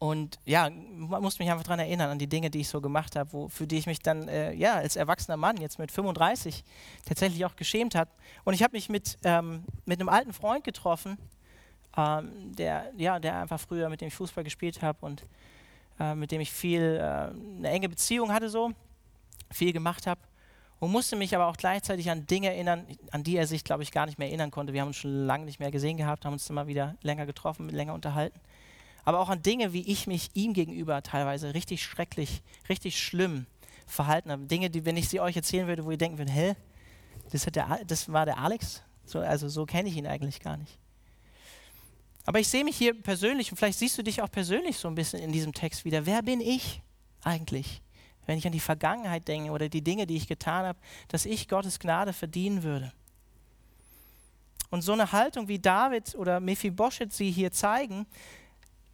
und 0.02 0.40
ja, 0.46 0.68
man 0.72 1.22
muss 1.22 1.38
mich 1.38 1.52
einfach 1.52 1.64
daran 1.64 1.78
erinnern, 1.78 2.10
an 2.10 2.18
die 2.18 2.26
Dinge, 2.26 2.50
die 2.50 2.62
ich 2.62 2.70
so 2.70 2.82
gemacht 2.82 3.16
habe, 3.16 3.48
für 3.52 3.68
die 3.68 3.78
ich 3.78 3.86
mich 3.86 4.00
dann 4.00 4.28
äh, 4.28 4.52
ja, 4.52 4.74
als 4.74 4.96
erwachsener 4.96 5.38
Mann, 5.38 5.58
jetzt 5.58 5.78
mit 5.78 5.92
35, 5.92 6.64
tatsächlich 7.06 7.46
auch 7.46 7.56
geschämt 7.56 7.94
habe. 7.94 8.10
Und 8.44 8.56
ich 8.56 8.64
habe 8.64 8.76
mich 8.76 8.90
mit, 8.90 9.20
ähm, 9.24 9.64
mit 9.86 10.00
einem 10.00 10.10
alten 10.10 10.34
Freund 10.34 10.64
getroffen, 10.64 11.20
ähm, 11.96 12.32
der, 12.56 12.92
ja, 12.98 13.20
der 13.20 13.42
einfach 13.42 13.60
früher 13.60 13.90
mit 13.90 14.02
dem 14.02 14.08
ich 14.08 14.16
Fußball 14.16 14.44
gespielt 14.44 14.82
habe 14.82 15.06
und 15.06 15.24
äh, 16.00 16.16
mit 16.16 16.32
dem 16.32 16.42
ich 16.42 16.52
viel, 16.52 16.82
äh, 16.82 17.30
eine 17.60 17.70
enge 17.70 17.88
Beziehung 17.88 18.34
hatte, 18.34 18.50
so, 18.50 18.72
viel 19.52 19.72
gemacht 19.72 20.08
habe. 20.08 20.20
Und 20.80 20.92
musste 20.92 21.16
mich 21.16 21.36
aber 21.36 21.46
auch 21.46 21.58
gleichzeitig 21.58 22.10
an 22.10 22.26
Dinge 22.26 22.48
erinnern, 22.48 22.88
an 23.12 23.24
die 23.24 23.38
er 23.38 23.46
sich, 23.46 23.64
glaube 23.64 23.84
ich, 23.84 23.92
gar 23.92 24.08
nicht 24.08 24.18
mehr 24.18 24.30
erinnern 24.30 24.50
konnte. 24.50 24.74
Wir 24.74 24.82
haben 24.82 24.88
uns 24.88 24.98
schon 24.98 25.28
lange 25.28 25.46
nicht 25.46 25.60
mehr 25.60 25.70
gesehen 25.70 25.98
gehabt, 25.98 26.26
haben 26.26 26.34
uns 26.34 26.50
immer 26.50 26.66
wieder 26.66 26.96
länger 27.04 27.28
getroffen, 27.28 27.70
länger 27.70 27.94
unterhalten 27.94 28.42
aber 29.04 29.20
auch 29.20 29.30
an 29.30 29.42
Dinge, 29.42 29.74
wie 29.74 29.82
ich 29.82 30.08
mich 30.08 30.30
ihm 30.34 30.54
gegenüber 30.54 31.02
teilweise 31.04 31.54
richtig 31.54 31.84
schrecklich, 31.84 32.42
richtig 32.70 33.02
schlimm 33.02 33.46
verhalten 33.88 34.32
habe. 34.32 34.46
Dinge, 34.46 34.70
die, 34.70 34.86
wenn 34.86 34.98
ich 34.98 35.10
sie 35.10 35.20
euch 35.20 35.36
erzählen 35.36 35.68
würde, 35.68 35.86
wo 35.86 35.92
ihr 35.92 35.98
denken 35.98 36.18
würdet, 36.18 36.34
hä, 36.34 36.56
das, 37.32 37.46
der, 37.46 37.82
das 37.86 38.12
war 38.12 38.26
der 38.26 38.38
Alex? 38.38 38.84
So, 39.06 39.20
also 39.20 39.50
so 39.50 39.66
kenne 39.66 39.90
ich 39.90 39.98
ihn 39.98 40.08
eigentlich 40.08 40.40
gar 40.40 40.58
nicht. 40.58 40.78
Aber 42.26 42.40
ich 42.40 42.48
sehe 42.48 42.64
mich 42.64 42.78
hier 42.78 42.94
persönlich 42.94 43.52
und 43.52 43.58
vielleicht 43.58 43.80
siehst 43.80 43.98
du 43.98 44.04
dich 44.04 44.22
auch 44.22 44.32
persönlich 44.32 44.78
so 44.78 44.88
ein 44.88 44.96
bisschen 44.96 45.20
in 45.22 45.32
diesem 45.32 45.54
Text 45.54 45.86
wieder. 45.86 46.06
Wer 46.06 46.22
bin 46.22 46.40
ich 46.40 46.82
eigentlich, 47.24 47.82
wenn 48.26 48.38
ich 48.38 48.46
an 48.46 48.52
die 48.52 48.60
Vergangenheit 48.60 49.28
denke 49.28 49.52
oder 49.52 49.70
die 49.70 49.84
Dinge, 49.84 50.06
die 50.06 50.18
ich 50.18 50.28
getan 50.28 50.66
habe, 50.66 50.80
dass 51.08 51.26
ich 51.26 51.48
Gottes 51.48 51.80
Gnade 51.80 52.14
verdienen 52.14 52.64
würde? 52.64 52.92
Und 54.70 54.84
so 54.84 54.94
eine 54.94 55.12
Haltung, 55.12 55.48
wie 55.48 55.60
David 55.60 56.16
oder 56.16 56.40
Mephibosheth 56.40 57.12
sie 57.12 57.32
hier 57.32 57.52
zeigen, 57.52 58.06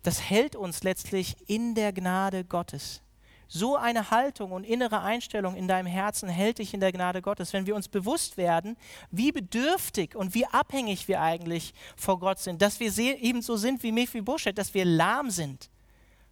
das 0.08 0.22
hält 0.22 0.56
uns 0.56 0.84
letztlich 0.84 1.36
in 1.48 1.76
der 1.76 1.92
Gnade 1.92 2.46
Gottes. 2.46 3.02
So 3.50 3.76
eine 3.76 4.10
Haltung 4.10 4.54
und 4.54 4.64
innere 4.64 5.02
Einstellung 5.02 5.54
in 5.54 5.68
deinem 5.68 5.88
Herzen 5.88 6.30
hält 6.30 6.60
dich 6.60 6.74
in 6.74 6.80
der 6.80 6.94
Gnade 6.94 7.22
Gottes. 7.22 7.52
Wenn 7.52 7.66
wir 7.66 7.76
uns 7.76 7.90
bewusst 7.90 8.38
werden, 8.38 8.78
wie 9.12 9.34
bedürftig 9.34 10.16
und 10.16 10.34
wie 10.34 10.46
abhängig 10.46 11.10
wir 11.10 11.20
eigentlich 11.20 11.74
vor 11.98 12.22
Gott 12.22 12.40
sind, 12.40 12.62
dass 12.62 12.80
wir 12.80 12.98
ebenso 12.98 13.58
sind 13.58 13.84
wie 13.84 13.92
Mephibosheth, 13.92 14.58
dass 14.58 14.74
wir 14.74 14.86
lahm 14.86 15.30
sind 15.30 15.70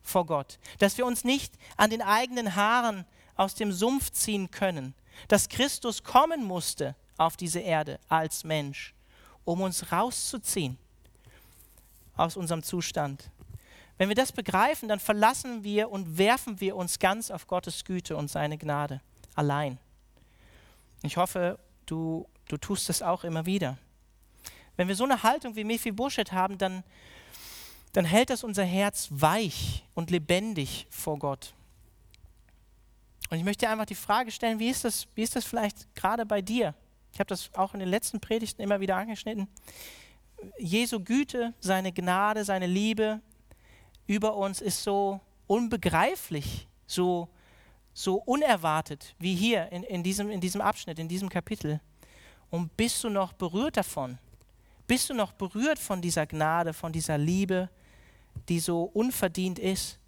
vor 0.01 0.25
Gott, 0.25 0.57
dass 0.79 0.97
wir 0.97 1.05
uns 1.05 1.25
nicht 1.25 1.53
an 1.75 1.89
den 1.89 2.01
eigenen 2.01 2.55
Haaren 2.55 3.03
aus 3.35 3.55
dem 3.55 3.73
Sumpf 3.73 4.09
ziehen 4.09 4.51
können, 4.51 4.93
dass 5.27 5.49
Christus 5.49 6.01
kommen 6.01 6.45
musste 6.45 6.95
auf 7.17 7.35
diese 7.35 7.59
Erde 7.59 7.99
als 8.07 8.45
Mensch, 8.45 8.93
um 9.43 9.59
uns 9.59 9.91
rauszuziehen 9.91 10.77
aus 12.15 12.37
unserem 12.37 12.63
Zustand 12.63 13.31
wenn 13.97 14.09
wir 14.09 14.15
das 14.15 14.31
begreifen, 14.31 14.89
dann 14.89 14.99
verlassen 14.99 15.63
wir 15.63 15.89
und 15.89 16.17
werfen 16.17 16.59
wir 16.59 16.75
uns 16.75 16.99
ganz 16.99 17.31
auf 17.31 17.47
Gottes 17.47 17.85
Güte 17.85 18.17
und 18.17 18.29
seine 18.29 18.57
Gnade 18.57 19.01
allein. 19.35 19.77
Ich 21.03 21.17
hoffe, 21.17 21.59
du, 21.85 22.27
du 22.47 22.57
tust 22.57 22.89
das 22.89 23.01
auch 23.01 23.23
immer 23.23 23.45
wieder. 23.45 23.77
Wenn 24.75 24.87
wir 24.87 24.95
so 24.95 25.05
eine 25.05 25.23
Haltung 25.23 25.55
wie 25.55 25.63
Mephibosheth 25.63 26.33
haben, 26.33 26.57
dann, 26.57 26.83
dann 27.93 28.05
hält 28.05 28.29
das 28.29 28.43
unser 28.43 28.65
Herz 28.65 29.07
weich 29.11 29.85
und 29.93 30.11
lebendig 30.11 30.87
vor 30.89 31.17
Gott. 31.17 31.53
Und 33.29 33.37
ich 33.37 33.43
möchte 33.43 33.65
dir 33.65 33.71
einfach 33.71 33.85
die 33.85 33.95
Frage 33.95 34.31
stellen, 34.31 34.59
wie 34.59 34.69
ist 34.69 34.83
das, 34.83 35.07
wie 35.15 35.23
ist 35.23 35.35
das 35.35 35.45
vielleicht 35.45 35.95
gerade 35.95 36.25
bei 36.25 36.41
dir? 36.41 36.75
Ich 37.13 37.19
habe 37.19 37.27
das 37.27 37.49
auch 37.53 37.73
in 37.73 37.79
den 37.79 37.89
letzten 37.89 38.19
Predigten 38.19 38.61
immer 38.61 38.81
wieder 38.81 38.97
angeschnitten. 38.97 39.47
Jesu 40.59 40.99
Güte, 40.99 41.53
seine 41.59 41.93
Gnade, 41.93 42.43
seine 42.43 42.67
Liebe, 42.67 43.21
über 44.07 44.35
uns 44.35 44.61
ist 44.61 44.83
so 44.83 45.19
unbegreiflich, 45.47 46.67
so, 46.87 47.29
so 47.93 48.15
unerwartet 48.15 49.15
wie 49.19 49.35
hier 49.35 49.71
in, 49.71 49.83
in, 49.83 50.03
diesem, 50.03 50.29
in 50.29 50.41
diesem 50.41 50.61
Abschnitt, 50.61 50.99
in 50.99 51.07
diesem 51.07 51.29
Kapitel. 51.29 51.79
Und 52.49 52.75
bist 52.77 53.03
du 53.03 53.09
noch 53.09 53.33
berührt 53.33 53.77
davon? 53.77 54.17
Bist 54.87 55.09
du 55.09 55.13
noch 55.13 55.31
berührt 55.31 55.79
von 55.79 56.01
dieser 56.01 56.27
Gnade, 56.27 56.73
von 56.73 56.91
dieser 56.91 57.17
Liebe, 57.17 57.69
die 58.49 58.59
so 58.59 58.83
unverdient 58.83 59.57
ist? 59.57 59.99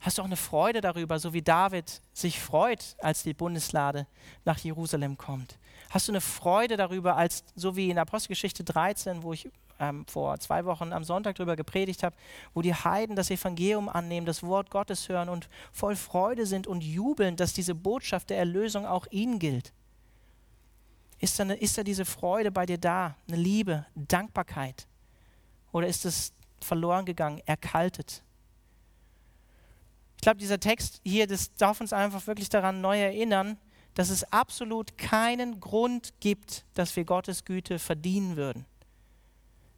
Hast 0.00 0.16
du 0.16 0.22
auch 0.22 0.26
eine 0.26 0.36
Freude 0.36 0.80
darüber, 0.80 1.18
so 1.18 1.32
wie 1.32 1.42
David 1.42 2.00
sich 2.12 2.40
freut, 2.40 2.96
als 2.98 3.24
die 3.24 3.34
Bundeslade 3.34 4.06
nach 4.44 4.58
Jerusalem 4.58 5.18
kommt? 5.18 5.58
Hast 5.90 6.08
du 6.08 6.12
eine 6.12 6.20
Freude 6.20 6.76
darüber, 6.76 7.16
als 7.16 7.44
so 7.54 7.76
wie 7.76 7.90
in 7.90 7.98
Apostelgeschichte 7.98 8.64
13, 8.64 9.22
wo 9.22 9.32
ich 9.32 9.50
ähm, 9.78 10.06
vor 10.06 10.38
zwei 10.40 10.64
Wochen 10.64 10.92
am 10.92 11.04
Sonntag 11.04 11.36
darüber 11.36 11.56
gepredigt 11.56 12.02
habe, 12.02 12.16
wo 12.54 12.62
die 12.62 12.74
Heiden 12.74 13.16
das 13.16 13.30
Evangelium 13.30 13.88
annehmen, 13.88 14.26
das 14.26 14.42
Wort 14.42 14.70
Gottes 14.70 15.08
hören 15.08 15.28
und 15.28 15.48
voll 15.72 15.96
Freude 15.96 16.46
sind 16.46 16.66
und 16.66 16.82
jubeln, 16.82 17.36
dass 17.36 17.52
diese 17.52 17.74
Botschaft 17.74 18.30
der 18.30 18.38
Erlösung 18.38 18.86
auch 18.86 19.06
ihnen 19.10 19.38
gilt. 19.38 19.72
Ist 21.20 21.38
da, 21.38 21.44
eine, 21.44 21.54
ist 21.54 21.76
da 21.76 21.82
diese 21.82 22.04
Freude 22.04 22.50
bei 22.50 22.64
dir 22.66 22.78
da, 22.78 23.16
eine 23.26 23.36
Liebe, 23.36 23.86
Dankbarkeit? 23.94 24.86
Oder 25.72 25.88
ist 25.88 26.04
es 26.04 26.32
verloren 26.60 27.04
gegangen, 27.04 27.40
erkaltet? 27.44 28.22
Ich 30.16 30.22
glaube, 30.22 30.38
dieser 30.38 30.60
Text 30.60 31.00
hier, 31.04 31.26
das 31.26 31.54
darf 31.54 31.80
uns 31.80 31.92
einfach 31.92 32.26
wirklich 32.26 32.48
daran 32.48 32.80
neu 32.80 33.00
erinnern, 33.00 33.58
dass 33.94 34.10
es 34.10 34.24
absolut 34.32 34.96
keinen 34.96 35.60
Grund 35.60 36.12
gibt, 36.20 36.64
dass 36.74 36.94
wir 36.94 37.04
Gottes 37.04 37.44
Güte 37.44 37.78
verdienen 37.78 38.36
würden. 38.36 38.64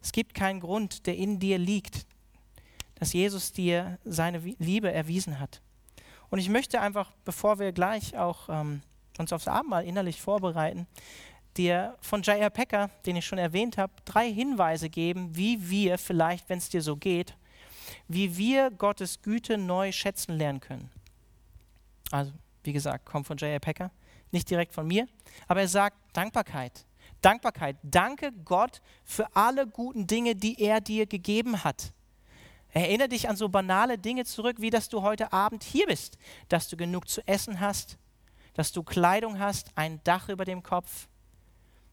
Es 0.01 0.11
gibt 0.11 0.33
keinen 0.33 0.59
Grund, 0.59 1.05
der 1.05 1.15
in 1.15 1.39
dir 1.39 1.57
liegt, 1.57 2.05
dass 2.95 3.13
Jesus 3.13 3.51
dir 3.51 3.99
seine 4.03 4.39
Liebe 4.59 4.91
erwiesen 4.91 5.39
hat. 5.39 5.61
Und 6.29 6.39
ich 6.39 6.49
möchte 6.49 6.81
einfach, 6.81 7.11
bevor 7.25 7.59
wir 7.59 7.71
gleich 7.71 8.17
auch 8.17 8.47
ähm, 8.49 8.81
uns 9.17 9.33
aufs 9.33 9.47
Abendmahl 9.47 9.85
innerlich 9.85 10.21
vorbereiten, 10.21 10.87
dir 11.57 11.97
von 12.01 12.21
J.R. 12.21 12.49
Pecker, 12.49 12.89
den 13.05 13.17
ich 13.17 13.25
schon 13.25 13.37
erwähnt 13.37 13.77
habe, 13.77 13.93
drei 14.05 14.31
Hinweise 14.31 14.89
geben, 14.89 15.35
wie 15.35 15.69
wir 15.69 15.97
vielleicht, 15.97 16.47
wenn 16.49 16.57
es 16.57 16.69
dir 16.69 16.81
so 16.81 16.95
geht, 16.95 17.35
wie 18.07 18.37
wir 18.37 18.71
Gottes 18.71 19.21
Güte 19.21 19.57
neu 19.57 19.91
schätzen 19.91 20.37
lernen 20.37 20.61
können. 20.61 20.89
Also, 22.11 22.31
wie 22.63 22.73
gesagt, 22.73 23.05
kommt 23.05 23.27
von 23.27 23.37
J.R. 23.37 23.59
Pecker, 23.59 23.91
nicht 24.31 24.49
direkt 24.49 24.73
von 24.73 24.87
mir, 24.87 25.07
aber 25.47 25.61
er 25.61 25.67
sagt 25.67 25.97
Dankbarkeit. 26.13 26.85
Dankbarkeit. 27.21 27.77
Danke 27.83 28.31
Gott 28.45 28.81
für 29.03 29.35
alle 29.35 29.67
guten 29.67 30.07
Dinge, 30.07 30.35
die 30.35 30.61
er 30.61 30.81
dir 30.81 31.05
gegeben 31.05 31.63
hat. 31.63 31.93
Erinnere 32.69 33.09
dich 33.09 33.27
an 33.27 33.35
so 33.35 33.49
banale 33.49 33.97
Dinge 33.97 34.25
zurück, 34.25 34.57
wie 34.59 34.69
dass 34.69 34.89
du 34.89 35.01
heute 35.01 35.33
Abend 35.33 35.63
hier 35.63 35.87
bist, 35.87 36.17
dass 36.47 36.69
du 36.69 36.77
genug 36.77 37.09
zu 37.09 37.25
essen 37.27 37.59
hast, 37.59 37.97
dass 38.53 38.71
du 38.71 38.81
Kleidung 38.83 39.39
hast, 39.39 39.71
ein 39.75 40.01
Dach 40.03 40.29
über 40.29 40.45
dem 40.45 40.63
Kopf, 40.63 41.07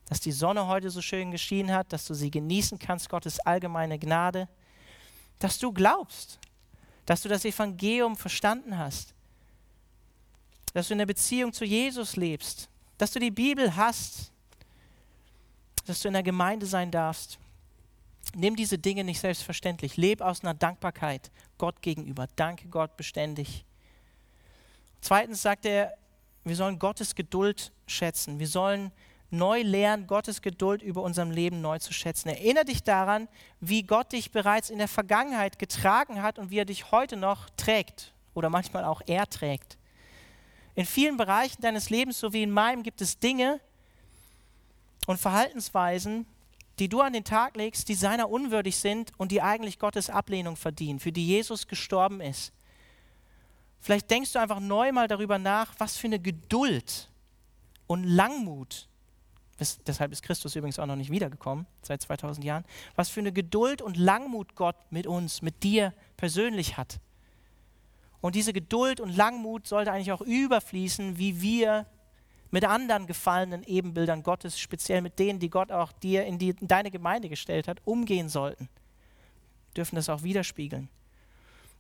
dass 0.07 0.21
die 0.21 0.33
Sonne 0.33 0.67
heute 0.69 0.91
so 0.91 1.03
schön 1.03 1.31
geschienen 1.31 1.75
hat, 1.75 1.93
dass 1.93 2.07
du 2.07 2.15
sie 2.15 2.31
genießen 2.31 2.79
kannst, 2.79 3.09
Gottes 3.09 3.41
allgemeine 3.41 3.99
Gnade, 3.99 4.49
dass 5.39 5.59
du 5.59 5.73
glaubst, 5.73 6.39
dass 7.07 7.23
du 7.23 7.29
das 7.29 7.45
Evangelium 7.45 8.17
verstanden 8.17 8.79
hast, 8.79 9.15
dass 10.75 10.89
du 10.89 10.95
in 10.95 10.99
der 10.99 11.07
Beziehung 11.07 11.53
zu 11.53 11.65
Jesus 11.65 12.17
lebst, 12.17 12.69
dass 12.99 13.13
du 13.13 13.19
die 13.19 13.31
Bibel 13.31 13.75
hast, 13.75 14.33
dass 15.89 16.01
du 16.01 16.09
in 16.09 16.15
der 16.15 16.23
Gemeinde 16.23 16.67
sein 16.67 16.91
darfst. 16.91 17.39
Nimm 18.35 18.57
diese 18.57 18.79
Dinge 18.79 19.05
nicht 19.05 19.21
selbstverständlich. 19.21 19.97
Leb 19.97 20.21
aus 20.21 20.43
einer 20.43 20.55
Dankbarkeit 20.55 21.31
Gott 21.57 21.81
gegenüber. 21.81 22.27
Danke 22.37 22.69
Gott 22.69 22.97
beständig. 22.97 23.65
Zweitens 25.01 25.43
sagt 25.43 25.65
er, 25.65 25.95
wir 26.45 26.57
sollen 26.57 26.79
Gottes 26.79 27.15
Geduld 27.15 27.73
schätzen. 27.87 28.39
Wir 28.39 28.49
sollen 28.49 28.93
neu 29.31 29.63
lernen, 29.63 30.07
Gottes 30.07 30.43
Geduld 30.43 30.83
über 30.83 31.03
unserem 31.03 31.31
Leben 31.31 31.61
neu 31.61 31.79
zu 31.79 31.93
schätzen. 31.93 32.29
Erinnere 32.29 32.65
dich 32.65 32.83
daran, 32.83 33.29
wie 33.61 33.83
Gott 33.83 34.13
dich 34.13 34.31
bereits 34.31 34.71
in 34.71 34.79
der 34.79 34.89
Vergangenheit 34.89 35.59
getragen 35.59 36.23
hat 36.23 36.39
und 36.39 36.51
wie 36.51 36.59
er 36.59 36.65
dich 36.65 36.91
heute 36.91 37.17
noch 37.17 37.51
trägt 37.57 38.15
oder 38.35 38.51
manchmal 38.51 38.85
auch 38.85 39.03
er 39.07 39.29
trägt. 39.29 39.77
In 40.75 40.87
vielen 40.87 41.17
Bereichen 41.17 41.61
deines 41.61 41.91
Lebens, 41.91 42.21
so 42.21 42.33
wie 42.33 42.43
in 42.43 42.51
meinem, 42.51 42.83
gibt 42.83 43.01
es 43.01 43.19
Dinge, 43.19 43.61
und 45.09 45.19
Verhaltensweisen, 45.19 46.27
die 46.79 46.91
du 46.91 47.01
an 47.01 47.15
den 47.15 47.25
Tag 47.25 47.57
legst, 47.57 47.89
die 47.89 47.95
seiner 47.95 48.29
unwürdig 48.29 48.77
sind 48.77 49.11
und 49.17 49.33
die 49.33 49.41
eigentlich 49.41 49.79
Gottes 49.79 50.11
Ablehnung 50.11 50.55
verdienen, 50.55 51.01
für 51.01 51.13
die 51.13 51.27
Jesus 51.27 51.67
gestorben 51.67 52.21
ist. 52.21 52.53
Vielleicht 53.81 54.11
denkst 54.11 54.35
du 54.35 54.39
einfach 54.39 54.61
neu 54.61 54.93
mal 54.93 55.09
darüber 55.09 55.39
nach, 55.39 55.75
was 55.79 55.97
für 55.97 56.09
eine 56.09 56.21
Geduld 56.21 57.11
und 57.87 58.05
Langmut, 58.05 58.87
deshalb 59.87 60.13
ist 60.13 60.23
Christus 60.23 60.55
übrigens 60.57 60.79
auch 60.79 60.85
noch 60.85 60.95
nicht 60.95 61.11
wiedergekommen, 61.11 61.67
seit 61.81 62.03
2000 62.03 62.45
Jahren, 62.45 62.65
was 62.95 63.09
für 63.09 63.21
eine 63.21 63.33
Geduld 63.33 63.81
und 63.81 63.97
Langmut 63.97 64.57
Gott 64.57 64.77
mit 64.91 65.07
uns, 65.07 65.41
mit 65.41 65.63
dir 65.63 65.95
persönlich 66.19 66.77
hat. 66.77 67.01
Und 68.21 68.35
diese 68.35 68.53
Geduld 68.53 69.01
und 69.01 69.17
Langmut 69.17 69.67
sollte 69.67 69.91
eigentlich 69.91 70.13
auch 70.13 70.21
überfließen, 70.21 71.17
wie 71.17 71.41
wir 71.41 71.87
mit 72.51 72.65
anderen 72.65 73.07
gefallenen 73.07 73.63
Ebenbildern 73.63 74.23
Gottes, 74.23 74.59
speziell 74.59 75.03
mit 75.03 75.19
denen, 75.19 75.39
die 75.39 75.51
Gott 75.51 75.71
auch 75.71 75.93
dir 75.93 76.25
in, 76.25 76.39
die, 76.39 76.51
in 76.51 76.69
deine 76.69 76.91
Gemeinde 76.91 77.29
gestellt 77.29 77.69
hat, 77.69 77.81
umgehen 77.85 78.29
sollten. 78.29 78.69
Wir 79.69 79.75
dürfen 79.75 79.97
das 79.97 80.09
auch 80.09 80.23
widerspiegeln. 80.23 80.89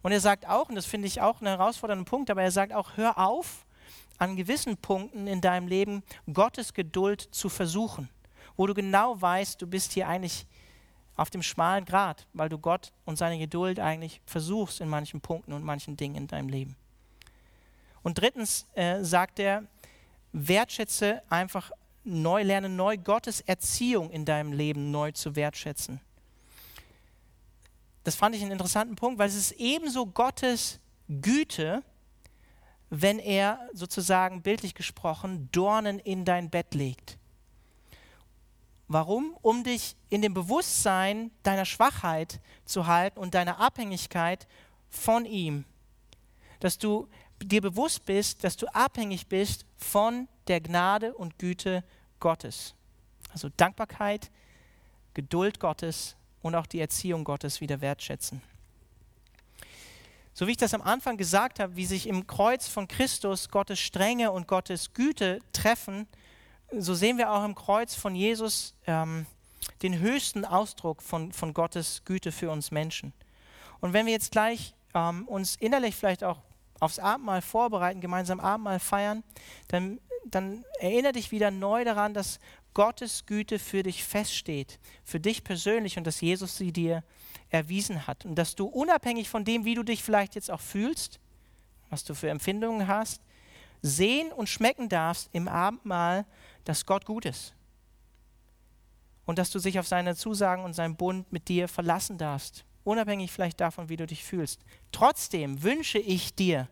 Und 0.02 0.12
er 0.12 0.20
sagt 0.20 0.46
auch, 0.46 0.68
und 0.68 0.74
das 0.74 0.86
finde 0.86 1.08
ich 1.08 1.20
auch 1.20 1.40
einen 1.40 1.48
herausfordernden 1.48 2.04
Punkt, 2.04 2.30
aber 2.30 2.42
er 2.42 2.50
sagt 2.50 2.72
auch, 2.72 2.96
hör 2.96 3.18
auf, 3.18 3.64
an 4.18 4.36
gewissen 4.36 4.76
Punkten 4.76 5.26
in 5.26 5.40
deinem 5.40 5.68
Leben 5.68 6.02
Gottes 6.32 6.74
Geduld 6.74 7.28
zu 7.30 7.48
versuchen, 7.48 8.08
wo 8.56 8.66
du 8.66 8.74
genau 8.74 9.20
weißt, 9.20 9.62
du 9.62 9.66
bist 9.66 9.92
hier 9.92 10.08
eigentlich 10.08 10.46
auf 11.16 11.30
dem 11.30 11.42
schmalen 11.42 11.84
Grat, 11.84 12.26
weil 12.32 12.48
du 12.48 12.58
Gott 12.58 12.92
und 13.04 13.16
seine 13.16 13.38
Geduld 13.38 13.80
eigentlich 13.80 14.20
versuchst 14.24 14.80
in 14.80 14.88
manchen 14.88 15.20
Punkten 15.20 15.52
und 15.52 15.64
manchen 15.64 15.96
Dingen 15.96 16.14
in 16.14 16.26
deinem 16.26 16.48
Leben. 16.48 16.76
Und 18.02 18.18
drittens 18.18 18.66
äh, 18.74 19.02
sagt 19.02 19.40
er, 19.40 19.64
wertschätze 20.32 21.22
einfach 21.30 21.70
neu, 22.04 22.42
lerne 22.42 22.68
neu 22.68 22.96
Gottes 22.96 23.40
Erziehung 23.40 24.10
in 24.10 24.24
deinem 24.24 24.52
Leben 24.52 24.90
neu 24.90 25.12
zu 25.12 25.36
wertschätzen. 25.36 26.00
Das 28.04 28.14
fand 28.14 28.34
ich 28.34 28.42
einen 28.42 28.52
interessanten 28.52 28.96
Punkt, 28.96 29.18
weil 29.18 29.28
es 29.28 29.34
ist 29.34 29.52
ebenso 29.52 30.06
Gottes 30.06 30.80
Güte, 31.08 31.82
wenn 32.90 33.18
er 33.18 33.68
sozusagen 33.74 34.42
bildlich 34.42 34.74
gesprochen 34.74 35.48
Dornen 35.52 35.98
in 35.98 36.24
dein 36.24 36.48
Bett 36.48 36.74
legt. 36.74 37.18
Warum? 38.86 39.36
Um 39.42 39.64
dich 39.64 39.96
in 40.08 40.22
dem 40.22 40.32
Bewusstsein 40.32 41.30
deiner 41.42 41.66
Schwachheit 41.66 42.40
zu 42.64 42.86
halten 42.86 43.18
und 43.18 43.34
deiner 43.34 43.60
Abhängigkeit 43.60 44.48
von 44.88 45.26
ihm. 45.26 45.66
Dass 46.60 46.78
du 46.78 47.08
dir 47.42 47.60
bewusst 47.60 48.04
bist, 48.04 48.44
dass 48.44 48.56
du 48.56 48.66
abhängig 48.74 49.26
bist 49.26 49.64
von 49.76 50.28
der 50.48 50.60
Gnade 50.60 51.14
und 51.14 51.38
Güte 51.38 51.84
Gottes. 52.20 52.74
Also 53.32 53.48
Dankbarkeit, 53.56 54.30
Geduld 55.14 55.60
Gottes 55.60 56.16
und 56.42 56.54
auch 56.54 56.66
die 56.66 56.80
Erziehung 56.80 57.24
Gottes 57.24 57.60
wieder 57.60 57.80
wertschätzen. 57.80 58.42
So 60.34 60.46
wie 60.46 60.52
ich 60.52 60.56
das 60.56 60.74
am 60.74 60.82
Anfang 60.82 61.16
gesagt 61.16 61.58
habe, 61.58 61.74
wie 61.74 61.84
sich 61.84 62.06
im 62.06 62.26
Kreuz 62.26 62.68
von 62.68 62.86
Christus 62.86 63.48
Gottes 63.48 63.80
Strenge 63.80 64.30
und 64.30 64.46
Gottes 64.46 64.92
Güte 64.94 65.40
treffen, 65.52 66.06
so 66.70 66.94
sehen 66.94 67.18
wir 67.18 67.32
auch 67.32 67.44
im 67.44 67.54
Kreuz 67.54 67.94
von 67.94 68.14
Jesus 68.14 68.74
ähm, 68.86 69.26
den 69.82 69.98
höchsten 69.98 70.44
Ausdruck 70.44 71.02
von, 71.02 71.32
von 71.32 71.54
Gottes 71.54 72.02
Güte 72.04 72.30
für 72.30 72.50
uns 72.50 72.70
Menschen. 72.70 73.12
Und 73.80 73.92
wenn 73.92 74.06
wir 74.06 74.12
jetzt 74.12 74.32
gleich 74.32 74.74
ähm, 74.94 75.26
uns 75.26 75.56
innerlich 75.56 75.96
vielleicht 75.96 76.24
auch 76.24 76.38
aufs 76.80 76.98
Abendmahl 76.98 77.42
vorbereiten, 77.42 78.00
gemeinsam 78.00 78.40
Abendmahl 78.40 78.80
feiern, 78.80 79.24
dann, 79.68 80.00
dann 80.24 80.64
erinnere 80.80 81.12
dich 81.12 81.32
wieder 81.32 81.50
neu 81.50 81.84
daran, 81.84 82.14
dass 82.14 82.38
Gottes 82.74 83.26
Güte 83.26 83.58
für 83.58 83.82
dich 83.82 84.04
feststeht, 84.04 84.78
für 85.04 85.18
dich 85.18 85.42
persönlich 85.42 85.98
und 85.98 86.06
dass 86.06 86.20
Jesus 86.20 86.56
sie 86.56 86.72
dir 86.72 87.02
erwiesen 87.50 88.06
hat. 88.06 88.24
Und 88.24 88.36
dass 88.36 88.54
du 88.54 88.66
unabhängig 88.66 89.28
von 89.28 89.44
dem, 89.44 89.64
wie 89.64 89.74
du 89.74 89.82
dich 89.82 90.02
vielleicht 90.02 90.34
jetzt 90.34 90.50
auch 90.50 90.60
fühlst, 90.60 91.18
was 91.90 92.04
du 92.04 92.14
für 92.14 92.28
Empfindungen 92.28 92.86
hast, 92.86 93.22
sehen 93.82 94.32
und 94.32 94.48
schmecken 94.48 94.88
darfst 94.88 95.28
im 95.32 95.48
Abendmahl, 95.48 96.26
dass 96.64 96.86
Gott 96.86 97.04
gut 97.04 97.24
ist. 97.24 97.54
Und 99.24 99.38
dass 99.38 99.50
du 99.50 99.58
dich 99.58 99.78
auf 99.78 99.86
seine 99.86 100.16
Zusagen 100.16 100.64
und 100.64 100.72
seinen 100.72 100.96
Bund 100.96 101.32
mit 101.32 101.48
dir 101.48 101.68
verlassen 101.68 102.18
darfst, 102.18 102.64
unabhängig 102.88 103.30
vielleicht 103.30 103.60
davon, 103.60 103.88
wie 103.88 103.96
du 103.96 104.06
dich 104.06 104.24
fühlst. 104.24 104.60
Trotzdem 104.92 105.62
wünsche 105.62 105.98
ich 105.98 106.34
dir 106.34 106.68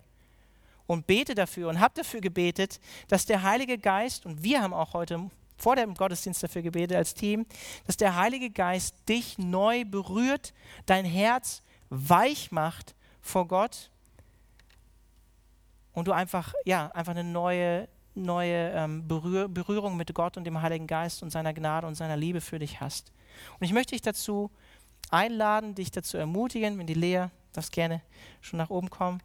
und 0.86 1.06
bete 1.06 1.34
dafür 1.34 1.68
und 1.68 1.80
habe 1.80 1.94
dafür 1.94 2.20
gebetet, 2.20 2.80
dass 3.08 3.26
der 3.26 3.42
Heilige 3.42 3.78
Geist, 3.78 4.24
und 4.26 4.42
wir 4.42 4.62
haben 4.62 4.72
auch 4.72 4.94
heute 4.94 5.30
vor 5.58 5.76
dem 5.76 5.94
Gottesdienst 5.94 6.42
dafür 6.42 6.62
gebetet 6.62 6.96
als 6.96 7.14
Team, 7.14 7.46
dass 7.86 7.96
der 7.96 8.16
Heilige 8.16 8.50
Geist 8.50 8.94
dich 9.08 9.38
neu 9.38 9.84
berührt, 9.84 10.52
dein 10.86 11.04
Herz 11.04 11.62
weich 11.88 12.50
macht 12.50 12.94
vor 13.20 13.46
Gott 13.48 13.90
und 15.92 16.08
du 16.08 16.12
einfach, 16.12 16.52
ja, 16.64 16.90
einfach 16.92 17.12
eine 17.12 17.24
neue, 17.24 17.88
neue 18.14 18.70
ähm, 18.72 19.08
Berühr 19.08 19.48
Berührung 19.48 19.96
mit 19.96 20.12
Gott 20.14 20.36
und 20.36 20.44
dem 20.44 20.60
Heiligen 20.60 20.86
Geist 20.86 21.22
und 21.22 21.30
seiner 21.30 21.54
Gnade 21.54 21.86
und 21.86 21.94
seiner 21.94 22.16
Liebe 22.16 22.40
für 22.40 22.58
dich 22.58 22.80
hast. 22.80 23.12
Und 23.58 23.66
ich 23.66 23.72
möchte 23.72 23.94
dich 23.94 24.02
dazu 24.02 24.50
einladen, 25.10 25.74
dich 25.74 25.90
dazu 25.90 26.16
ermutigen, 26.16 26.78
wenn 26.78 26.86
die 26.86 26.94
Lea, 26.94 27.26
darfst 27.52 27.72
gerne 27.72 28.02
schon 28.40 28.58
nach 28.58 28.70
oben 28.70 28.90
kommen, 28.90 29.22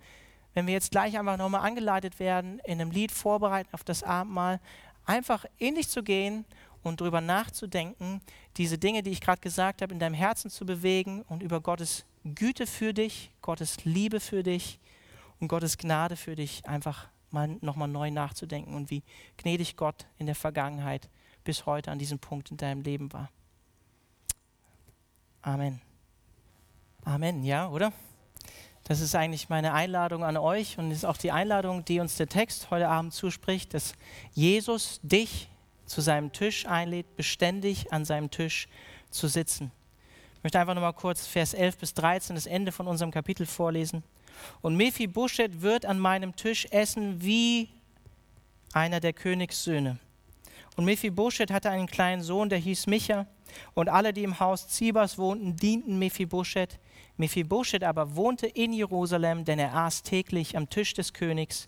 wenn 0.54 0.68
wir 0.68 0.74
jetzt 0.74 0.92
gleich 0.92 1.18
einfach 1.18 1.38
nochmal 1.38 1.62
angeleitet 1.62 2.20
werden, 2.20 2.60
in 2.66 2.82
einem 2.82 2.92
Lied 2.92 3.12
vorbereiten 3.12 3.70
auf 3.74 3.84
das 3.84 4.04
Abendmahl, 4.04 4.60
einfach 5.06 5.46
in 5.58 5.76
dich 5.76 5.90
zu 5.90 6.04
gehen 6.04 6.46
und 6.84 7.02
darüber 7.02 7.22
nachzudenken, 7.22 8.22
diese 8.58 8.78
Dinge, 8.78 9.04
die 9.04 9.12
ich 9.12 9.22
gerade 9.22 9.42
gesagt 9.42 9.82
habe, 9.82 9.94
in 9.94 10.00
deinem 10.00 10.16
Herzen 10.16 10.50
zu 10.50 10.66
bewegen 10.66 11.22
und 11.24 11.44
über 11.44 11.62
Gottes 11.62 12.06
Güte 12.24 12.68
für 12.68 12.94
dich, 12.94 13.32
Gottes 13.42 13.84
Liebe 13.86 14.20
für 14.20 14.44
dich 14.44 14.80
und 15.40 15.48
Gottes 15.48 15.78
Gnade 15.78 16.16
für 16.16 16.36
dich 16.36 16.66
einfach 16.68 17.08
mal 17.30 17.48
nochmal 17.62 17.88
neu 17.88 18.12
nachzudenken 18.12 18.76
und 18.76 18.90
wie 18.90 19.04
gnädig 19.38 19.78
Gott 19.78 20.06
in 20.18 20.26
der 20.26 20.36
Vergangenheit 20.36 21.10
bis 21.44 21.66
heute 21.66 21.92
an 21.92 22.00
diesem 22.00 22.20
Punkt 22.20 22.52
in 22.52 22.58
deinem 22.58 22.82
Leben 22.82 23.12
war. 23.14 23.30
Amen. 25.44 25.82
Amen, 27.04 27.44
ja, 27.44 27.68
oder? 27.68 27.92
Das 28.84 29.00
ist 29.00 29.16
eigentlich 29.16 29.50
meine 29.50 29.74
Einladung 29.74 30.24
an 30.24 30.38
euch 30.38 30.78
und 30.78 30.92
ist 30.92 31.04
auch 31.04 31.18
die 31.18 31.32
Einladung, 31.32 31.84
die 31.84 32.00
uns 32.00 32.16
der 32.16 32.28
Text 32.28 32.70
heute 32.70 32.88
Abend 32.88 33.14
zuspricht, 33.14 33.74
dass 33.74 33.94
Jesus 34.34 35.00
dich 35.02 35.50
zu 35.88 36.02
seinem 36.02 36.32
Tisch 36.32 36.68
einlädt, 36.68 37.16
beständig 37.16 37.92
an 37.92 38.06
seinem 38.06 38.30
Tisch 38.30 38.68
zu 39.10 39.28
sitzen. 39.28 39.72
Ich 40.38 40.44
möchte 40.44 40.60
einfach 40.60 40.76
nochmal 40.76 40.94
kurz 40.94 41.26
Vers 41.26 41.56
11 41.56 41.78
bis 41.78 41.94
13, 41.96 42.36
das 42.36 42.46
Ende 42.46 42.72
von 42.72 42.88
unserem 42.88 43.12
Kapitel 43.12 43.48
vorlesen. 43.48 44.04
Und 44.62 44.76
Mephibosheth 44.76 45.62
wird 45.62 45.88
an 45.88 46.00
meinem 46.00 46.36
Tisch 46.36 46.68
essen 46.70 47.24
wie 47.24 47.70
einer 48.74 49.00
der 49.00 49.14
Königssöhne. 49.14 49.98
Und 50.76 50.86
Mephibosheth 50.86 51.52
hatte 51.52 51.70
einen 51.72 51.88
kleinen 51.88 52.22
Sohn, 52.22 52.50
der 52.50 52.60
hieß 52.60 52.88
Micha. 52.88 53.26
Und 53.74 53.90
alle, 53.90 54.14
die 54.14 54.24
im 54.24 54.40
Haus 54.40 54.68
Zibas 54.68 55.18
wohnten, 55.18 55.56
dienten 55.56 56.00
Mephibosheth. 56.00 56.80
Mephibosheth 57.18 57.84
aber 57.84 58.16
wohnte 58.16 58.48
in 58.48 58.74
Jerusalem, 58.74 59.46
denn 59.46 59.60
er 59.60 59.76
aß 59.76 60.04
täglich 60.04 60.58
am 60.58 60.70
Tisch 60.70 60.94
des 60.94 61.14
Königs. 61.14 61.68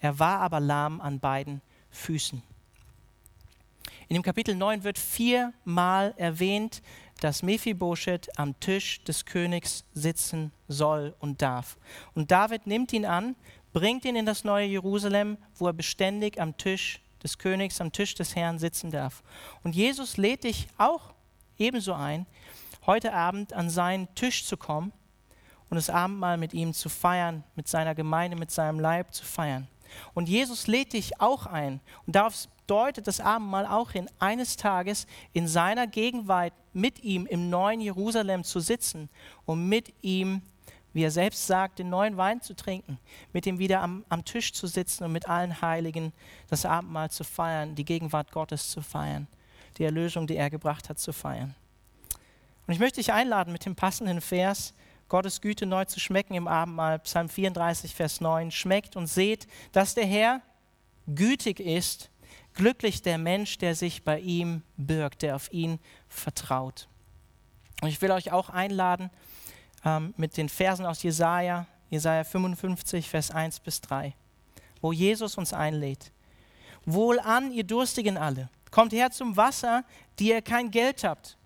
Er 0.00 0.18
war 0.18 0.40
aber 0.40 0.60
lahm 0.60 1.00
an 1.00 1.20
beiden 1.20 1.60
Füßen. 1.90 2.42
In 4.08 4.14
dem 4.14 4.22
Kapitel 4.22 4.54
9 4.54 4.84
wird 4.84 4.98
viermal 4.98 6.14
erwähnt, 6.16 6.82
dass 7.20 7.42
Mephibosheth 7.42 8.38
am 8.38 8.58
Tisch 8.60 9.02
des 9.04 9.26
Königs 9.26 9.84
sitzen 9.92 10.52
soll 10.68 11.14
und 11.18 11.42
darf. 11.42 11.76
Und 12.14 12.30
David 12.30 12.66
nimmt 12.66 12.92
ihn 12.92 13.04
an, 13.04 13.34
bringt 13.72 14.04
ihn 14.04 14.16
in 14.16 14.26
das 14.26 14.44
neue 14.44 14.66
Jerusalem, 14.66 15.36
wo 15.56 15.66
er 15.66 15.72
beständig 15.72 16.40
am 16.40 16.56
Tisch 16.56 17.02
des 17.22 17.38
Königs, 17.38 17.80
am 17.80 17.92
Tisch 17.92 18.14
des 18.14 18.36
Herrn 18.36 18.58
sitzen 18.58 18.90
darf. 18.90 19.22
Und 19.62 19.74
Jesus 19.74 20.16
lädt 20.16 20.44
dich 20.44 20.68
auch 20.78 21.12
ebenso 21.58 21.92
ein, 21.94 22.26
heute 22.86 23.12
Abend 23.12 23.52
an 23.52 23.70
seinen 23.70 24.12
Tisch 24.14 24.44
zu 24.44 24.56
kommen 24.56 24.92
und 25.70 25.76
das 25.76 25.90
Abendmahl 25.90 26.38
mit 26.38 26.54
ihm 26.54 26.72
zu 26.72 26.88
feiern, 26.88 27.44
mit 27.54 27.68
seiner 27.68 27.94
Gemeinde, 27.94 28.36
mit 28.36 28.50
seinem 28.50 28.80
Leib 28.80 29.12
zu 29.12 29.24
feiern. 29.24 29.68
Und 30.14 30.28
Jesus 30.28 30.66
lädt 30.66 30.92
dich 30.92 31.20
auch 31.20 31.46
ein. 31.46 31.80
Und 32.06 32.16
darauf 32.16 32.48
deutet 32.66 33.06
das 33.06 33.20
Abendmahl 33.20 33.66
auch 33.66 33.92
hin, 33.92 34.08
eines 34.18 34.56
Tages 34.56 35.06
in 35.32 35.48
seiner 35.48 35.86
Gegenwart 35.86 36.52
mit 36.72 37.02
ihm 37.02 37.26
im 37.26 37.50
neuen 37.50 37.80
Jerusalem 37.80 38.44
zu 38.44 38.60
sitzen 38.60 39.08
und 39.46 39.68
mit 39.68 39.92
ihm, 40.02 40.42
wie 40.92 41.02
er 41.02 41.10
selbst 41.10 41.46
sagt, 41.46 41.78
den 41.78 41.90
neuen 41.90 42.16
Wein 42.16 42.40
zu 42.40 42.54
trinken, 42.54 42.98
mit 43.32 43.46
ihm 43.46 43.58
wieder 43.58 43.80
am, 43.80 44.04
am 44.08 44.24
Tisch 44.24 44.52
zu 44.52 44.66
sitzen 44.66 45.04
und 45.04 45.12
mit 45.12 45.28
allen 45.28 45.60
Heiligen 45.60 46.12
das 46.48 46.66
Abendmahl 46.66 47.10
zu 47.10 47.24
feiern, 47.24 47.74
die 47.74 47.84
Gegenwart 47.84 48.32
Gottes 48.32 48.70
zu 48.70 48.82
feiern, 48.82 49.26
die 49.78 49.84
Erlösung, 49.84 50.26
die 50.26 50.36
er 50.36 50.50
gebracht 50.50 50.88
hat, 50.88 50.98
zu 50.98 51.12
feiern. 51.12 51.54
Und 52.66 52.74
ich 52.74 52.80
möchte 52.80 53.00
dich 53.00 53.12
einladen, 53.12 53.52
mit 53.52 53.64
dem 53.64 53.74
passenden 53.74 54.20
Vers 54.20 54.74
Gottes 55.08 55.40
Güte 55.40 55.64
neu 55.64 55.86
zu 55.86 56.00
schmecken 56.00 56.34
im 56.34 56.46
Abendmahl, 56.46 56.98
Psalm 56.98 57.30
34, 57.30 57.94
Vers 57.94 58.20
9. 58.20 58.50
Schmeckt 58.50 58.94
und 58.94 59.06
seht, 59.06 59.46
dass 59.72 59.94
der 59.94 60.04
Herr 60.04 60.42
gütig 61.06 61.60
ist, 61.60 62.10
glücklich 62.52 63.00
der 63.00 63.16
Mensch, 63.16 63.56
der 63.56 63.74
sich 63.74 64.04
bei 64.04 64.20
ihm 64.20 64.62
birgt, 64.76 65.22
der 65.22 65.36
auf 65.36 65.50
ihn 65.52 65.78
vertraut. 66.08 66.88
Und 67.80 67.88
ich 67.88 68.02
will 68.02 68.10
euch 68.10 68.32
auch 68.32 68.50
einladen 68.50 69.10
ähm, 69.84 70.12
mit 70.16 70.36
den 70.36 70.48
Versen 70.50 70.84
aus 70.84 71.02
Jesaja, 71.02 71.66
Jesaja 71.88 72.24
55, 72.24 73.08
Vers 73.08 73.30
1 73.30 73.60
bis 73.60 73.80
3, 73.80 74.12
wo 74.82 74.92
Jesus 74.92 75.38
uns 75.38 75.54
einlädt. 75.54 76.12
Wohlan, 76.84 77.52
ihr 77.52 77.64
Durstigen 77.64 78.18
alle, 78.18 78.50
kommt 78.70 78.92
her 78.92 79.10
zum 79.10 79.36
Wasser, 79.36 79.84
die 80.18 80.30
ihr 80.30 80.42
kein 80.42 80.70
Geld 80.70 81.04
habt 81.04 81.38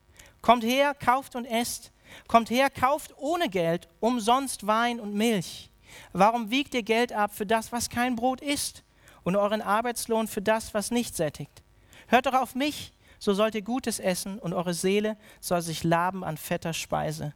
Kommt 0.42 0.64
her, 0.64 0.92
kauft 0.94 1.36
und 1.36 1.44
esst. 1.44 1.92
Kommt 2.26 2.50
her, 2.50 2.68
kauft 2.68 3.14
ohne 3.16 3.48
Geld 3.48 3.88
umsonst 4.00 4.66
Wein 4.66 4.98
und 5.00 5.14
Milch. 5.14 5.70
Warum 6.12 6.50
wiegt 6.50 6.74
ihr 6.74 6.82
Geld 6.82 7.12
ab 7.12 7.32
für 7.32 7.46
das, 7.46 7.70
was 7.70 7.88
kein 7.88 8.16
Brot 8.16 8.40
ist, 8.40 8.82
und 9.22 9.36
euren 9.36 9.62
Arbeitslohn 9.62 10.26
für 10.26 10.42
das, 10.42 10.74
was 10.74 10.90
nicht 10.90 11.14
sättigt? 11.14 11.62
Hört 12.08 12.26
doch 12.26 12.34
auf 12.34 12.56
mich, 12.56 12.92
so 13.20 13.34
sollt 13.34 13.54
ihr 13.54 13.62
Gutes 13.62 14.00
essen, 14.00 14.40
und 14.40 14.52
eure 14.52 14.74
Seele 14.74 15.16
soll 15.40 15.62
sich 15.62 15.84
laben 15.84 16.24
an 16.24 16.36
fetter 16.36 16.72
Speise. 16.74 17.34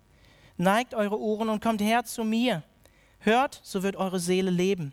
Neigt 0.57 0.95
eure 0.95 1.21
Ohren 1.21 1.49
und 1.49 1.63
kommt 1.63 1.81
her 1.81 2.05
zu 2.05 2.25
mir. 2.25 2.65
Hört, 3.21 3.61
so 3.63 3.85
wird 3.85 3.97
eure 3.97 4.19
Seele 4.19 4.51
leben. 4.51 4.93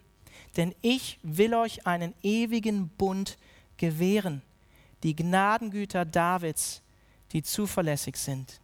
Denn 0.55 0.75
ich 0.81 1.19
will 1.23 1.55
euch 1.55 1.87
einen 1.87 2.13
ewigen 2.21 2.89
Bund 2.89 3.37
gewähren, 3.77 4.43
die 5.03 5.15
Gnadengüter 5.15 6.05
Davids, 6.05 6.81
die 7.31 7.43
zuverlässig 7.43 8.15
sind. 8.15 8.59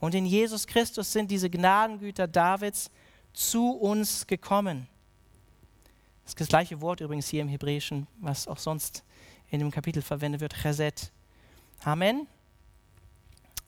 Und 0.00 0.14
in 0.14 0.26
Jesus 0.26 0.66
Christus 0.66 1.12
sind 1.12 1.30
diese 1.30 1.50
Gnadengüter 1.50 2.26
Davids 2.26 2.90
zu 3.32 3.72
uns 3.72 4.26
gekommen. 4.26 4.88
Das 6.24 6.34
das 6.34 6.48
gleiche 6.48 6.80
Wort 6.80 7.00
übrigens 7.00 7.28
hier 7.28 7.42
im 7.42 7.48
Hebräischen, 7.48 8.06
was 8.20 8.46
auch 8.48 8.58
sonst 8.58 9.02
in 9.50 9.60
dem 9.60 9.70
Kapitel 9.70 10.02
verwendet 10.02 10.40
wird, 10.40 10.54
Chesed. 10.54 11.10
Amen. 11.82 12.26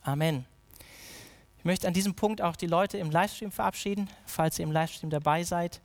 Amen. 0.03 0.45
Ich 1.59 1.65
möchte 1.65 1.87
an 1.87 1.95
diesem 1.95 2.15
Punkt 2.15 2.41
auch 2.41 2.57
die 2.57 2.67
Leute 2.67 2.99
im 2.99 3.11
Livestream 3.11 3.51
verabschieden, 3.51 4.09
falls 4.27 4.59
ihr 4.59 4.65
im 4.65 4.73
Livestream 4.73 5.11
dabei 5.11 5.43
seid. 5.43 5.81